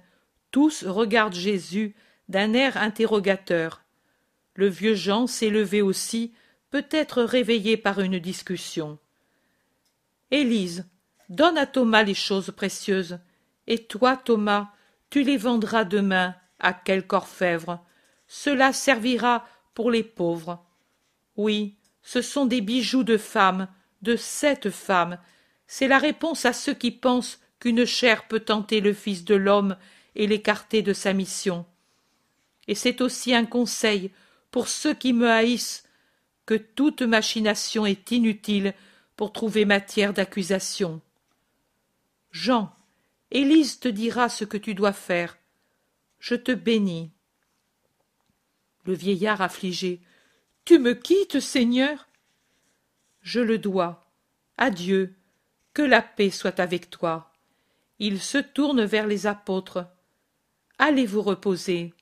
tous 0.51 0.85
regardent 0.85 1.35
Jésus 1.35 1.95
d'un 2.29 2.53
air 2.53 2.77
interrogateur. 2.77 3.83
Le 4.55 4.69
vieux 4.69 4.95
Jean 4.95 5.27
s'est 5.27 5.51
levé 5.51 5.83
aussi, 5.83 6.33
peut-être 6.71 7.23
réveillé 7.23 7.77
par 7.77 8.01
une 8.01 8.19
discussion. 8.19 8.99
Élise, 10.31 10.87
donne 11.29 11.59
à 11.59 11.67
Thomas 11.67 12.03
les 12.03 12.15
choses 12.15 12.53
précieuses, 12.55 13.19
et 13.67 13.85
toi, 13.85 14.17
Thomas, 14.17 14.69
tu 15.11 15.23
les 15.23 15.37
vendras 15.37 15.85
demain 15.85 16.35
à 16.59 16.73
quelque 16.73 17.15
orfèvre. 17.15 17.85
Cela 18.27 18.73
servira 18.73 19.47
pour 19.75 19.91
les 19.91 20.03
pauvres. 20.03 20.65
Oui, 21.37 21.77
ce 22.03 22.23
sont 22.23 22.47
des 22.47 22.61
bijoux 22.61 23.05
de 23.05 23.17
femmes, 23.17 23.69
de 24.03 24.17
cette 24.17 24.71
femme. 24.71 25.19
C'est 25.67 25.89
la 25.89 25.99
réponse 25.99 26.45
à 26.45 26.53
ceux 26.53 26.75
qui 26.75 26.91
pensent 26.91 27.41
qu'une 27.59 27.85
chair 27.85 28.29
peut 28.29 28.41
tenter 28.41 28.81
le 28.81 28.93
Fils 28.93 29.25
de 29.25 29.35
l'homme 29.35 29.77
et 30.15 30.27
l'écarter 30.27 30.83
de 30.83 30.93
sa 30.93 31.13
mission. 31.13 31.65
Et 32.69 32.75
c'est 32.75 33.01
aussi 33.01 33.35
un 33.35 33.47
conseil 33.47 34.11
pour 34.51 34.69
ceux 34.69 34.95
qui 34.95 35.13
me 35.13 35.29
haïssent 35.29 35.85
que 36.47 36.55
toute 36.55 37.03
machination 37.03 37.87
est 37.87 38.11
inutile 38.11 38.75
pour 39.17 39.33
trouver 39.33 39.65
matière 39.65 40.13
d'accusation. 40.13 41.01
Jean, 42.35 42.75
Élise 43.31 43.79
te 43.79 43.87
dira 43.87 44.29
ce 44.29 44.45
que 44.45 44.57
tu 44.57 44.75
dois 44.75 44.93
faire. 44.93 45.39
Je 46.19 46.35
te 46.35 46.51
bénis. 46.51 47.13
Le 48.85 48.93
vieillard 48.93 49.41
affligé. 49.41 50.03
Tu 50.65 50.81
me 50.81 50.95
quittes, 50.95 51.39
Seigneur? 51.39 52.09
Je 53.21 53.39
le 53.39 53.57
dois. 53.57 54.11
Adieu. 54.57 55.15
Que 55.75 55.83
la 55.83 56.03
paix 56.03 56.31
soit 56.31 56.59
avec 56.59 56.91
toi. 56.91 57.33
Il 58.01 58.21
se 58.21 58.39
tourne 58.39 58.85
vers 58.85 59.07
les 59.07 59.29
apôtres. 59.29 59.87
Allez 60.79 61.07
vous 61.07 61.23
reposer. 61.23 61.95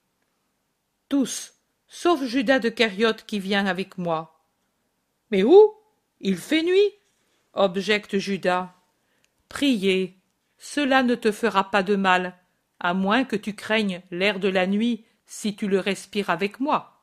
Tous, 1.11 1.53
sauf 1.89 2.25
Judas 2.25 2.59
de 2.59 2.71
Cariote 2.71 3.27
qui 3.27 3.39
vient 3.39 3.67
avec 3.67 3.99
moi. 3.99 4.43
Mais 5.31 5.43
où? 5.43 5.75
Il 6.21 6.39
fait 6.39 6.63
nuit, 6.63 6.91
objecte 7.53 8.17
Judas. 8.17 8.75
Priez, 9.51 10.22
cela 10.65 11.03
ne 11.03 11.17
te 11.17 11.33
fera 11.33 11.73
pas 11.73 11.83
de 11.83 11.97
mal, 11.97 12.39
à 12.79 12.95
moins 12.95 13.25
que 13.25 13.35
tu 13.35 13.53
craignes 13.53 14.01
l'air 14.13 14.39
de 14.39 14.47
la 14.47 14.69
nuit 14.69 15.05
si 15.27 15.57
tu 15.57 15.67
le 15.67 15.81
respires 15.81 16.31
avec 16.31 16.61
moi. 16.61 17.03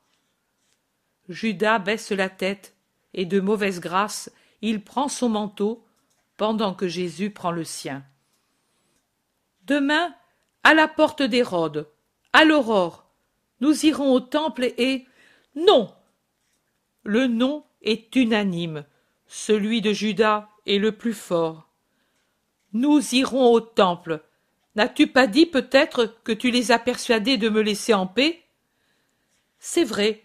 Judas 1.28 1.78
baisse 1.78 2.10
la 2.10 2.30
tête, 2.30 2.74
et 3.12 3.26
de 3.26 3.38
mauvaise 3.38 3.78
grâce 3.78 4.32
il 4.62 4.82
prend 4.82 5.08
son 5.08 5.28
manteau, 5.28 5.84
pendant 6.38 6.72
que 6.72 6.88
Jésus 6.88 7.28
prend 7.28 7.50
le 7.50 7.64
sien. 7.64 8.02
Demain, 9.64 10.14
à 10.62 10.72
la 10.72 10.88
porte 10.88 11.22
d'Hérode, 11.22 11.86
à 12.32 12.46
l'aurore, 12.46 13.12
nous 13.60 13.84
irons 13.84 14.10
au 14.14 14.20
temple 14.20 14.72
et. 14.78 15.06
Non. 15.54 15.94
Le 17.02 17.26
non 17.26 17.66
est 17.82 18.16
unanime. 18.16 18.86
Celui 19.26 19.82
de 19.82 19.92
Judas 19.92 20.48
est 20.64 20.78
le 20.78 20.92
plus 20.92 21.14
fort. 21.14 21.69
Nous 22.72 23.14
irons 23.14 23.52
au 23.52 23.60
temple. 23.60 24.22
N'as-tu 24.76 25.06
pas 25.06 25.26
dit 25.26 25.46
peut-être 25.46 26.14
que 26.24 26.32
tu 26.32 26.50
les 26.50 26.70
as 26.70 26.78
persuadés 26.78 27.36
de 27.36 27.48
me 27.48 27.60
laisser 27.60 27.94
en 27.94 28.06
paix? 28.06 28.42
C'est 29.58 29.84
vrai. 29.84 30.24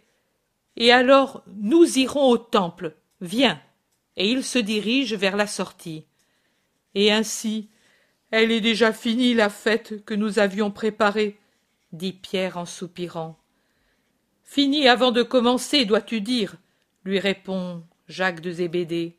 Et 0.78 0.92
alors 0.92 1.44
nous 1.48 1.98
irons 1.98 2.30
au 2.30 2.38
temple. 2.38 2.96
Viens. 3.22 3.62
Et 4.18 4.30
il 4.30 4.44
se 4.44 4.60
dirige 4.60 5.14
vers 5.14 5.36
la 5.36 5.48
sortie. 5.48 6.06
Et 6.94 7.12
ainsi, 7.12 7.70
elle 8.32 8.52
est 8.52 8.62
déjà 8.62 8.94
finie 8.94 9.34
la 9.34 9.50
fête 9.50 10.04
que 10.06 10.14
nous 10.14 10.40
avions 10.40 10.72
préparée, 10.72 11.38
dit 11.92 12.14
Pierre 12.14 12.58
en 12.58 12.66
soupirant. 12.66 13.38
Finie 14.44 14.88
avant 14.88 15.12
de 15.12 15.24
commencer, 15.24 15.86
dois-tu 15.86 16.22
dire, 16.22 16.56
lui 17.04 17.20
répond 17.20 17.84
Jacques 18.08 18.42
de 18.42 18.52
Zébédée. 18.52 19.18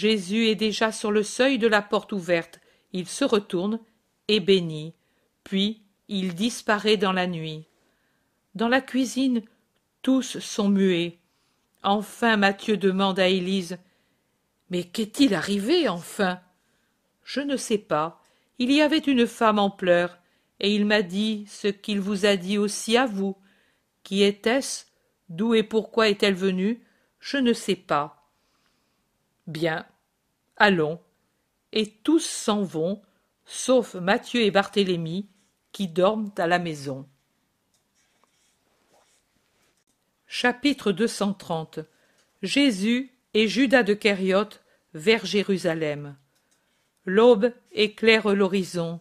Jésus 0.00 0.46
est 0.46 0.54
déjà 0.54 0.92
sur 0.92 1.12
le 1.12 1.22
seuil 1.22 1.58
de 1.58 1.66
la 1.66 1.82
porte 1.82 2.12
ouverte. 2.12 2.58
Il 2.94 3.06
se 3.06 3.22
retourne 3.22 3.80
et 4.28 4.40
bénit. 4.40 4.94
Puis 5.44 5.82
il 6.08 6.34
disparaît 6.34 6.96
dans 6.96 7.12
la 7.12 7.26
nuit. 7.26 7.66
Dans 8.54 8.68
la 8.68 8.80
cuisine, 8.80 9.42
tous 10.00 10.38
sont 10.38 10.70
muets. 10.70 11.18
Enfin 11.82 12.38
Matthieu 12.38 12.78
demande 12.78 13.20
à 13.20 13.28
Élise. 13.28 13.76
Mais 14.70 14.84
qu'est-il 14.84 15.34
arrivé 15.34 15.86
enfin? 15.86 16.40
Je 17.22 17.40
ne 17.40 17.58
sais 17.58 17.76
pas. 17.76 18.22
Il 18.58 18.72
y 18.72 18.80
avait 18.80 18.96
une 18.96 19.26
femme 19.26 19.58
en 19.58 19.68
pleurs, 19.68 20.16
et 20.60 20.74
il 20.74 20.86
m'a 20.86 21.02
dit 21.02 21.44
ce 21.46 21.68
qu'il 21.68 22.00
vous 22.00 22.24
a 22.24 22.36
dit 22.36 22.56
aussi 22.56 22.96
à 22.96 23.04
vous. 23.04 23.36
Qui 24.02 24.22
était-ce? 24.22 24.86
D'où 25.28 25.54
et 25.54 25.62
pourquoi 25.62 26.08
est-elle 26.08 26.34
venue? 26.34 26.82
Je 27.18 27.36
ne 27.36 27.52
sais 27.52 27.76
pas. 27.76 28.19
Bien, 29.50 29.84
allons. 30.58 31.00
Et 31.72 31.90
tous 32.04 32.24
s'en 32.24 32.62
vont, 32.62 33.02
sauf 33.44 33.96
Mathieu 33.96 34.42
et 34.42 34.52
Barthélemy, 34.52 35.26
qui 35.72 35.88
dorment 35.88 36.30
à 36.38 36.46
la 36.46 36.60
maison. 36.60 37.08
Chapitre 40.28 40.92
230 40.92 41.80
Jésus 42.42 43.12
et 43.34 43.48
Judas 43.48 43.82
de 43.82 43.92
Kériote 43.92 44.62
vers 44.94 45.26
Jérusalem. 45.26 46.16
L'aube 47.04 47.52
éclaire 47.72 48.32
l'horizon. 48.32 49.00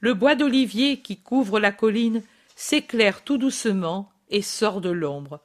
Le 0.00 0.12
bois 0.12 0.34
d'olivier 0.34 1.00
qui 1.00 1.22
couvre 1.22 1.58
la 1.58 1.72
colline 1.72 2.22
s'éclaire 2.54 3.24
tout 3.24 3.38
doucement 3.38 4.12
et 4.28 4.42
sort 4.42 4.82
de 4.82 4.90
l'ombre. 4.90 5.40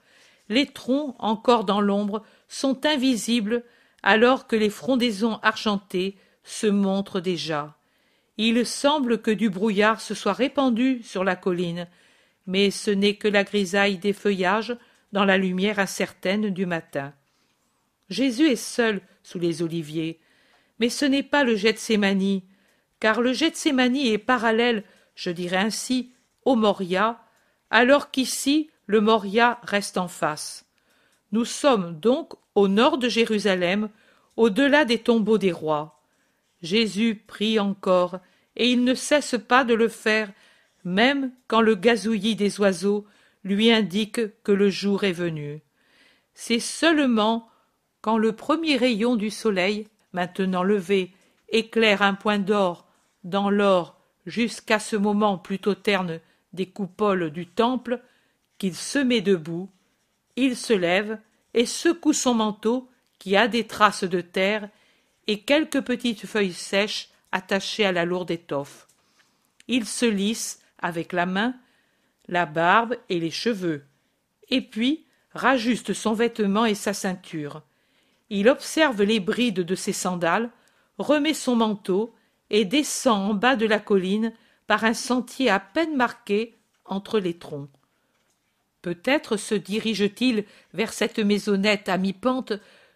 Les 0.49 0.66
troncs, 0.66 1.16
encore 1.20 1.64
dans 1.64 1.80
l'ombre, 1.80 2.26
sont 2.49 2.86
invisibles 2.86 3.64
alors 4.04 4.47
que 4.47 4.56
les 4.56 4.70
frondaisons 4.70 5.39
argentées 5.43 6.18
se 6.43 6.68
montrent 6.68 7.20
déjà. 7.20 7.76
Il 8.38 8.66
semble 8.66 9.22
que 9.22 9.32
du 9.32 9.49
brouillard 9.49 10.02
se 10.02 10.16
soit 10.16 10.34
répandu 10.34 11.02
sur 11.04 11.24
la 11.24 11.36
colline, 11.36 11.88
mais 12.47 12.72
ce 12.72 12.91
n'est 12.91 13.16
que 13.16 13.28
la 13.28 13.43
grisaille 13.43 13.97
des 13.97 14.14
feuillages 14.14 14.76
dans 15.12 15.26
la 15.26 15.38
lumière 15.38 15.80
incertaine 15.80 16.49
du 16.49 16.66
matin. 16.66 17.14
Jésus 18.10 18.47
est 18.47 18.56
seul 18.56 19.02
sous 19.24 19.39
les 19.39 19.62
oliviers, 19.62 20.20
mais 20.80 20.89
ce 20.89 21.06
n'est 21.06 21.24
pas 21.24 21.43
le 21.43 21.56
Gethsémani, 21.56 22.43
car 22.99 23.22
le 23.22 23.34
Gethsémani 23.34 24.10
est 24.10 24.18
parallèle, 24.18 24.84
je 25.16 25.30
dirais 25.30 25.58
ainsi, 25.58 26.14
au 26.43 26.56
Moria, 26.56 27.22
alors 27.70 28.12
qu'ici 28.12 28.70
le 28.88 28.99
Moria 28.99 29.60
reste 29.64 29.97
en 29.97 30.08
face. 30.08 30.66
Nous 31.32 31.45
sommes 31.45 31.99
donc 31.99 32.34
au 32.56 32.68
nord 32.68 32.97
de 32.97 33.10
Jérusalem, 33.10 33.89
au-delà 34.38 34.86
des 34.86 34.99
tombeaux 34.99 35.38
des 35.38 35.52
rois. 35.52 36.02
Jésus 36.62 37.16
prie 37.28 37.60
encore, 37.60 38.20
et 38.56 38.70
il 38.72 38.84
ne 38.84 38.93
cesse 38.93 39.36
pas 39.47 39.64
de 39.64 39.74
le 39.74 39.88
faire, 39.88 40.32
même 40.84 41.32
quand 41.47 41.62
le 41.62 41.76
gazouillis 41.76 42.36
des 42.36 42.60
oiseaux 42.60 43.06
lui 43.43 43.72
indique 43.72 44.22
que 44.43 44.52
le 44.52 44.70
jour 44.70 45.04
est 45.04 45.12
venu. 45.12 45.62
C'est 46.34 46.60
seulement 46.60 47.49
quand 48.02 48.18
le 48.18 48.34
premier 48.34 48.78
rayon 48.78 49.16
du 49.16 49.30
soleil, 49.30 49.88
maintenant 50.14 50.64
levé, 50.64 51.14
éclaire 51.49 52.02
un 52.02 52.14
point 52.14 52.39
d'or 52.39 52.88
dans 53.24 53.49
l'or 53.49 53.99
jusqu'à 54.26 54.80
ce 54.80 54.95
moment 54.95 55.38
plutôt 55.38 55.76
terne 55.76 56.20
des 56.54 56.66
coupoles 56.66 57.32
du 57.32 57.47
temple, 57.47 58.02
qu'il 58.58 58.76
se 58.76 58.99
met 58.99 59.22
debout, 59.22 59.70
il 60.36 60.56
se 60.56 60.74
lève 60.74 61.20
et 61.54 61.66
secoue 61.66 62.14
son 62.14 62.34
manteau 62.34 62.89
qui 63.20 63.36
a 63.36 63.47
des 63.47 63.68
traces 63.68 64.04
de 64.04 64.22
terre 64.22 64.70
et 65.28 65.41
quelques 65.41 65.82
petites 65.82 66.26
feuilles 66.26 66.54
sèches 66.54 67.10
attachées 67.32 67.86
à 67.86 67.91
la 67.91 68.06
lourde 68.06 68.32
étoffe. 68.32 68.88
Il 69.68 69.86
se 69.86 70.06
lisse, 70.06 70.60
avec 70.80 71.14
la 71.14 71.26
main, 71.26 71.56
la 72.28 72.45
barbe 72.45 72.95
et 73.10 73.20
les 73.20 73.32
cheveux, 73.32 73.86
et 74.49 74.62
puis 74.62 75.06
rajuste 75.34 75.93
son 75.93 76.14
vêtement 76.14 76.66
et 76.66 76.76
sa 76.76 76.93
ceinture. 76.93 77.62
Il 78.30 78.49
observe 78.49 79.04
les 79.04 79.20
brides 79.20 79.62
de 79.62 79.76
ses 79.76 79.93
sandales, 79.93 80.49
remet 80.97 81.34
son 81.34 81.56
manteau 81.56 82.14
et 82.49 82.66
descend 82.66 83.32
en 83.32 83.34
bas 83.34 83.56
de 83.56 83.66
la 83.66 83.80
colline 83.80 84.34
par 84.68 84.84
un 84.84 84.93
sentier 84.93 85.49
à 85.49 85.60
peine 85.60 85.95
marqué 85.95 86.58
entre 86.86 87.20
les 87.20 87.38
troncs. 87.38 87.70
Peut-être 88.82 89.38
se 89.38 89.55
dirige-t-il 89.55 90.45
vers 90.73 90.93
cette 90.93 91.19
maisonnette 91.19 91.89
à 91.89 91.97
mi-pente, 91.97 92.53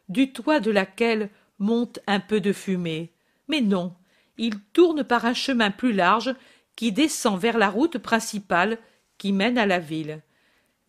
du 0.09 0.31
toit 0.31 0.59
de 0.59 0.71
laquelle 0.71 1.29
monte 1.59 1.99
un 2.07 2.19
peu 2.19 2.39
de 2.39 2.53
fumée. 2.53 3.11
Mais 3.47 3.61
non, 3.61 3.93
il 4.37 4.59
tourne 4.73 5.03
par 5.03 5.25
un 5.25 5.33
chemin 5.33 5.71
plus 5.71 5.93
large 5.93 6.35
qui 6.75 6.91
descend 6.91 7.39
vers 7.39 7.57
la 7.57 7.69
route 7.69 7.97
principale 7.97 8.77
qui 9.17 9.31
mène 9.31 9.57
à 9.57 9.65
la 9.65 9.79
ville. 9.79 10.21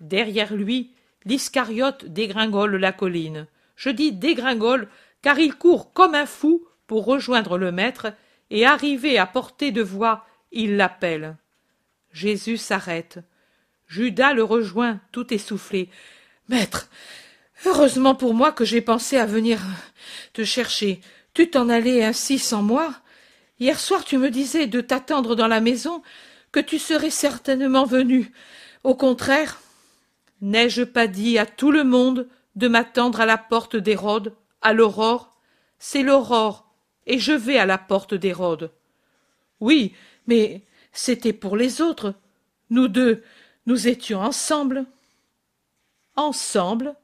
Derrière 0.01 0.55
lui, 0.55 0.93
l'Iscariote 1.25 2.07
dégringole 2.07 2.77
la 2.77 2.93
colline. 2.93 3.47
Je 3.77 3.91
dis 3.91 4.13
dégringole 4.13 4.89
car 5.23 5.39
il 5.39 5.55
court 5.55 5.93
comme 5.93 6.15
un 6.15 6.27
fou 6.27 6.67
pour 6.87 7.05
rejoindre 7.05 7.59
le 7.59 7.73
maître 7.73 8.13
et 8.51 8.65
arrivé 8.65 9.19
à 9.19 9.27
portée 9.27 9.73
de 9.73 9.83
voix, 9.83 10.25
il 10.53 10.77
l'appelle. 10.77 11.37
Jésus 12.13 12.57
s'arrête. 12.57 13.19
Judas 13.87 14.33
le 14.33 14.45
rejoint 14.45 15.01
tout 15.13 15.33
essoufflé. 15.33 15.89
Maître, 16.49 16.89
heureusement 17.65 18.15
pour 18.15 18.35
moi 18.35 18.53
que 18.53 18.65
j'ai 18.65 18.81
pensé 18.81 19.17
à 19.17 19.27
venir 19.27 19.61
te 20.33 20.45
chercher. 20.45 21.01
Tu 21.35 21.51
t'en 21.51 21.69
allais 21.69 22.05
ainsi 22.05 22.39
sans 22.39 22.63
moi. 22.63 22.95
Hier 23.59 23.79
soir 23.79 24.05
tu 24.05 24.19
me 24.19 24.31
disais 24.31 24.67
de 24.67 24.81
t'attendre 24.81 25.35
dans 25.35 25.49
la 25.49 25.61
maison, 25.61 26.03
que 26.53 26.61
tu 26.61 26.79
serais 26.79 27.11
certainement 27.11 27.85
venu. 27.85 28.33
Au 28.85 28.95
contraire, 28.95 29.61
n'ai-je 30.41 30.83
pas 30.83 31.07
dit 31.07 31.39
à 31.39 31.47
tout 31.47 31.71
le 31.71 31.85
monde 31.85 32.29
de 32.55 32.69
m'attendre 32.69 33.21
à 33.21 33.27
la 33.27 33.39
porte 33.39 33.77
d'Hérode, 33.77 34.35
à 34.63 34.73
l'aurore? 34.73 35.37
C'est 35.79 36.03
l'aurore, 36.03 36.73
et 37.07 37.19
je 37.19 37.33
vais 37.33 37.59
à 37.59 37.67
la 37.67 37.79
porte 37.79 38.15
d'Hérode. 38.15 38.71
Oui, 39.61 39.95
mais 40.27 40.63
c'était 40.93 41.33
pour 41.33 41.57
les 41.57 41.81
autres. 41.81 42.15
Nous 42.71 42.89
deux, 42.89 43.23
nous 43.67 43.89
étions 43.89 44.21
ensemble. 44.21 44.87
Ensemble 46.15 46.95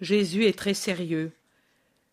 Jésus 0.00 0.46
est 0.46 0.58
très 0.58 0.74
sérieux. 0.74 1.32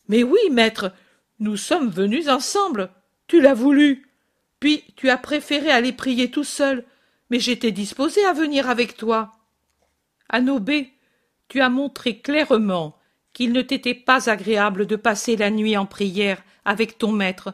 Mais 0.08 0.24
oui, 0.24 0.40
maître, 0.52 0.94
nous 1.40 1.58
sommes 1.58 1.90
venus 1.90 2.28
ensemble. 2.28 2.90
Tu 3.28 3.42
l'as 3.42 3.54
voulu. 3.54 4.08
Puis 4.60 4.84
tu 4.96 5.10
as 5.10 5.18
préféré 5.18 5.72
aller 5.72 5.94
prier 5.94 6.30
tout 6.30 6.44
seul, 6.44 6.86
mais 7.30 7.40
j'étais 7.40 7.72
disposé 7.72 8.24
à 8.26 8.34
venir 8.34 8.70
avec 8.70 8.96
toi. 8.98 9.38
Anobé, 10.30 10.94
tu 11.48 11.62
as 11.62 11.70
montré 11.70 12.20
clairement 12.20 12.98
qu'il 13.34 13.54
ne 13.54 13.62
t'était 13.62 13.96
pas 13.96 14.30
agréable 14.30 14.86
de 14.86 14.96
passer 14.96 15.36
la 15.36 15.50
nuit 15.50 15.78
en 15.78 15.86
prière 15.86 16.44
avec 16.66 16.98
ton 16.98 17.12
maître, 17.12 17.54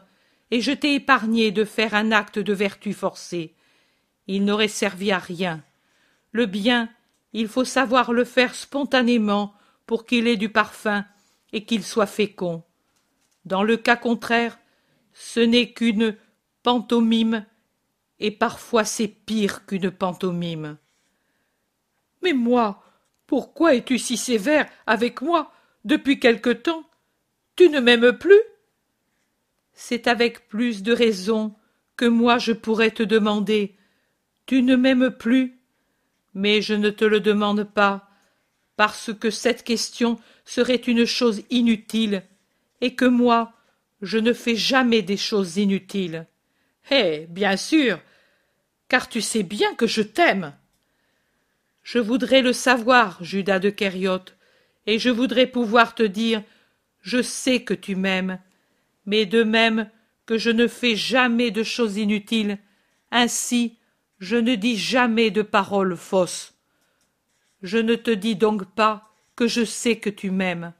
et 0.50 0.60
je 0.60 0.72
t'ai 0.72 0.94
épargné 0.94 1.50
de 1.50 1.64
faire 1.64 1.94
un 1.94 2.12
acte 2.12 2.38
de 2.38 2.52
vertu 2.52 2.92
forcé. 2.92 3.54
Il 4.26 4.44
n'aurait 4.44 4.68
servi 4.68 5.12
à 5.12 5.18
rien. 5.18 5.62
Le 6.36 6.44
bien, 6.44 6.90
il 7.32 7.48
faut 7.48 7.64
savoir 7.64 8.12
le 8.12 8.24
faire 8.24 8.54
spontanément 8.54 9.54
pour 9.86 10.04
qu'il 10.04 10.26
ait 10.26 10.36
du 10.36 10.50
parfum 10.50 11.06
et 11.54 11.64
qu'il 11.64 11.82
soit 11.82 12.04
fécond. 12.04 12.62
Dans 13.46 13.62
le 13.62 13.78
cas 13.78 13.96
contraire, 13.96 14.58
ce 15.14 15.40
n'est 15.40 15.72
qu'une 15.72 16.14
pantomime, 16.62 17.46
et 18.18 18.30
parfois 18.30 18.84
c'est 18.84 19.08
pire 19.08 19.64
qu'une 19.64 19.90
pantomime. 19.90 20.76
Mais 22.20 22.34
moi, 22.34 22.84
pourquoi 23.26 23.74
es-tu 23.74 23.98
si 23.98 24.18
sévère 24.18 24.68
avec 24.86 25.22
moi 25.22 25.50
depuis 25.86 26.20
quelque 26.20 26.50
temps? 26.50 26.84
Tu 27.56 27.70
ne 27.70 27.80
m'aimes 27.80 28.12
plus? 28.12 28.42
C'est 29.72 30.06
avec 30.06 30.48
plus 30.48 30.82
de 30.82 30.92
raison 30.92 31.54
que 31.96 32.04
moi 32.04 32.36
je 32.36 32.52
pourrais 32.52 32.90
te 32.90 33.02
demander. 33.02 33.74
Tu 34.44 34.60
ne 34.60 34.76
m'aimes 34.76 35.10
plus 35.10 35.55
mais 36.36 36.60
je 36.60 36.74
ne 36.74 36.90
te 36.90 37.06
le 37.06 37.20
demande 37.20 37.64
pas, 37.64 38.10
parce 38.76 39.10
que 39.14 39.30
cette 39.30 39.64
question 39.64 40.20
serait 40.44 40.74
une 40.76 41.06
chose 41.06 41.42
inutile, 41.48 42.24
et 42.82 42.94
que 42.94 43.06
moi, 43.06 43.54
je 44.02 44.18
ne 44.18 44.34
fais 44.34 44.54
jamais 44.54 45.00
des 45.00 45.16
choses 45.16 45.56
inutiles. 45.56 46.26
Eh, 46.90 47.26
bien 47.30 47.56
sûr, 47.56 47.98
car 48.86 49.08
tu 49.08 49.22
sais 49.22 49.44
bien 49.44 49.74
que 49.76 49.86
je 49.86 50.02
t'aime. 50.02 50.52
Je 51.82 51.98
voudrais 51.98 52.42
le 52.42 52.52
savoir, 52.52 53.16
Judas 53.24 53.58
de 53.58 53.70
Kériote, 53.70 54.36
et 54.84 54.98
je 54.98 55.08
voudrais 55.08 55.46
pouvoir 55.46 55.94
te 55.94 56.02
dire 56.02 56.42
Je 57.00 57.22
sais 57.22 57.62
que 57.62 57.72
tu 57.72 57.96
m'aimes, 57.96 58.38
mais 59.06 59.24
de 59.24 59.42
même 59.42 59.88
que 60.26 60.36
je 60.36 60.50
ne 60.50 60.66
fais 60.66 60.96
jamais 60.96 61.50
de 61.50 61.62
choses 61.62 61.96
inutiles, 61.96 62.58
ainsi 63.10 63.78
je 64.18 64.36
ne 64.36 64.54
dis 64.54 64.76
jamais 64.76 65.30
de 65.30 65.42
paroles 65.42 65.96
fausses. 65.96 66.54
Je 67.62 67.78
ne 67.78 67.94
te 67.94 68.10
dis 68.10 68.36
donc 68.36 68.64
pas 68.64 69.10
que 69.34 69.46
je 69.46 69.64
sais 69.64 69.96
que 69.96 70.10
tu 70.10 70.30
m'aimes. 70.30 70.72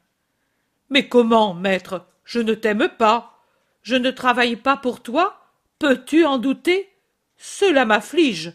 Mais 0.90 1.08
comment, 1.08 1.54
maître, 1.54 2.06
je 2.24 2.40
ne 2.40 2.54
t'aime 2.54 2.88
pas. 2.98 3.42
Je 3.82 3.96
ne 3.96 4.10
travaille 4.10 4.56
pas 4.56 4.76
pour 4.76 5.02
toi. 5.02 5.40
Peux-tu 5.78 6.24
en 6.24 6.38
douter? 6.38 6.88
Cela 7.36 7.84
m'afflige. 7.84 8.54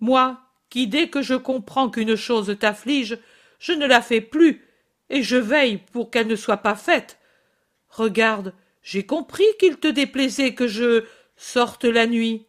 Moi, 0.00 0.40
qui 0.70 0.86
dès 0.86 1.08
que 1.08 1.22
je 1.22 1.34
comprends 1.34 1.90
qu'une 1.90 2.16
chose 2.16 2.56
t'afflige, 2.58 3.18
je 3.58 3.72
ne 3.72 3.86
la 3.86 4.02
fais 4.02 4.20
plus, 4.20 4.64
et 5.10 5.22
je 5.22 5.36
veille 5.36 5.78
pour 5.92 6.10
qu'elle 6.10 6.26
ne 6.26 6.36
soit 6.36 6.58
pas 6.58 6.74
faite. 6.74 7.18
Regarde, 7.88 8.52
j'ai 8.82 9.06
compris 9.06 9.46
qu'il 9.58 9.78
te 9.78 9.88
déplaisait 9.88 10.54
que 10.54 10.66
je 10.66 11.04
sorte 11.36 11.84
la 11.84 12.06
nuit. 12.06 12.46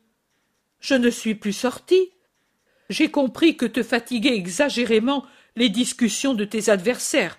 Je 0.79 0.95
ne 0.95 1.09
suis 1.09 1.35
plus 1.35 1.53
sorti. 1.53 2.11
J'ai 2.89 3.11
compris 3.11 3.57
que 3.57 3.65
te 3.65 3.83
fatiguaient 3.83 4.35
exagérément 4.35 5.25
les 5.55 5.69
discussions 5.69 6.33
de 6.33 6.45
tes 6.45 6.69
adversaires. 6.69 7.37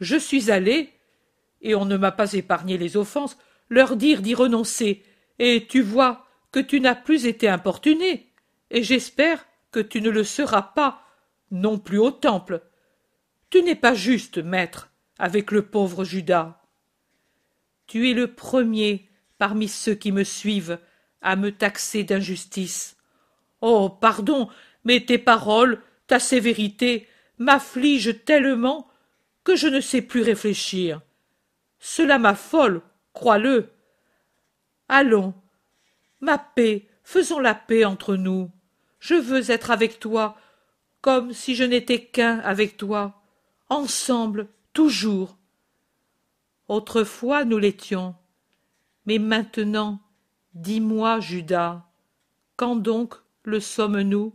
Je 0.00 0.16
suis 0.16 0.50
allé, 0.50 0.92
et 1.60 1.74
on 1.74 1.84
ne 1.84 1.96
m'a 1.96 2.12
pas 2.12 2.32
épargné 2.34 2.78
les 2.78 2.96
offenses, 2.96 3.36
leur 3.68 3.96
dire 3.96 4.22
d'y 4.22 4.34
renoncer, 4.34 5.02
et 5.38 5.66
tu 5.68 5.82
vois 5.82 6.26
que 6.52 6.60
tu 6.60 6.80
n'as 6.80 6.94
plus 6.94 7.26
été 7.26 7.48
importuné, 7.48 8.32
et 8.70 8.82
j'espère 8.82 9.44
que 9.72 9.80
tu 9.80 10.00
ne 10.00 10.10
le 10.10 10.24
seras 10.24 10.62
pas 10.62 11.02
non 11.50 11.78
plus 11.78 11.98
au 11.98 12.10
temple. 12.10 12.62
Tu 13.50 13.62
n'es 13.62 13.74
pas 13.74 13.94
juste, 13.94 14.38
maître, 14.38 14.90
avec 15.18 15.50
le 15.50 15.62
pauvre 15.62 16.04
Judas. 16.04 16.62
Tu 17.86 18.10
es 18.10 18.14
le 18.14 18.32
premier 18.32 19.08
parmi 19.38 19.68
ceux 19.68 19.94
qui 19.94 20.12
me 20.12 20.24
suivent 20.24 20.78
à 21.26 21.34
me 21.34 21.50
taxer 21.50 22.04
d'injustice. 22.04 22.96
Oh. 23.60 23.90
Pardon, 23.90 24.48
mais 24.84 25.04
tes 25.04 25.18
paroles, 25.18 25.82
ta 26.06 26.20
sévérité, 26.20 27.08
m'affligent 27.38 28.24
tellement 28.24 28.88
que 29.42 29.56
je 29.56 29.66
ne 29.66 29.80
sais 29.80 30.02
plus 30.02 30.22
réfléchir. 30.22 31.02
Cela 31.80 32.18
m'affole, 32.18 32.80
crois 33.12 33.38
le. 33.38 33.70
Allons. 34.88 35.34
Ma 36.20 36.38
paix, 36.38 36.86
faisons 37.02 37.40
la 37.40 37.54
paix 37.54 37.84
entre 37.84 38.14
nous. 38.16 38.50
Je 39.00 39.14
veux 39.14 39.50
être 39.50 39.72
avec 39.72 39.98
toi, 39.98 40.36
comme 41.00 41.32
si 41.32 41.56
je 41.56 41.64
n'étais 41.64 42.04
qu'un 42.04 42.38
avec 42.38 42.76
toi, 42.76 43.20
ensemble, 43.68 44.46
toujours. 44.72 45.36
Autrefois 46.68 47.44
nous 47.44 47.58
l'étions, 47.58 48.14
mais 49.06 49.18
maintenant 49.18 50.00
Dis-moi, 50.56 51.20
Judas, 51.20 51.84
quand 52.56 52.76
donc 52.76 53.16
le 53.42 53.60
sommes-nous? 53.60 54.34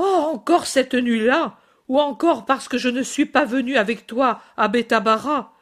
Oh, 0.00 0.30
encore 0.32 0.66
cette 0.66 0.94
nuit-là, 0.94 1.56
ou 1.86 2.00
encore 2.00 2.44
parce 2.44 2.66
que 2.66 2.76
je 2.76 2.88
ne 2.88 3.04
suis 3.04 3.24
pas 3.24 3.44
venu 3.44 3.76
avec 3.76 4.08
toi 4.08 4.42
à 4.56 4.66
Bethabara. 4.66 5.54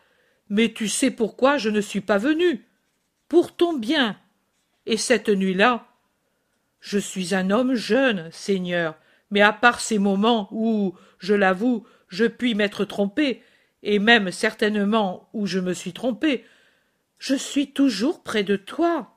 Mais 0.48 0.72
tu 0.72 0.88
sais 0.88 1.10
pourquoi 1.10 1.58
je 1.58 1.68
ne 1.68 1.82
suis 1.82 2.00
pas 2.00 2.16
venu? 2.16 2.64
Pour 3.28 3.54
ton 3.54 3.74
bien. 3.74 4.16
Et 4.86 4.96
cette 4.96 5.28
nuit-là, 5.28 5.86
je 6.80 6.98
suis 6.98 7.34
un 7.34 7.50
homme 7.50 7.74
jeune, 7.74 8.30
Seigneur, 8.32 8.94
mais 9.30 9.42
à 9.42 9.52
part 9.52 9.80
ces 9.80 9.98
moments 9.98 10.48
où, 10.52 10.94
je 11.18 11.34
l'avoue, 11.34 11.86
je 12.08 12.24
puis 12.24 12.54
m'être 12.54 12.86
trompé, 12.86 13.42
et 13.82 13.98
même 13.98 14.30
certainement 14.30 15.28
où 15.34 15.44
je 15.44 15.58
me 15.58 15.74
suis 15.74 15.92
trompé, 15.92 16.46
je 17.18 17.34
suis 17.34 17.72
toujours 17.72 18.22
près 18.22 18.44
de 18.44 18.56
toi. 18.56 19.14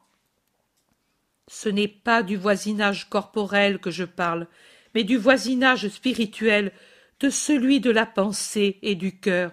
Ce 1.48 1.70
n'est 1.70 1.88
pas 1.88 2.24
du 2.24 2.38
voisinage 2.38 3.10
corporel 3.10 3.80
que 3.80 3.92
je 3.92 4.04
parle, 4.04 4.48
mais 4.94 5.04
du 5.04 5.18
voisinage 5.18 5.88
spirituel, 5.90 6.72
de 7.20 7.30
celui 7.30 7.80
de 7.80 7.92
la 7.92 8.06
pensée 8.06 8.80
et 8.82 8.96
du 8.96 9.20
cœur. 9.20 9.52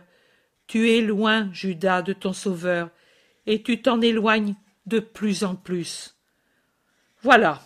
Tu 0.66 0.90
es 0.90 1.01
loin, 1.01 1.51
Judas, 1.53 2.03
de 2.03 2.12
ton 2.12 2.32
Sauveur, 2.32 2.90
et 3.47 3.62
tu 3.62 3.82
t'en 3.82 4.01
éloignes 4.01 4.55
de 4.86 5.01
plus 5.01 5.44
en 5.44 5.57
plus. 5.57 6.16
Voilà. 7.22 7.62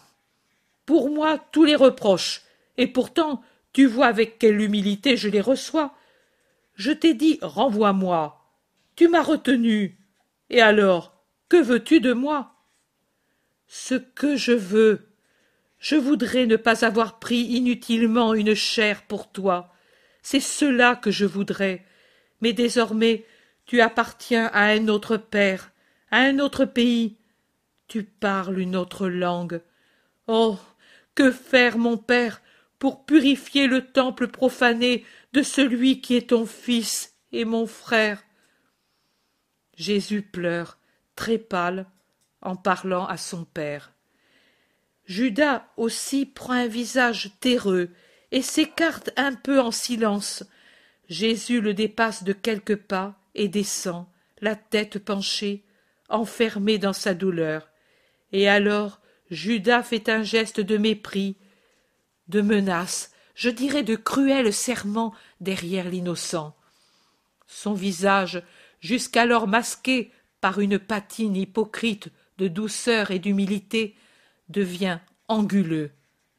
Pour 0.86 1.10
moi, 1.10 1.38
tous 1.52 1.64
les 1.64 1.76
reproches, 1.76 2.42
et 2.76 2.86
pourtant, 2.86 3.42
tu 3.72 3.86
vois 3.86 4.06
avec 4.06 4.38
quelle 4.38 4.60
humilité 4.60 5.16
je 5.16 5.28
les 5.28 5.40
reçois. 5.40 5.94
Je 6.74 6.92
t'ai 6.92 7.14
dit 7.14 7.38
renvoie-moi. 7.42 8.42
Tu 8.96 9.08
m'as 9.08 9.22
retenu. 9.22 9.99
Et 10.50 10.60
alors, 10.60 11.24
que 11.48 11.56
veux-tu 11.56 12.00
de 12.00 12.12
moi? 12.12 12.54
Ce 13.68 13.94
que 13.94 14.36
je 14.36 14.52
veux. 14.52 15.06
Je 15.78 15.96
voudrais 15.96 16.46
ne 16.46 16.56
pas 16.56 16.84
avoir 16.84 17.20
pris 17.20 17.40
inutilement 17.40 18.34
une 18.34 18.54
chair 18.54 19.02
pour 19.06 19.30
toi. 19.30 19.72
C'est 20.22 20.40
cela 20.40 20.96
que 20.96 21.10
je 21.10 21.24
voudrais. 21.24 21.86
Mais 22.40 22.52
désormais, 22.52 23.24
tu 23.64 23.80
appartiens 23.80 24.50
à 24.52 24.64
un 24.64 24.88
autre 24.88 25.16
père, 25.16 25.70
à 26.10 26.18
un 26.18 26.40
autre 26.40 26.64
pays. 26.64 27.16
Tu 27.86 28.02
parles 28.02 28.58
une 28.58 28.76
autre 28.76 29.08
langue. 29.08 29.62
Oh. 30.26 30.58
Que 31.14 31.32
faire, 31.32 31.76
mon 31.76 31.96
père, 31.96 32.40
pour 32.78 33.04
purifier 33.04 33.66
le 33.66 33.86
temple 33.86 34.28
profané 34.28 35.04
de 35.32 35.42
celui 35.42 36.00
qui 36.00 36.16
est 36.16 36.30
ton 36.30 36.46
fils 36.46 37.14
et 37.32 37.44
mon 37.44 37.66
frère? 37.66 38.22
Jésus 39.80 40.20
pleure, 40.20 40.76
très 41.16 41.38
pâle, 41.38 41.86
en 42.42 42.54
parlant 42.54 43.06
à 43.06 43.16
son 43.16 43.46
père. 43.46 43.94
Judas 45.06 45.66
aussi 45.78 46.26
prend 46.26 46.52
un 46.52 46.66
visage 46.66 47.30
terreux 47.40 47.88
et 48.30 48.42
s'écarte 48.42 49.10
un 49.16 49.34
peu 49.34 49.58
en 49.58 49.70
silence. 49.70 50.44
Jésus 51.08 51.62
le 51.62 51.72
dépasse 51.72 52.24
de 52.24 52.34
quelques 52.34 52.76
pas 52.76 53.18
et 53.34 53.48
descend, 53.48 54.04
la 54.42 54.54
tête 54.54 54.98
penchée, 54.98 55.64
enfermé 56.10 56.76
dans 56.76 56.92
sa 56.92 57.14
douleur. 57.14 57.70
Et 58.32 58.50
alors 58.50 59.00
Judas 59.30 59.82
fait 59.82 60.10
un 60.10 60.22
geste 60.22 60.60
de 60.60 60.76
mépris, 60.76 61.36
de 62.28 62.42
menace, 62.42 63.12
je 63.34 63.48
dirais 63.48 63.82
de 63.82 63.96
cruels 63.96 64.52
serments 64.52 65.14
derrière 65.40 65.88
l'innocent. 65.88 66.54
Son 67.46 67.72
visage, 67.72 68.42
jusqu'alors 68.80 69.46
masqué 69.46 70.10
par 70.40 70.60
une 70.60 70.78
patine 70.78 71.36
hypocrite 71.36 72.08
de 72.38 72.48
douceur 72.48 73.10
et 73.10 73.18
d'humilité, 73.18 73.94
devient 74.48 74.98
anguleux, 75.28 75.92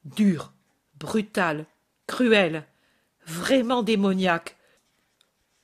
dur, 0.03 0.53
brutal, 0.99 1.65
cruel, 2.07 2.65
vraiment 3.25 3.83
démoniaque. 3.83 4.57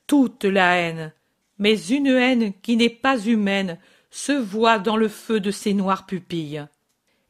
Toute 0.06 0.46
la 0.46 0.76
haine, 0.76 1.14
mais 1.58 1.78
une 1.88 2.08
haine 2.08 2.54
qui 2.62 2.78
n'est 2.78 2.90
pas 2.90 3.20
humaine, 3.20 3.80
se 4.10 4.32
voit 4.32 4.80
dans 4.80 4.96
le 4.96 5.10
feu 5.10 5.40
de 5.40 5.52
ses 5.52 5.74
noires 5.74 6.06
pupilles. 6.06 6.66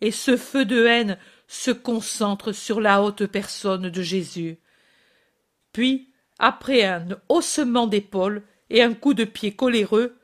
Et 0.01 0.11
ce 0.11 0.37
feu 0.37 0.65
de 0.65 0.85
haine 0.85 1.17
se 1.47 1.71
concentre 1.71 2.51
sur 2.51 2.81
la 2.81 3.01
haute 3.01 3.25
personne 3.25 3.89
de 3.89 4.01
Jésus. 4.01 4.59
Puis, 5.71 6.13
après 6.37 6.83
un 6.83 7.07
haussement 7.29 7.87
d'épaules 7.87 8.43
et 8.69 8.81
un 8.81 8.93
coup 8.93 9.13
de 9.13 9.23
pied 9.23 9.53
coléreux, 9.53 10.17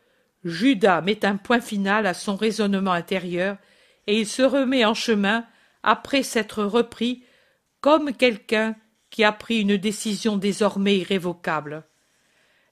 Judas 0.44 1.02
met 1.02 1.26
un 1.26 1.38
point 1.38 1.62
final 1.62 2.06
à 2.06 2.14
son 2.14 2.36
raisonnement 2.36 2.92
intérieur 2.92 3.58
et 4.08 4.20
il 4.20 4.28
se 4.28 4.42
remet 4.42 4.84
en 4.86 4.94
chemin 4.94 5.46
après 5.84 6.24
s'être 6.24 6.64
repris 6.64 7.24
comme 7.82 8.14
quelqu'un 8.14 8.76
qui 9.10 9.24
a 9.24 9.32
pris 9.32 9.62
une 9.62 9.78
décision 9.78 10.38
désormais 10.38 10.98
irrévocable. 10.98 11.84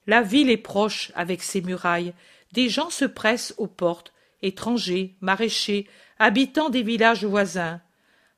La 0.06 0.22
ville 0.22 0.50
est 0.50 0.56
proche 0.56 1.12
avec 1.14 1.42
ses 1.42 1.62
murailles, 1.62 2.14
des 2.52 2.68
gens 2.68 2.90
se 2.90 3.04
pressent 3.04 3.54
aux 3.58 3.68
portes, 3.68 4.12
étrangers, 4.42 5.14
maraîchers, 5.20 5.86
habitants 6.18 6.70
des 6.70 6.82
villages 6.82 7.24
voisins. 7.24 7.80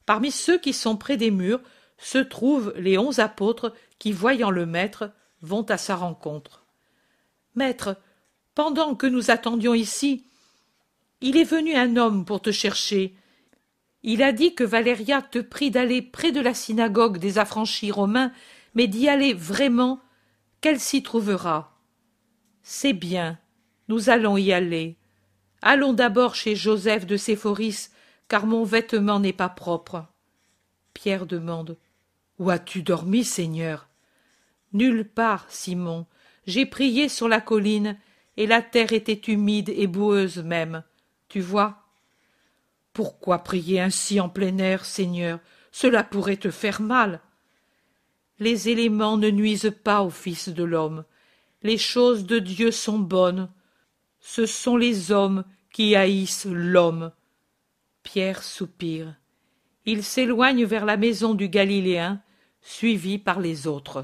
Parmi 0.06 0.30
ceux 0.30 0.58
qui 0.58 0.72
sont 0.72 0.96
près 0.96 1.16
des 1.16 1.30
murs 1.30 1.62
se 1.96 2.18
trouvent 2.18 2.74
les 2.76 2.98
onze 2.98 3.20
apôtres 3.20 3.72
qui, 3.98 4.12
voyant 4.12 4.50
le 4.50 4.66
maître, 4.66 5.10
vont 5.40 5.62
à 5.62 5.78
sa 5.78 5.96
rencontre. 5.96 6.63
Maître, 7.54 7.96
pendant 8.54 8.94
que 8.94 9.06
nous 9.06 9.30
attendions 9.30 9.74
ici, 9.74 10.24
il 11.20 11.36
est 11.36 11.44
venu 11.44 11.74
un 11.74 11.96
homme 11.96 12.24
pour 12.24 12.42
te 12.42 12.52
chercher. 12.52 13.14
Il 14.02 14.22
a 14.22 14.32
dit 14.32 14.54
que 14.54 14.64
Valéria 14.64 15.22
te 15.22 15.38
prie 15.38 15.70
d'aller 15.70 16.02
près 16.02 16.32
de 16.32 16.40
la 16.40 16.54
synagogue 16.54 17.18
des 17.18 17.38
affranchis 17.38 17.90
romains, 17.90 18.32
mais 18.74 18.86
d'y 18.86 19.08
aller 19.08 19.32
vraiment, 19.32 20.00
qu'elle 20.60 20.80
s'y 20.80 21.02
trouvera. 21.02 21.78
C'est 22.62 22.92
bien, 22.92 23.38
nous 23.88 24.10
allons 24.10 24.36
y 24.36 24.52
aller. 24.52 24.96
Allons 25.62 25.92
d'abord 25.92 26.34
chez 26.34 26.56
Joseph 26.56 27.06
de 27.06 27.16
Séphoris, 27.16 27.90
car 28.28 28.46
mon 28.46 28.64
vêtement 28.64 29.20
n'est 29.20 29.32
pas 29.32 29.48
propre. 29.48 30.06
Pierre 30.92 31.26
demande. 31.26 31.76
Où 32.38 32.50
as-tu 32.50 32.82
dormi, 32.82 33.24
Seigneur? 33.24 33.88
Nulle 34.72 35.08
part, 35.08 35.46
Simon. 35.48 36.06
J'ai 36.46 36.66
prié 36.66 37.08
sur 37.08 37.28
la 37.28 37.40
colline, 37.40 37.98
et 38.36 38.46
la 38.46 38.62
terre 38.62 38.92
était 38.92 39.32
humide 39.32 39.70
et 39.70 39.86
boueuse 39.86 40.38
même. 40.38 40.82
Tu 41.28 41.40
vois? 41.40 41.84
Pourquoi 42.92 43.38
prier 43.38 43.80
ainsi 43.80 44.20
en 44.20 44.28
plein 44.28 44.58
air, 44.58 44.84
Seigneur? 44.84 45.40
Cela 45.72 46.04
pourrait 46.04 46.36
te 46.36 46.50
faire 46.50 46.80
mal. 46.80 47.20
Les 48.38 48.68
éléments 48.68 49.16
ne 49.16 49.30
nuisent 49.30 49.74
pas 49.82 50.02
au 50.02 50.10
Fils 50.10 50.48
de 50.48 50.64
l'homme. 50.64 51.04
Les 51.62 51.78
choses 51.78 52.24
de 52.26 52.38
Dieu 52.38 52.70
sont 52.70 52.98
bonnes. 52.98 53.48
Ce 54.20 54.46
sont 54.46 54.76
les 54.76 55.12
hommes 55.12 55.44
qui 55.72 55.96
haïssent 55.96 56.46
l'homme. 56.50 57.12
Pierre 58.02 58.42
soupire. 58.42 59.14
Il 59.86 60.02
s'éloigne 60.02 60.64
vers 60.64 60.84
la 60.84 60.96
maison 60.96 61.34
du 61.34 61.48
Galiléen, 61.48 62.22
suivi 62.60 63.18
par 63.18 63.40
les 63.40 63.66
autres. 63.66 63.92